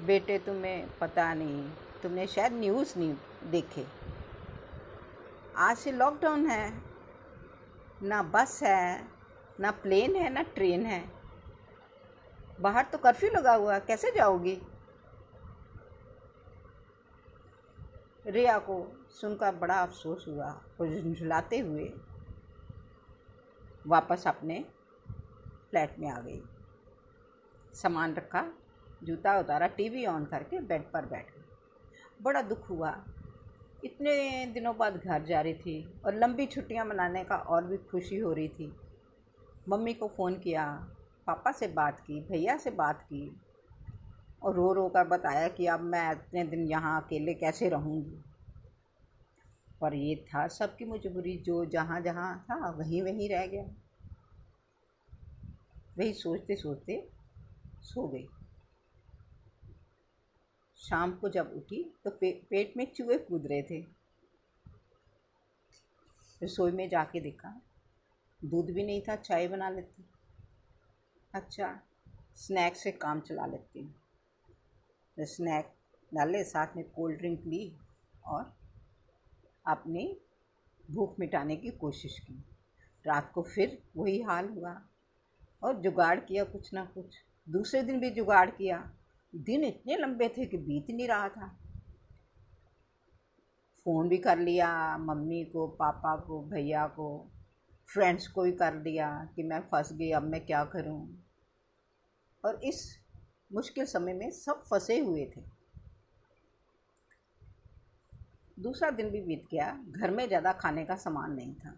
बेटे 0.00 0.38
तुम्हें 0.38 0.88
पता 1.00 1.32
नहीं, 1.34 1.62
तुमने 2.02 2.26
शायद 2.26 2.52
न्यूज़ 2.52 2.98
नहीं 2.98 3.14
देखे। 3.50 3.84
आज 5.56 5.76
से 5.76 5.92
लॉकडाउन 5.92 6.46
है, 6.46 6.72
ना 8.02 8.22
बस 8.24 8.60
है, 8.62 9.06
ना 9.60 9.70
प्लेन 9.72 10.16
है, 10.16 10.32
ना 10.32 10.42
ट्रेन 10.54 10.86
है। 10.86 11.04
बाहर 12.60 12.84
तो 12.84 12.98
कर्फ्यू 12.98 13.30
लगा 13.30 13.54
हुआ 13.54 13.78
कैसे 13.78 14.10
जाओगी? 14.10 14.62
रिया 18.26 18.58
को 18.58 19.06
सुनकर 19.10 19.54
बड़ा 19.54 19.82
अफसोस 19.82 20.24
हुआ 20.28 20.50
और 20.80 21.00
झुंझुलाते 21.00 21.58
हुए 21.58 21.92
वापस 23.86 24.26
अपने 24.26 24.64
फ्लैट 25.70 25.98
में 25.98 26.10
आ 26.10 26.20
गई। 26.20 26.42
सामान 27.74 28.14
रखा, 28.14 28.52
जूता 29.02 29.38
उतारा, 29.38 29.66
टीवी 29.66 30.06
ऑन 30.06 30.24
करके 30.24 30.60
बेड 30.60 30.90
पर 30.92 31.06
बैठ 31.06 31.30
गई। 31.30 31.44
बड़ा 32.22 32.42
दुख 32.42 32.70
हुआ। 32.70 33.04
इतने 33.84 34.46
दिनों 34.46 34.76
बाद 34.76 34.96
घर 34.96 35.22
जा 35.22 35.40
रही 35.40 35.54
थी 35.54 36.00
और 36.04 36.14
लंबी 36.14 36.46
छुट्टियाँ 36.46 36.84
मनाने 36.84 37.24
का 37.24 37.36
और 37.36 37.64
भी 37.64 37.76
खुशी 37.76 38.18
हो 38.18 38.32
रही 38.32 38.48
थी। 38.48 38.76
मम्मी 39.68 39.94
को 39.94 40.08
फ़ोन 40.08 40.38
किया 40.38 40.94
पापा 41.28 41.52
से 41.52 41.66
बात 41.68 42.00
की 42.00 42.20
भैया 42.20 42.56
से 42.56 42.70
बात 42.70 43.02
की 43.02 43.40
और 44.42 44.54
रो 44.54 44.72
रो 44.72 44.88
कर 44.88 45.06
बताया 45.08 45.48
कि 45.48 45.66
अब 45.66 45.80
मैं 45.80 46.10
इतने 46.12 46.44
दिन 46.44 46.66
यहाँ 46.68 47.00
अकेले 47.02 47.34
कैसे 47.34 47.68
रहूँगी। 47.68 48.22
पर 49.80 49.94
ये 49.94 50.14
था 50.28 50.46
सबकी 50.48 50.84
मजबूरी 50.84 51.36
जो 51.38 51.64
जहाँ 51.64 52.00
जहाँ 52.00 52.38
था 52.42 52.70
वहीं 52.70 53.02
वहीं 53.02 53.28
रह 53.28 53.46
गया। 53.46 53.62
वही 55.98 56.12
सोचते 56.12 56.56
सोचते 56.56 57.08
सो 57.82 58.08
गई। 58.08 58.26
शाम 60.78 61.12
को 61.12 61.28
जब 61.28 61.52
उठी 61.56 61.82
तो 62.04 62.10
पे, 62.10 62.32
पेट 62.50 62.74
में 62.76 62.86
चूहे 62.92 63.18
कूद 63.18 63.46
रहे 63.46 63.62
थे। 63.62 63.80
रसोई 66.42 66.72
में 66.72 66.88
जाके 66.88 67.20
देखा 67.20 67.60
दूध 68.40 68.70
भी 68.70 68.82
नहीं 68.82 69.00
था 69.00 69.16
चाय 69.16 69.48
बना 69.48 69.68
लेती। 69.70 70.04
अच्छा 71.34 71.80
स्नैक 72.36 72.76
से 72.76 72.92
काम 72.92 73.20
चला 73.20 73.46
लेती 73.46 73.80
हूँ। 73.82 73.94
स्नैक 75.20 75.74
डाले, 76.14 76.44
साथ 76.44 76.76
में 76.76 76.90
कोल्ड 76.90 77.18
ड्रिंक 77.18 77.40
ली 77.46 77.76
और 78.24 78.56
अपनी 79.66 80.20
भूख 80.90 81.20
मिटाने 81.20 81.56
की 81.56 81.70
कोशिश 81.70 82.18
की। 82.18 82.44
रात 83.06 83.32
को 83.34 83.42
फिर 83.42 83.82
वही 83.96 84.22
हाल 84.22 84.48
हुआ 84.48 84.82
और 85.62 85.80
जुगाड़ 85.80 86.20
किया 86.20 86.44
कुछ 86.44 86.74
ना 86.74 86.84
कुछ। 86.84 87.16
दूसरे 87.50 87.82
दिन 87.82 88.00
भी 88.00 88.10
जुगाड़ 88.10 88.50
किया। 88.50 88.90
दिन 89.34 89.64
इतने 89.64 89.96
लंबे 89.96 90.28
थे 90.28 90.46
कि 90.46 90.56
बीत 90.56 90.90
नहीं 90.90 91.08
रहा 91.08 91.28
था। 91.28 91.58
फ़ोन 93.84 94.08
भी 94.08 94.18
कर 94.18 94.38
लिया, 94.38 94.98
मम्मी 94.98 95.44
को, 95.44 95.66
पापा 95.66 96.16
को, 96.16 96.42
भैया 96.42 96.86
को 96.86 97.30
फ्रेंड्स 97.88 98.26
को 98.28 98.42
भी 98.42 98.52
कर 98.52 98.74
दिया 98.80 99.08
कि 99.36 99.42
मैं 99.42 99.60
फंस 99.62 99.92
गई, 99.92 100.10
अब 100.10 100.22
मैं 100.22 100.44
क्या 100.46 100.64
करूँ? 100.66 101.00
और 102.44 102.60
इस 102.64 102.82
मुश्किल 103.52 103.84
समय 103.86 104.12
में 104.14 104.30
सब 104.30 104.62
फंसे 104.70 104.98
हुए 104.98 105.24
थे। 105.26 105.40
दूसरा 108.56 108.90
दिन 108.90 109.10
भी 109.10 109.20
बीत 109.20 109.44
गया, 109.50 109.70
घर 109.90 110.10
में 110.10 110.26
ज़्यादा 110.28 110.52
खाने 110.54 110.84
का 110.84 110.96
सामान 110.96 111.32
नहीं 111.32 111.54
था। 111.54 111.74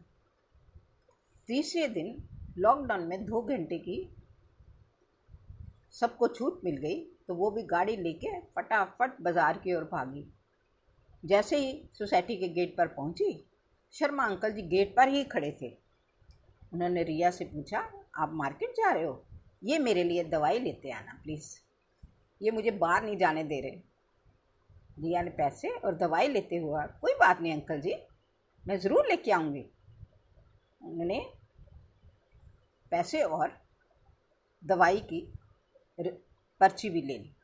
तीसरे 1.48 1.86
दिन 1.88 2.16
लॉकडाउन 2.58 3.06
में 3.06 3.24
दो 3.26 3.42
घंटे 3.42 3.78
की 3.78 3.96
सबको 5.94 6.28
छूट 6.28 6.60
मिल 6.64 6.76
गई 6.76 6.98
तो 7.28 7.34
वो 7.34 7.50
भी 7.50 7.62
गाड़ी 7.64 7.96
लेके 7.96 8.40
फटाफट 8.56 9.20
बाज़ार 9.22 9.58
की 9.58 9.74
ओर 9.74 9.84
भागी। 9.84 10.24
जैसे 11.24 11.56
ही 11.56 11.72
सोसाइटी 11.94 12.36
के 12.36 12.48
गेट 12.50 12.76
पर 12.76 12.88
पहुँची, 12.88 13.32
शर्मा 13.94 14.24
अंकल 14.24 14.52
जी 14.52 14.62
गेट 14.68 14.94
पर 14.96 15.08
ही 15.08 15.24
खड़े 15.26 15.50
थे। 15.62 15.68
उन्होंने 16.72 17.02
रिया 17.02 17.30
से 17.30 17.44
पूछा, 17.44 17.78
आप 18.16 18.30
मार्केट 18.32 18.70
जा 18.70 18.90
रहे 18.92 19.04
हो? 19.04 19.24
ये 19.64 19.78
मेरे 19.78 20.04
लिए 20.04 20.24
दवाई 20.24 20.58
लेते 20.58 20.90
आना, 20.90 21.20
प्लीज़। 21.22 21.54
ये 22.40 22.50
मुझे 22.50 22.70
बाहर 22.70 23.02
नहीं 23.04 23.16
जाने 23.16 23.44
दे 23.44 23.60
रहे। 23.60 23.80
रिया 24.98 25.22
ने 25.22 25.30
पैसे 25.30 25.68
और 25.68 25.94
दवाई 25.94 26.28
लेते 26.28 26.56
हुआ, 26.56 26.84
कोई 26.86 27.12
बात 27.12 27.40
नहीं, 27.40 27.52
अंकल 27.52 27.80
जी, 27.80 27.94
मैं 28.64 28.78
ज़रूर 28.78 29.06
लेके 29.06 29.32
आऊँगी। 29.32 29.64
उन्होंने 30.82 31.20
पैसे 32.92 33.22
और 33.22 33.52
दवाई 34.62 35.00
की 35.02 35.20
पर्ची 35.98 36.90
भी 36.90 37.02
ले 37.02 37.18
ली। 37.18 37.34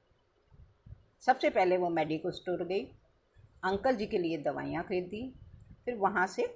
सबसे 1.20 1.50
पहले 1.50 1.76
वो 1.76 1.88
मेडिकल 1.88 2.30
स्टोर 2.30 2.64
गई। 2.64 2.84
अंकल 3.64 3.96
जी 3.96 4.06
के 4.06 4.18
लिए 4.18 4.38
दवाइयाँ 4.38 4.82
खरीदी, 4.84 5.22
फिर 5.84 5.94
वहाँ 5.94 6.26
से 6.26 6.46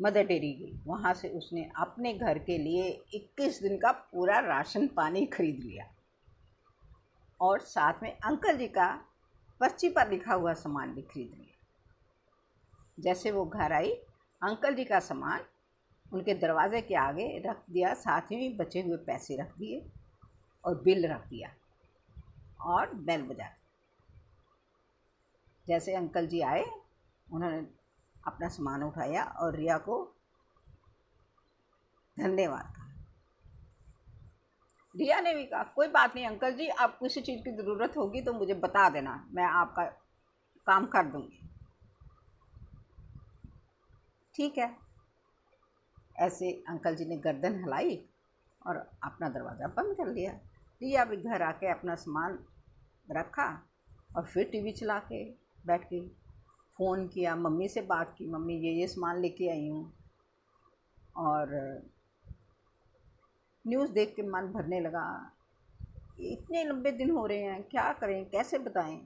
मदर 0.00 0.26
डेरी 0.26 0.52
गई। 0.52 0.78
वहाँ 0.86 1.14
से 1.14 1.28
उसने 1.28 1.70
अपने 1.76 2.12
घर 2.14 2.38
के 2.38 2.58
लिए 2.58 2.88
21 3.14 3.62
दिन 3.62 3.78
का 3.78 3.92
पूरा 3.92 4.38
राशन 4.38 4.86
पानी 4.86 5.26
खरीद 5.26 5.58
लिया। 5.58 5.86
और 7.40 7.60
साथ 7.60 8.02
में 8.02 8.10
अंकल 8.10 8.56
जी 8.56 8.68
का 8.68 8.88
पर्ची 9.60 9.88
पर 9.88 10.10
लिखा 10.10 10.34
हुआ 10.34 10.52
सामान 10.54 10.94
भी 10.94 11.02
खरीद 11.02 11.32
लिया। 11.34 11.44
जैसे 13.00 13.30
वो 13.30 13.44
घर 13.44 13.72
आई, 13.72 13.90
अंकल 14.42 14.74
जी 14.74 14.84
का 14.84 15.00
सामान 15.00 15.44
उनके 16.12 16.34
दरवाजे 16.34 16.80
के 16.80 16.94
आगे 16.94 17.26
रख 17.46 17.62
दिया, 17.70 17.94
साथ 17.94 18.20
ही 18.20 18.48
बचे 18.48 18.80
हुए 18.80 18.96
पैसे 18.96 19.36
रख 19.36 19.58
दिए 19.58 19.84
और 20.64 20.82
बिल 20.82 21.06
रख 21.06 21.26
दिया 21.28 21.50
और 22.60 22.94
बेल 22.94 23.22
बजा 23.22 23.48
जैसे 25.66 25.94
अंकल 25.94 26.26
जी 26.26 26.40
आए, 26.40 26.64
उन्होंने 27.32 27.60
अपना 28.28 28.48
सामान 28.48 28.82
उठाया 28.82 29.22
और 29.36 29.56
रिया 29.56 29.78
को 29.78 30.02
धन्यवाद 32.16 32.64
कहा। 32.66 32.86
रिया 34.94 35.20
ने 35.20 35.34
भी 35.34 35.44
कहा, 35.44 35.62
कोई 35.64 35.88
बात 35.88 36.14
नहीं 36.14 36.26
अंकल 36.26 36.52
जी 36.52 36.68
आप 36.68 36.98
किसी 36.98 37.20
चीज़ 37.20 37.42
की 37.42 37.50
ज़रूरत 37.52 37.96
होगी 37.96 38.20
तो 38.22 38.32
मुझे 38.32 38.54
बता 38.56 38.88
देना, 38.90 39.24
मैं 39.30 39.44
आपका 39.44 39.84
काम 40.66 40.86
कर 40.86 41.06
दूँगी। 41.06 41.40
ठीक 44.34 44.58
है। 44.58 44.74
ऐसे 46.18 46.50
अंकल 46.68 46.94
जी 46.94 47.04
ने 47.04 47.16
गर्दन 47.18 47.58
हिलाई 47.60 47.96
और 48.62 48.76
अपना 49.04 49.28
दरवाज़ा 49.28 49.66
बंद 49.76 49.96
कर 49.96 50.06
लिया। 50.06 50.32
रिया 50.80 51.04
भी 51.04 51.16
घर 51.18 51.42
आके 51.42 51.70
अपना 51.70 51.94
सामान 51.96 52.38
रखा 53.08 53.46
और 54.16 54.24
फिर 54.24 54.44
टीवी 54.44 54.72
चला 54.72 54.98
के 55.02 55.24
बैठ 55.66 55.88
गई। 55.90 56.00
फ़ोन 56.78 57.06
किया, 57.08 57.34
मम्मी 57.36 57.68
से 57.68 57.80
बात 57.82 58.14
की, 58.18 58.26
मम्मी 58.26 58.54
ये 58.54 58.72
ये 58.72 58.86
सामान 58.86 59.20
लेके 59.20 59.48
आई 59.50 59.68
हूँ। 59.68 59.92
और 61.16 61.48
न्यूज़ 63.66 63.90
देख 63.92 64.14
के 64.16 64.22
मन 64.22 64.46
भरने 64.46 64.80
लगा, 64.80 65.32
इतने 66.20 66.64
लंबे 66.64 66.90
दिन 66.90 67.10
हो 67.10 67.26
रहे 67.26 67.38
हैं, 67.38 67.62
क्या 67.62 67.92
करें, 67.92 68.24
कैसे 68.30 68.58
बताएँ? 68.58 69.00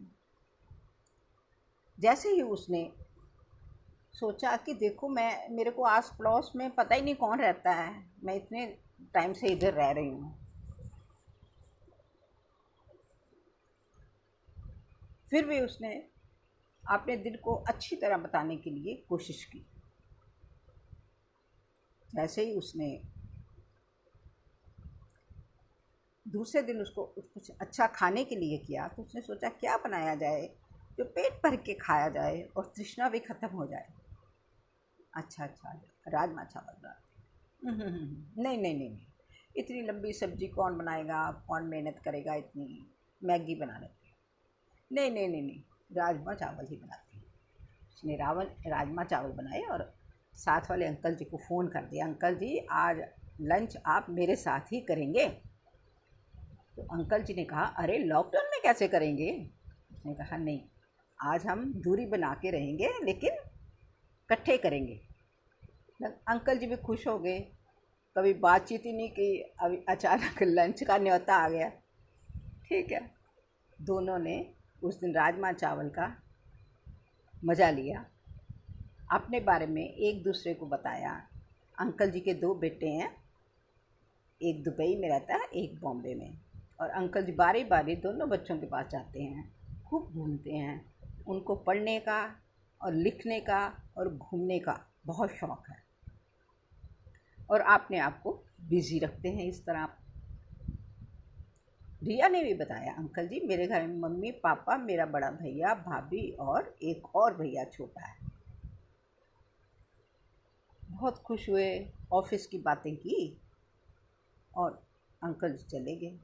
जैसे 1.99 2.29
ही 2.29 2.43
उसने 2.43 2.93
सोचा 4.13 4.57
कि 4.57 4.75
देखो 4.75 5.09
मैं, 5.09 5.49
मेरे 5.51 5.71
को 5.71 5.83
आस 5.83 6.13
पड़ोस 6.19 6.53
में 6.57 6.71
पता 6.71 6.95
ही 6.95 7.03
नहीं 7.03 7.15
कौन 7.15 7.41
रहता 7.41 7.71
है, 7.71 8.07
मैं 8.25 8.35
इतने 8.35 8.67
टाइम 9.15 9.33
से 9.33 9.49
इधर 9.49 9.73
रह 9.75 9.91
रही 9.91 10.09
हूँ। 10.09 10.39
फिर 15.31 15.47
भी 15.47 15.61
उसने 15.61 16.12
अपने 16.85 17.17
दिल 17.17 17.37
को 17.37 17.55
अच्छी 17.69 17.97
तरह 17.97 18.17
बताने 18.17 18.57
के 18.57 18.71
लिए 18.71 18.95
कोशिश 19.09 19.45
की। 19.45 19.65
जैसे 22.09 22.45
ही 22.45 22.55
उसने 22.55 22.89
दूसरे 26.27 26.63
दिन 26.63 26.81
उसको 26.81 27.05
कुछ 27.07 27.51
अच्छा 27.51 27.87
खाने 27.87 28.25
के 28.25 28.37
लिए 28.37 28.59
किया 28.59 28.89
तो 28.89 29.03
उसने 29.03 29.21
सोचा 29.21 29.49
क्या 29.61 29.77
बनाया 29.77 30.15
जाए 30.15 30.47
जो 30.99 31.05
पेट 31.05 31.41
भर 31.45 31.57
के 31.57 31.75
खाया 31.75 32.09
जाए 32.09 32.43
और 32.57 32.73
तृष्णा 32.77 33.09
भी 33.09 33.19
ख़त्म 33.21 33.49
हो 33.49 33.67
जाए। 33.67 33.89
अच्छा 35.17 35.45
अच्छा 35.45 35.73
राजमा 36.09 36.45
चावल 36.45 36.75
बना 36.83 37.01
हम्म, 37.63 37.83
हम्म, 37.83 37.95
हम्म, 37.95 38.43
नहीं 38.43 38.59
नहीं 38.59 38.75
नहीं 38.75 38.91
नहीं। 38.91 39.07
इतनी 39.57 39.83
लंबी 39.83 40.13
सब्ज़ी 40.13 40.47
कौन 40.49 40.79
बनाएगा 40.79 41.31
कौन 41.49 41.67
मेहनत 41.69 42.01
करेगा 42.05 42.35
इतनी 42.35 42.87
मैगी 43.23 43.55
बना 43.55 43.79
लेते 43.79 44.11
नहीं 44.91 45.11
नहीं 45.11 45.29
नहीं 45.29 45.43
नहीं। 45.43 45.63
राजमा 45.97 46.35
चावल 46.35 46.67
ही 46.67 46.77
बनाती 46.77 47.19
हूँ। 47.19 47.25
उसने 47.89 48.17
रावल, 48.17 48.45
राजमा 48.45 49.05
चावल 49.05 49.31
बनाए 49.31 49.61
और 49.61 49.95
साथ 50.35 50.61
वाले 50.71 50.87
अंकल 50.87 51.15
जी 51.15 51.25
को 51.25 51.37
फ़ोन 51.37 51.69
कर 51.69 51.83
दिया। 51.83 52.07
अंकल 52.07 52.35
जी, 52.35 52.59
आज 52.59 52.97
लंच 53.41 53.77
आप 53.87 54.07
मेरे 54.11 54.37
साथ 54.37 54.61
ही 54.61 54.81
करेंगे? 54.81 55.29
तो 56.77 56.83
अंकल 56.83 57.23
जी 57.23 57.35
ने 57.35 57.45
कहा, 57.45 57.65
अरे, 57.65 57.99
लॉकडाउन 57.99 58.47
में 58.47 58.61
कैसे 58.63 58.89
करेंगे? 58.89 59.51
उसने 59.93 60.15
कहा, 60.15 60.37
नहीं, 60.37 60.61
आज 61.21 61.47
हम 61.47 61.75
दूरी 61.75 62.07
बना 62.07 62.35
के 62.35 62.51
रहेंगे, 62.51 62.89
लेकिन 63.03 63.31
इकट्ठे 63.31 64.59
करेंगे। 64.59 65.01
अंकल 66.05 66.59
जी 66.59 66.67
भी 66.67 66.77
खुश 66.77 67.09
हो 67.09 67.19
गए। 67.19 67.41
कभी 68.19 68.35
बातचीत 68.35 68.87
ही 68.87 68.93
नहीं 68.93 69.11
की। 69.11 69.41
अभी 69.61 69.85
अचानक 69.89 70.43
लंच 70.43 70.85
का 70.85 70.99
न्योता 70.99 71.35
आ 71.35 71.49
गया। 71.49 71.69
ठीक 72.69 72.93
है। 72.93 73.11
दोनों 73.83 74.19
ने 74.19 74.55
उस 74.85 75.01
दिन 75.01 75.15
राजमा 75.15 75.53
चावल 75.53 75.89
का 75.89 76.23
मज़ा 77.45 77.71
लिया। 77.71 78.07
अपने 79.13 79.41
बारे 79.41 79.67
में 79.67 79.89
एक 79.89 80.23
दूसरे 80.23 80.55
को 80.55 80.67
बताया। 80.67 81.29
अंकल 81.79 82.11
जी 82.11 82.21
के 82.21 82.35
दो 82.35 82.55
बेटे 82.55 82.89
हैं। 82.89 83.17
एक 84.43 84.65
दुबई 84.65 84.97
में 84.97 85.09
रहता 85.09 85.35
है, 85.35 85.45
एक 85.45 85.81
बॉम्बे 85.81 86.15
में। 86.15 86.39
और 86.81 86.91
अंकल 86.91 87.25
जी 87.25 87.33
बारी 87.33 87.65
बारी 87.65 87.97
दोनों 87.97 88.29
बच्चों 88.29 88.59
के 88.59 88.67
पास 88.67 88.87
जाते 88.87 89.23
हैं। 89.23 89.53
खूब 89.83 90.13
घूमते 90.13 90.51
हैं। 90.51 90.93
उनको 91.27 91.55
पढ़ने 91.55 92.01
का 92.01 92.37
और 92.83 92.95
लिखने 92.95 93.41
का 93.41 93.93
और 93.97 94.17
घूमने 94.17 94.59
का 94.59 94.81
बहुत 95.07 95.31
शौक़ 95.31 95.71
है। 95.71 95.83
और 97.51 97.61
अपने 97.61 97.99
आप 97.99 98.23
को 98.23 98.45
बिज़ी 98.61 98.99
रखते 98.99 99.29
हैं 99.29 99.45
इस 99.45 99.67
तरह। 99.67 99.89
रिया 102.03 102.29
ने 102.29 102.45
भी 102.45 102.55
बताया, 102.55 102.93
अंकल 102.93 103.29
जी, 103.29 103.41
मेरे 103.47 103.67
घर 103.67 103.87
में 103.87 103.97
मम्मी, 103.97 104.31
पापा, 104.31 104.77
मेरा 104.77 105.07
बड़ा 105.07 105.31
भैया, 105.31 105.75
भाभी 105.75 106.31
और 106.31 106.77
एक 106.83 107.17
और 107.17 107.37
भैया 107.37 107.65
छोटा 107.65 108.07
है। 108.07 108.17
बहुत 110.91 111.19
खुश 111.19 111.49
हुए, 111.49 111.93
ऑफ़िस 112.13 112.47
की 112.47 112.59
बातें 112.59 112.97
की 112.97 113.41
और 114.57 114.87
अंकल 115.23 115.53
जी 115.53 115.65
चले 115.65 115.97
गए। 115.97 116.19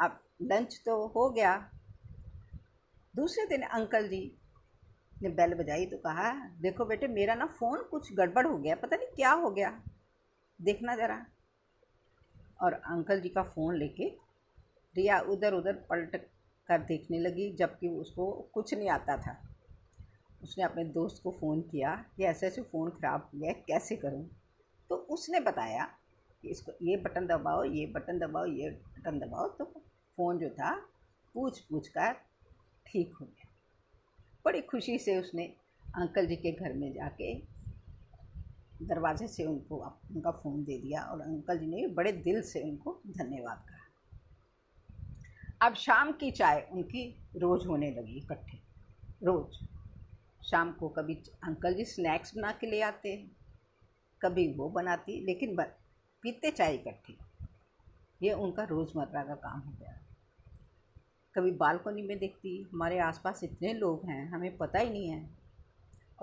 अब 0.00 0.20
लंच 0.42 0.82
तो 0.86 1.06
हो 1.06 1.30
गया। 1.30 1.70
दूसरे 3.16 3.46
दिन 3.46 3.62
अंकल 3.62 4.08
जी 4.08 4.38
ने 5.22 5.28
बेल 5.28 5.54
बजाई 5.54 5.86
तो 5.86 5.96
कहा, 5.96 6.48
देखो 6.48 6.84
बेटे, 6.84 7.06
मेरा 7.06 7.34
ना 7.34 7.46
फ़ोन 7.46 7.82
कुछ 7.82 8.12
गड़बड़ 8.12 8.46
हो 8.46 8.58
गया, 8.58 8.76
पता 8.76 8.96
नहीं 8.96 9.08
क्या 9.08 9.30
हो 9.30 9.50
गया। 9.50 9.82
देखना 10.62 10.96
ज़रा। 10.96 11.26
और 12.62 12.72
अंकल 12.72 13.20
जी 13.20 13.28
का 13.28 13.42
फ़ोन 13.42 13.76
लेके 13.76 14.27
रिया 14.96 15.20
उधर 15.20 15.54
उधर 15.54 15.72
पलट 15.72 16.16
कर 16.68 16.78
देखने 16.78 17.18
लगी, 17.18 17.52
जबकि 17.52 17.88
उसको 17.88 18.50
कुछ 18.54 18.74
नहीं 18.74 18.88
आता 18.88 19.16
था। 19.16 19.54
उसने 20.42 20.64
अपने 20.64 20.84
दोस्त 20.84 21.22
को 21.22 21.30
फ़ोन 21.30 21.60
किया 21.60 22.04
कि 22.16 22.24
ऐसे 22.24 22.46
ऐसे 22.46 22.62
फ़ोन 22.62 22.90
ख़राब 22.90 23.30
है 23.44 23.52
कैसे 23.52 23.96
करूँ? 23.96 24.30
तो 24.90 24.96
उसने 24.96 25.40
बताया 25.40 25.84
कि 26.42 26.48
इसको 26.48 26.72
ये 26.82 26.96
बटन 26.96 27.26
दबाओ, 27.26 27.64
ये 27.64 27.86
बटन 27.86 28.18
दबाओ, 28.18 28.46
ये 28.46 28.70
बटन 28.70 29.18
दबाओ। 29.18 29.48
तो 29.48 29.64
फ़ोन 30.16 30.38
जो 30.38 30.48
था 30.48 30.74
पूछ 31.34 31.60
पूछ 31.60 31.88
कर 31.88 32.12
ठीक 32.86 33.14
हो 33.20 33.26
गया। 33.26 33.48
बड़ी 34.44 34.60
खुशी 34.60 34.98
से 34.98 35.18
उसने 35.18 35.44
अंकल 35.96 36.26
जी 36.26 36.36
के 36.36 36.52
घर 36.52 36.72
में 36.72 36.92
जाके 36.92 37.34
दरवाजे 38.82 39.26
से 39.28 39.44
उनको, 39.44 39.76
उनका 40.14 40.30
फ़ोन 40.30 40.64
दे 40.64 40.78
दिया 40.78 41.02
और 41.02 41.20
अंकल 41.20 41.58
जी 41.58 41.66
ने 41.66 41.86
बड़े 41.86 42.12
दिल 42.12 42.42
से 42.42 42.62
उनको 42.62 43.02
धन्यवाद 43.06 43.64
कहा 43.68 43.77
अब 45.62 45.74
शाम 45.74 46.12
की 46.12 46.30
चाय 46.30 46.68
उनकी 46.72 47.28
रोज़ 47.36 47.66
होने 47.66 47.90
लगी 47.90 48.16
इकट्ठे। 48.16 48.58
रोज़। 49.22 49.64
शाम 50.44 50.72
को 50.72 50.88
कभी 50.88 51.14
अंकल 51.42 51.74
जी 51.74 51.84
स्नैक्स 51.84 52.36
बना 52.36 52.52
के 52.52 52.66
ले 52.66 52.80
आते 52.80 53.12
हैं, 53.12 53.36
कभी 54.22 54.52
वो 54.54 54.68
बनाती 54.68 55.24
लेकिन 55.24 55.56
पीते 56.22 56.50
चाय 56.50 56.74
इकट्ठी। 56.74 57.18
ये 58.22 58.32
उनका 58.32 58.64
रोज़मर्रा 58.64 59.24
का 59.24 59.34
काम 59.34 59.60
हो 59.60 59.72
गया। 59.72 59.98
कभी 61.34 61.50
बालकनी 61.50 62.02
में 62.02 62.18
देखती, 62.18 62.62
हमारे 62.72 62.98
आसपास 62.98 63.44
इतने 63.44 63.72
लोग 63.72 64.06
हैं, 64.06 64.28
हमें 64.28 64.56
पता 64.56 64.78
ही 64.78 64.90
नहीं 64.90 65.08
है। 65.08 65.30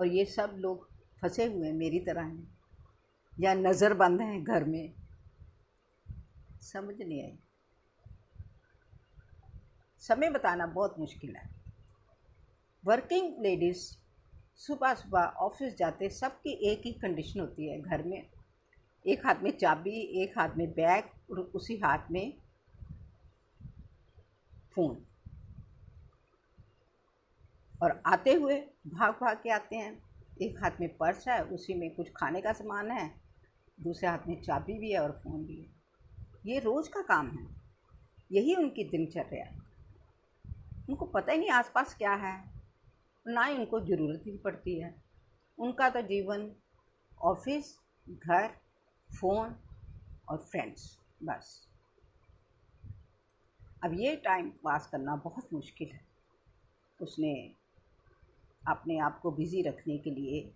और 0.00 0.06
ये 0.06 0.24
सब 0.24 0.54
लोग 0.58 0.88
फंसे 1.20 1.44
हुए 1.44 1.66
हैं, 1.66 1.74
मेरी 1.74 2.00
तरह 2.00 2.22
हैं, 2.22 2.58
या 3.40 3.54
नज़र 3.54 3.94
बंद 3.94 4.20
हैं 4.20 4.44
घर 4.44 4.64
में। 4.64 4.92
समझ 6.62 7.02
नहीं 7.02 7.22
आई। 7.22 7.38
समय 10.08 10.30
बताना 10.30 10.66
बहुत 10.66 10.98
मुश्किल 10.98 11.36
है। 11.36 11.50
वर्किंग 12.84 13.42
लेडीज़ 13.42 13.96
सुबह 14.56 14.94
सुबह 14.94 15.20
ऑफ़िस 15.20 15.76
जाते 15.76 16.08
सबकी 16.08 16.50
एक 16.70 16.82
ही 16.84 16.92
कंडीशन 16.92 17.40
होती 17.40 17.68
है 17.68 17.80
घर 17.80 18.02
में। 18.02 18.26
एक 19.06 19.26
हाथ 19.26 19.34
में 19.42 19.50
चाबी, 19.50 20.22
एक 20.22 20.38
हाथ 20.38 20.48
में 20.56 20.70
बैग 20.70 21.04
और 21.30 21.40
उसी 21.40 21.76
हाथ 21.76 22.10
में 22.10 22.36
फ़ोन 24.74 25.06
और 27.82 28.02
आते 28.06 28.32
हुए 28.32 28.60
भाग 28.86 29.14
भाग 29.14 29.36
के 29.36 29.50
आते 29.50 29.76
हैं। 29.76 30.02
एक 30.42 30.62
हाथ 30.62 30.70
में 30.80 30.96
पर्स 30.96 31.28
है, 31.28 31.44
उसी 31.44 31.74
में 31.74 31.94
कुछ 31.94 32.08
खाने 32.16 32.40
का 32.40 32.52
सामान 32.52 32.90
है, 32.90 33.20
दूसरे 33.80 34.08
हाथ 34.08 34.18
में 34.28 34.42
चाबी 34.42 34.78
भी 34.78 34.92
है 34.92 34.98
और 34.98 35.12
फ़ोन 35.12 35.44
भी 35.44 35.60
है। 35.60 35.68
ये 36.46 36.58
रोज़ 36.58 36.90
का 36.90 37.02
काम 37.02 37.30
है। 37.30 37.46
यही 38.32 38.54
उनकी 38.54 38.84
दिनचर्या 38.84 39.44
है। 39.44 39.65
उनको 40.88 41.06
पता 41.06 41.32
ही 41.32 41.38
नहीं 41.38 41.50
आसपास 41.50 41.94
क्या 41.94 42.14
है। 42.14 42.50
ना 43.26 43.44
ही 43.44 43.58
उनको 43.58 43.80
ज़रूरत 43.80 44.22
ही 44.26 44.36
पड़ती 44.36 44.80
है। 44.80 45.02
उनका 45.58 45.90
तो 45.90 46.00
जीवन, 46.00 46.52
ऑफ़िस, 47.22 47.78
घर, 48.08 48.48
फ़ोन 49.20 49.56
और 50.28 50.38
फ्रेंड्स 50.38 50.98
बस। 51.22 51.68
अब 53.84 53.92
ये 53.92 54.16
टाइम 54.16 54.50
पास 54.50 54.86
करना 54.86 55.16
बहुत 55.16 55.52
मुश्किल 55.52 55.88
है। 55.88 56.06
उसने 57.02 57.54
अपने 58.68 58.98
आप 58.98 59.20
को 59.20 59.30
बिज़ी 59.30 59.62
रखने 59.62 59.98
के 59.98 60.10
लिए 60.10 60.54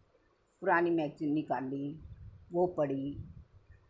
पुरानी 0.61 0.91
मैगज़ीन 0.91 1.33
निकाल 1.33 1.65
ली 1.65 2.01
वो 2.53 2.67
पढ़ी। 2.67 3.25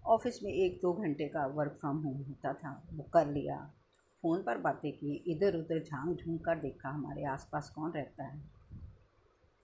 ऑफ़िस 0.07 0.43
में 0.43 0.53
एक 0.53 0.81
दो 0.83 0.93
घंटे 0.93 1.29
का 1.29 1.47
वर्क 1.47 1.73
फ्रॉम 1.81 1.97
होम 1.97 2.17
होता 2.17 2.53
था, 2.53 2.89
वो 2.93 3.03
कर 3.03 3.27
लिया। 3.27 3.75
फ़ोन 4.23 4.43
पर 4.43 4.59
बातें 4.59 4.93
की 4.93 5.15
इधर 5.27 5.57
उधर 5.57 5.83
झाँक 5.83 6.17
झूंक 6.17 6.45
कर 6.45 6.59
देखा 6.59 6.89
हमारे 6.89 7.25
आसपास 7.25 7.71
कौन 7.71 7.93
रहता 7.93 8.25
है। 8.25 8.41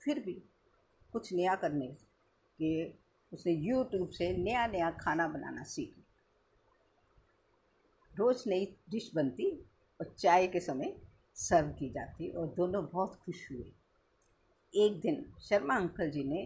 फिर 0.02 0.20
भी 0.20 0.32
कुछ 1.12 1.32
नया 1.32 1.54
करने 1.54 1.86
के 2.58 2.84
उसने 3.32 3.52
यूट्यूब 3.52 4.08
से 4.08 4.36
नया 4.36 4.66
नया 4.66 4.90
खाना 4.90 5.28
बनाना 5.28 5.62
सीख 5.62 5.88
लिया। 5.88 6.02
रोज़ 8.14 8.42
नई 8.48 8.64
डिश 8.90 9.10
बनती 9.14 9.50
और 10.00 10.14
चाय 10.18 10.46
के 10.46 10.60
समय 10.60 10.96
सर्व 11.36 11.68
की 11.68 11.90
जाती 11.90 12.30
और 12.30 12.46
दोनों 12.46 12.84
बहुत 12.86 13.16
खुश 13.16 13.50
हुए। 13.50 13.72
एक 14.74 15.00
दिन 15.00 15.24
शर्मा 15.40 15.76
अंकल 15.76 16.10
जी 16.10 16.24
ने 16.24 16.44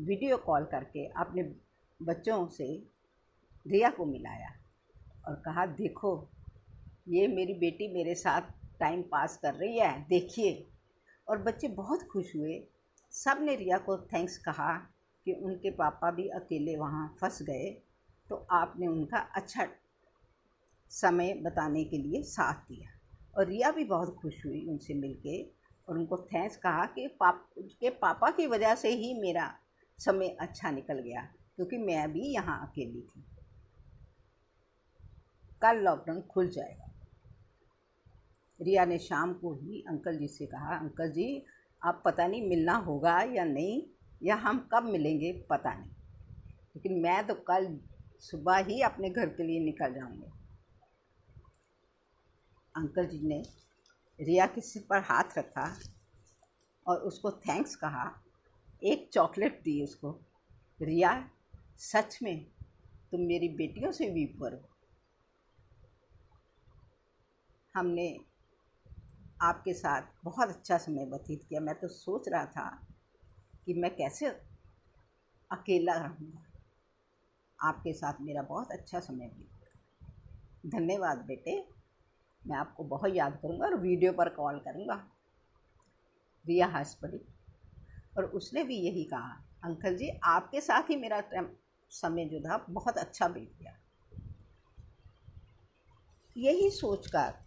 वीडियो 0.00 0.36
कॉल 0.36 0.64
करके 0.64 1.06
अपने 1.16 1.42
बच्चों 2.00 2.46
से 2.48 2.66
रिया 3.66 3.90
को 3.90 4.04
मिलाया 4.04 4.52
और 5.28 5.34
कहा, 5.34 5.66
देखो 5.66 6.28
ये 7.06 7.26
मेरी 7.28 7.54
बेटी 7.54 7.92
मेरे 7.94 8.14
साथ 8.14 8.50
टाइम 8.80 9.02
पास 9.02 9.36
कर 9.36 9.54
रही 9.54 9.78
है, 9.78 10.06
देखिए। 10.08 10.66
और 11.28 11.42
बच्चे 11.42 11.68
बहुत 11.68 12.02
खुश 12.02 12.34
हुए। 12.36 12.60
सबने 13.12 13.54
रिया 13.56 13.78
को 13.78 13.96
थैंक्स 14.04 14.36
कहा 14.38 14.72
कि 15.26 15.32
उनके 15.34 15.70
पापा 15.70 16.10
भी 16.10 16.28
अकेले 16.30 16.76
वहाँ 16.76 17.06
फंस 17.20 17.42
गए 17.42 17.70
तो 18.30 18.36
आपने 18.52 18.86
उनका 18.86 19.18
अच्छा 19.36 19.66
समय 20.90 21.32
बताने 21.34 21.84
के 21.84 21.98
लिए 21.98 22.22
साथ 22.22 22.68
दिया। 22.68 22.88
और 23.36 23.46
रिया 23.46 23.70
भी 23.70 23.84
बहुत 23.84 24.14
खुश 24.14 24.44
हुई 24.46 24.66
उनसे 24.68 24.94
मिलके 24.94 25.42
और 25.88 25.98
उनको 25.98 26.16
थैंक्स 26.24 26.56
कहा 26.56 26.84
कि 26.86 27.06
पाप 27.20 27.48
उसके 27.58 27.90
पापा 28.02 28.30
की 28.30 28.46
वजह 28.46 28.74
से 28.74 28.88
ही 28.90 29.12
मेरा 29.20 29.52
समय 29.98 30.36
अच्छा 30.40 30.70
निकल 30.70 31.00
गया, 31.00 31.22
क्योंकि 31.56 31.78
मैं 31.78 32.10
भी 32.12 32.26
यहाँ 32.34 32.60
अकेली 32.68 33.00
थी। 33.02 33.24
कल 35.62 35.82
लॉकडाउन 35.82 36.20
खुल 36.22 36.48
जाएगा। 36.48 36.92
रिया 38.60 38.84
ने 38.84 38.98
शाम 38.98 39.34
को 39.34 39.54
ही 39.54 39.84
अंकल 39.88 40.18
जी 40.18 40.28
से 40.28 40.46
कहा, 40.46 40.78
अंकल 40.78 41.10
जी, 41.10 41.44
आप 41.84 42.02
पता 42.04 42.26
नहीं 42.26 42.48
मिलना 42.48 42.76
होगा 42.76 43.22
या 43.22 43.44
नहीं, 43.44 43.82
या 44.22 44.34
हम 44.34 44.68
कब 44.72 44.82
मिलेंगे 44.82 45.32
पता 45.32 45.74
नहीं। 45.74 45.90
लेकिन 46.76 47.00
मैं 47.00 47.26
तो 47.26 47.34
कल 47.34 47.80
सुबह 48.20 48.56
ही 48.56 48.82
अपने 48.82 49.10
घर 49.10 49.28
के 49.28 49.42
लिए 49.42 49.60
निकल 49.60 49.94
जाऊँगी। 49.94 50.32
अंकल 52.76 53.06
जी 53.06 53.20
ने 53.20 53.42
रिया 54.20 54.46
के 54.46 54.60
सिर 54.60 54.86
पर 54.90 54.98
हाथ 54.98 55.38
रखा 55.38 55.78
और 56.86 56.96
उसको 56.96 57.30
थैंक्स 57.30 57.76
कहा। 57.76 58.22
एक 58.84 59.10
चॉकलेट 59.12 59.60
दी 59.62 59.84
उसको। 59.84 60.20
रिया, 60.82 61.30
सच 61.78 62.18
में 62.22 62.44
तुम 63.10 63.20
मेरी 63.20 63.48
बेटियों 63.48 63.92
से 63.92 64.10
भी 64.10 64.24
ऊपर 64.24 64.54
हो। 64.54 64.68
हमने 67.74 68.20
आपके 69.42 69.72
साथ 69.74 70.02
बहुत 70.24 70.48
अच्छा 70.48 70.78
समय 70.78 71.04
व्यतीत 71.04 71.42
किया। 71.48 71.60
मैं 71.60 71.74
तो 71.74 71.88
सोच 71.88 72.28
रहा 72.28 72.44
था 72.46 72.68
कि 73.66 73.74
मैं 73.74 73.96
कैसे 73.96 74.26
अकेला 75.50 75.94
रहूँगा। 75.94 76.42
आपके 77.60 77.92
साथ 77.92 78.20
मेरा 78.20 78.42
बहुत 78.42 78.70
अच्छा 78.70 79.00
समय 79.00 79.28
बीत। 79.28 80.72
धन्यवाद 80.72 81.18
बेटे। 81.18 81.68
मैं 82.46 82.56
आपको 82.56 82.84
बहुत 82.84 83.14
याद 83.14 83.38
करूँगा 83.42 83.66
और 83.66 83.76
वीडियो 83.76 84.12
पर 84.12 84.28
कॉल 84.28 84.58
करूँगा। 84.58 84.94
रिया 86.44 86.66
हंस 86.66 86.94
पड़ी 86.94 87.20
और 88.18 88.24
उसने 88.24 88.64
भी 88.64 88.76
यही 88.76 89.04
कहा, 89.04 89.44
अंकल 89.64 89.96
जी, 89.96 90.08
आपके 90.24 90.60
साथ 90.60 90.90
ही 90.90 90.96
मेरा 90.96 91.22
समय 91.90 92.24
जो 92.24 92.40
था, 92.40 92.66
बहुत 92.70 92.98
अच्छा 92.98 93.28
बीत 93.28 93.56
गया। 93.60 93.76
यही 96.36 96.70
सोचकर 96.70 97.45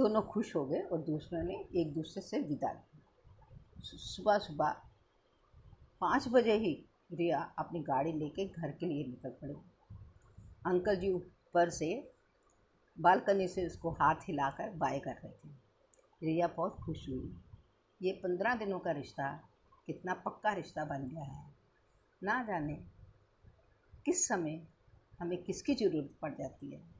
दोनों 0.00 0.22
खुश 0.22 0.54
हो 0.56 0.64
गए 0.66 0.80
और 0.82 0.98
दूसरों 0.98 1.42
ने 1.42 1.54
एक 1.76 1.92
दूसरे 1.94 2.22
से 2.22 2.40
विदा 2.40 2.72
ली 2.72 3.00
सुबह 3.84 4.38
सुबह 4.38 4.70
पाँच 6.00 6.28
बजे 6.28 6.54
ही 6.56 6.72
रिया 7.12 7.40
अपनी 7.58 7.80
गाड़ी 7.80 8.12
लेके 8.12 8.46
घर 8.46 8.70
के 8.70 8.86
लिए 8.86 9.04
निकल 9.04 9.30
पड़ी। 9.30 9.54
अंकल 10.66 10.96
जी 10.96 11.10
ऊपर 11.12 11.70
से 11.70 12.12
बालकनी 13.00 13.48
से 13.48 13.66
उसको 13.66 13.90
हाथ 13.90 14.28
हिलाकर 14.28 14.70
बाय 14.70 14.98
कर 14.98 15.14
रहे 15.14 15.32
थे। 15.32 15.48
रिया 16.22 16.46
बहुत 16.46 16.76
खुश 16.84 17.08
हुई। 17.08 17.34
ये 18.02 18.12
पंद्रह 18.12 18.54
दिनों 18.54 18.78
का 18.78 18.90
रिश्ता, 18.90 19.32
कितना 19.86 20.14
पक्का 20.14 20.52
रिश्ता 20.52 20.84
बन 20.84 21.08
गया 21.08 21.24
है। 21.24 21.54
ना 22.22 22.42
जाने 22.44 22.74
किस 24.04 24.28
समय 24.28 24.66
हमें 25.20 25.42
किसकी 25.42 25.74
ज़रूरत 25.74 26.14
पड़ 26.22 26.32
जाती 26.34 26.70
है। 26.70 26.99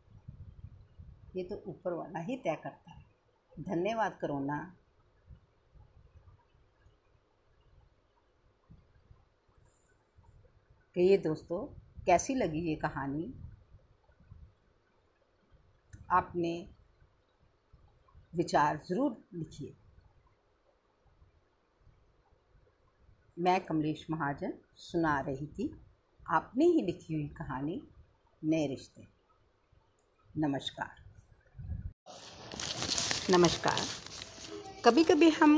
ये 1.36 1.42
तो 1.44 1.62
ऊपर 1.66 1.92
वाला 1.92 2.18
ही 2.18 2.36
तय 2.36 2.56
करता 2.56 2.90
है। 2.90 3.04
धन्यवाद 3.52 4.16
करोना 4.20 4.58
कहिए 10.96 11.16
दोस्तों, 11.18 11.58
कैसी 12.04 12.34
लगी 12.34 12.60
ये 12.60 12.74
कहानी? 12.76 13.32
आपने 16.10 16.52
विचार 18.34 18.80
ज़रूर 18.86 19.16
लिखिए। 19.34 19.74
मैं 23.38 23.60
कमलेश 23.60 24.06
महाजन 24.10 24.52
सुना 24.78 25.18
रही 25.20 25.46
थी, 25.48 25.70
आपने 26.20 26.64
ही 26.64 26.82
लिखी 26.82 27.14
हुई 27.14 27.28
कहानी, 27.28 27.80
नए 28.42 28.66
रिश्ते। 28.66 29.06
नमस्कार। 30.38 30.99
नमस्कार। 33.30 33.80
कभी 34.84 35.02
कभी 35.04 35.28
हम 35.30 35.52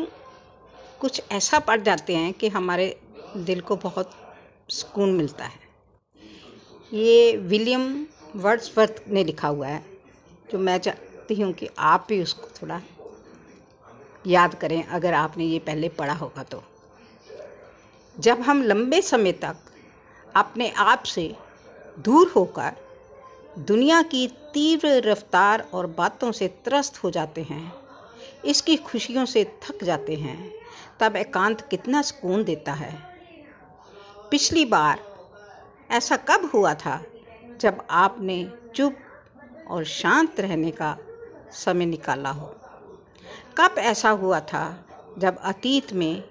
कुछ 1.00 1.20
ऐसा 1.32 1.58
पढ़ 1.58 1.80
जाते 1.80 2.16
हैं 2.16 2.32
कि 2.32 2.48
हमारे 2.48 2.88
दिल 3.36 3.60
को 3.60 3.76
बहुत 3.76 4.10
सुकून 4.68 5.12
मिलता 5.12 5.44
है। 5.44 5.60
ये 6.92 7.36
विलियम 7.36 8.06
वर्ड्सवर्थ 8.36 9.02
ने 9.08 9.24
लिखा 9.24 9.48
हुआ 9.48 9.66
है, 9.66 9.82
जो 10.52 10.58
मैं 10.58 10.78
चाहती 10.78 11.40
हूँ 11.40 11.52
कि 11.52 11.68
आप 11.78 12.06
भी 12.08 12.22
उसको 12.22 12.48
थोड़ा 12.62 12.80
याद 14.26 14.54
करें, 14.54 14.82
अगर 14.84 15.14
आपने 15.14 15.44
ये 15.44 15.58
पहले 15.58 15.88
पढ़ा 15.88 16.14
होगा 16.14 16.42
तो। 16.42 16.62
जब 18.16 18.40
हम 18.40 18.62
लंबे 18.62 19.02
समय 19.02 19.32
तक 19.32 19.56
अपने 20.34 20.70
आप 20.70 21.02
से 21.02 21.34
दूर 21.98 22.32
होकर 22.36 22.76
दुनिया 23.59 24.03
की 24.03 24.28
तीव्र 24.28 24.88
रफ्तार 24.88 25.68
और 25.74 25.86
बातों 25.86 26.32
से 26.32 26.48
त्रस्त 26.48 27.05
हो 27.05 27.11
जाते 27.11 27.42
हैं। 27.42 27.72
इसकी 28.44 28.76
खुशियों 28.76 29.24
से 29.24 29.44
थक 29.44 29.84
जाते 29.84 30.14
हैं। 30.14 30.55
तब 31.00 31.16
एकांत 31.16 31.61
कितना 31.61 32.03
सुकून 32.03 32.44
देता 32.44 32.72
है। 32.72 33.18
पिछली 34.30 34.64
बार 34.64 35.00
ऐसा 35.90 36.16
कब 36.16 36.50
हुआ 36.55 36.74
था 36.74 37.05
जब 37.61 37.86
आपने 37.90 38.53
चुप 38.74 38.96
और 39.70 39.84
शांत 39.84 40.40
रहने 40.40 40.70
का 40.70 40.98
समय 41.53 41.86
निकाला 41.86 42.30
हो? 42.30 42.57
कब 43.59 43.74
ऐसा 43.78 44.11
हुआ 44.11 44.40
था 44.40 44.86
जब 45.18 45.38
अतीत 45.38 45.92
में 45.92 46.24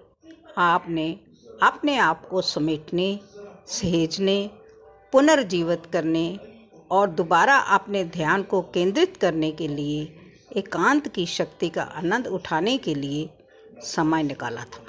आपने 0.57 1.19
अपने 1.63 1.97
आप 1.97 2.27
को 2.27 2.41
समेटने, 2.41 3.19
सहेजने, 3.67 4.49
पुनर्जीवित 5.11 5.83
करने 5.93 6.39
और 6.91 7.09
दोबारा 7.09 7.57
अपने 7.75 8.03
ध्यान 8.05 8.43
को 8.43 8.61
केंद्रित 8.73 9.17
करने 9.17 9.51
के 9.51 9.67
लिए, 9.67 10.03
एकांत 10.57 11.07
की 11.07 11.25
शक्ति 11.25 11.69
का 11.69 11.83
आनंद 11.83 12.27
उठाने 12.27 12.77
के 12.77 12.95
लिए 12.95 13.29
समय 13.85 14.23
निकाला 14.23 14.63
था। 14.63 14.85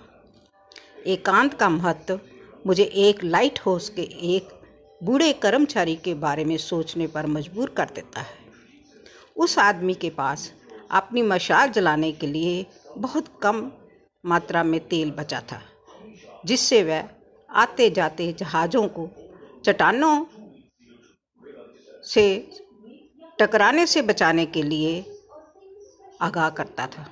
एकांत 1.06 1.54
का 1.54 1.68
महत्व 1.68 2.20
मुझे 2.66 2.84
एक 2.84 3.22
लाइट 3.24 3.58
हाउस 3.58 3.88
के 3.88 4.02
एक 4.34 4.48
बूढ़े 5.00 5.32
कर्मचारी 5.32 5.94
के 5.96 6.14
बारे 6.16 6.44
में 6.44 6.56
सोचने 6.56 7.06
पर 7.06 7.26
मजबूर 7.26 7.70
कर 7.70 7.90
देता 7.94 8.20
है। 8.20 8.40
उस 9.36 9.58
आदमी 9.58 9.94
के 9.94 10.10
पास 10.10 10.50
अपनी 10.90 11.22
मशाल 11.22 11.68
जलाने 11.68 12.12
के 12.12 12.26
लिए 12.26 12.66
बहुत 12.98 13.28
कम 13.42 13.70
मात्रा 14.24 14.62
में 14.62 14.78
तेल 14.80 15.10
बचा 15.10 15.40
था, 15.52 15.60
जिससे 16.46 16.82
वह 16.82 17.08
आते 17.50 17.88
जाते 17.90 18.32
जहाज़ों 18.32 18.86
को, 18.88 19.08
चट्टानों 19.64 20.24
से, 22.04 22.48
टकराने 23.38 23.86
से 23.86 24.02
बचाने 24.02 24.46
के 24.46 24.62
लिए 24.62 25.04
आगाह 26.20 26.48
करता 26.50 26.86
था। 26.86 27.06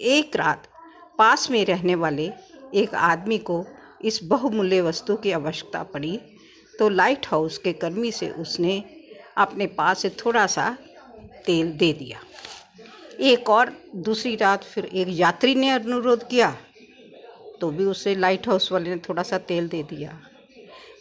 एक 0.00 0.36
रात 0.36 0.68
पास 1.18 1.50
में 1.50 1.64
रहने 1.64 1.94
वाले 1.94 2.30
एक 2.74 2.94
आदमी 2.94 3.38
को 3.40 3.64
इस 4.04 4.22
बहुमूल्य 4.24 4.80
वस्तु 4.80 5.16
की 5.16 5.32
आवश्यकता 5.32 5.82
पड़ी 5.84 6.18
तो 6.74 6.88
लाइट 6.88 7.26
हाउस 7.26 7.58
के 7.58 7.72
कर्मी 7.74 8.10
से 8.12 8.28
उसने 8.40 8.82
अपने 9.36 9.66
पास 9.68 9.98
से 9.98 10.10
थोड़ा 10.16 10.46
सा 10.46 10.68
तेल 11.46 11.72
दे 11.72 11.92
दिया। 11.92 12.18
एक 13.22 13.50
और 13.50 13.72
दूसरी 13.96 14.34
रात 14.36 14.64
फिर 14.64 14.84
एक 14.84 15.08
यात्री 15.10 15.54
ने 15.54 15.70
अनुरोध 15.70 16.28
किया 16.28 16.50
तो 17.60 17.70
भी 17.70 17.84
उसे 17.84 18.14
लाइट 18.14 18.48
हाउस 18.48 18.70
वाले 18.72 18.90
ने 18.90 18.96
थोड़ा 19.08 19.22
सा 19.22 19.38
तेल 19.40 19.68
दे 19.68 19.82
दिया। 19.82 20.18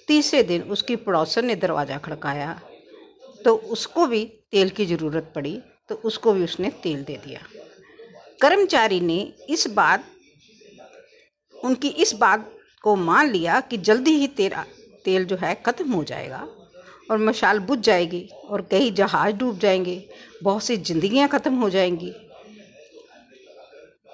तीसरे 0.08 0.44
दिन 0.44 0.62
उसकी 0.72 0.96
पड़ोसन 0.98 1.46
ने 1.46 1.56
दरवाज़ा 1.56 1.98
खड़काया 1.98 2.60
तो 3.46 3.56
उसको 3.72 4.06
भी 4.08 4.24
तेल 4.52 4.70
की 4.70 4.86
ज़रूरत 4.86 5.32
पड़ी 5.36 5.60
तो 5.90 5.96
उसको 6.06 6.34
भी 6.34 6.44
उसने 6.44 6.70
तेल 6.84 7.04
दे 7.04 7.16
दिया। 7.18 7.40
कर्मचारी 8.42 9.00
ने 9.00 9.18
इस 9.50 9.68
बात, 9.68 10.04
उनकी 11.56 11.88
इस 11.88 12.14
बात 12.16 12.52
को 12.84 12.96
मान 12.96 13.30
लिया 13.30 13.60
कि 13.62 13.78
जल्दी 13.80 14.12
ही 14.12 14.28
तेरा 14.28 14.66
तेल 15.06 15.26
जो 15.26 15.36
है 15.36 15.54
ख़त्म 15.66 15.92
हो 15.92 16.04
जाएगा 16.04 16.48
और 17.12 17.18
मशाल 17.18 17.60
बुझ 17.60 17.80
जाएगी 17.80 18.22
और 18.46 18.62
कई 18.72 18.92
जहाज़ 18.92 19.36
डूब 19.36 19.60
जाएँगे, 19.60 20.04
बहुत 20.44 20.64
सी 20.64 20.78
जिंदगियाँ 20.80 21.28
ख़त्म 21.28 21.56
हो 21.56 21.70
जाएँगी। 21.70 22.14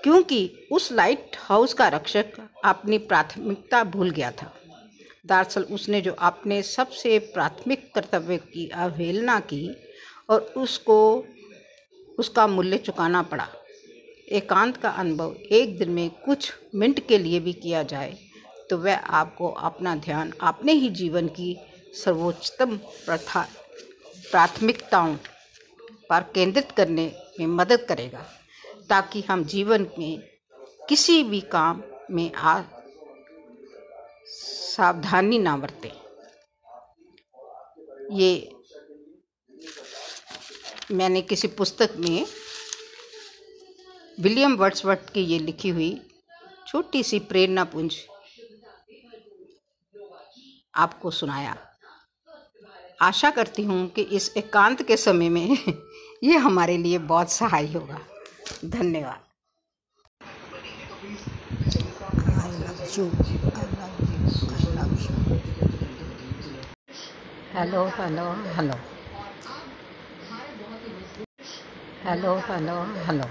क्योंकि 0.04 0.68
उस 0.72 0.92
लाइट 0.92 1.36
हाउस 1.40 1.74
का 1.74 1.88
रक्षक 1.88 2.26
अपनी 2.66 2.98
प्राथमिकता 2.98 3.84
भूल 3.84 4.10
गया 4.10 4.32
था। 4.32 4.54
दरअसल 5.26 5.64
उसने 5.72 6.02
जो 6.02 6.12
अपने 6.22 6.62
सबसे 6.64 7.18
प्राथमिक 7.34 7.94
कर्तव्य 7.96 8.38
की 8.38 8.68
अवहेलना 8.76 9.40
की 9.40 9.68
और 10.30 10.42
उसको, 10.58 11.26
उसका 12.20 12.48
मूल्य 12.48 12.78
चुकाना 12.78 13.22
पड़ा। 13.22 13.48
एकांत 14.32 14.78
का 14.78 14.90
अनुभव 14.90 15.36
एक 15.52 15.78
दिन 15.80 15.90
में 15.90 16.10
कुछ 16.26 16.52
मिनट 16.76 17.00
के 17.08 17.18
लिए 17.18 17.40
भी 17.40 17.54
किया 17.54 17.84
जाए 17.84 18.18
तो 18.70 18.78
वह 18.78 18.96
आपको 18.96 19.50
अपना 19.62 19.96
ध्यान 19.96 20.32
अपने 20.42 20.74
ही 20.74 20.90
जीवन 20.92 21.28
की 21.30 21.56
सर्वोच्चतम 21.96 22.78
प्रथा, 22.78 23.42
प्राथमिकताओं 24.32 25.16
पर 26.10 26.24
केंद्रित 26.36 26.72
करने 26.72 27.12
में 27.40 27.46
मदद 27.48 27.86
करेगा, 27.90 28.26
ताकि 28.90 29.24
हम 29.30 29.44
जीवन 29.46 29.88
में 30.00 30.20
किसी 30.90 31.22
भी 31.24 31.40
काम 31.52 31.82
में 32.12 32.32
आ 32.34 32.60
सावधानी 34.28 35.40
ना 35.40 35.58
बरतें। 35.58 35.92
ये 38.12 38.56
मैंने 40.92 41.22
किसी 41.22 41.48
पुस्तक 41.48 41.94
में 41.98 42.26
विलियम 44.20 44.56
वर्ड्सवर्थ 44.56 45.14
की 45.14 45.22
ये 45.22 45.40
लिखी 45.40 45.70
हुई 45.70 46.02
छोटी 46.68 47.04
सी 47.04 47.20
प्रेरणा 47.20 47.64
पुंज 47.64 47.96
आपको 50.76 51.12
सुनाया। 51.12 51.58
आशा 53.02 53.30
करती 53.32 53.64
हूँ 53.64 53.88
कि 53.90 54.02
इस 54.02 54.32
एकांत 54.38 54.84
के 54.84 54.98
समय 54.98 55.30
में 55.30 55.58
ये 56.24 56.38
हमारे 56.38 56.78
लिए 56.78 56.98
बहुत 56.98 57.32
सहाय 57.32 57.74
होगा। 57.74 58.00
धन्यवाद। 58.66 59.22
Hello 67.56 67.82
hello 67.98 68.26
hello 68.56 68.76
hello 72.06 72.34
hello 72.48 72.82
hello 73.06 73.28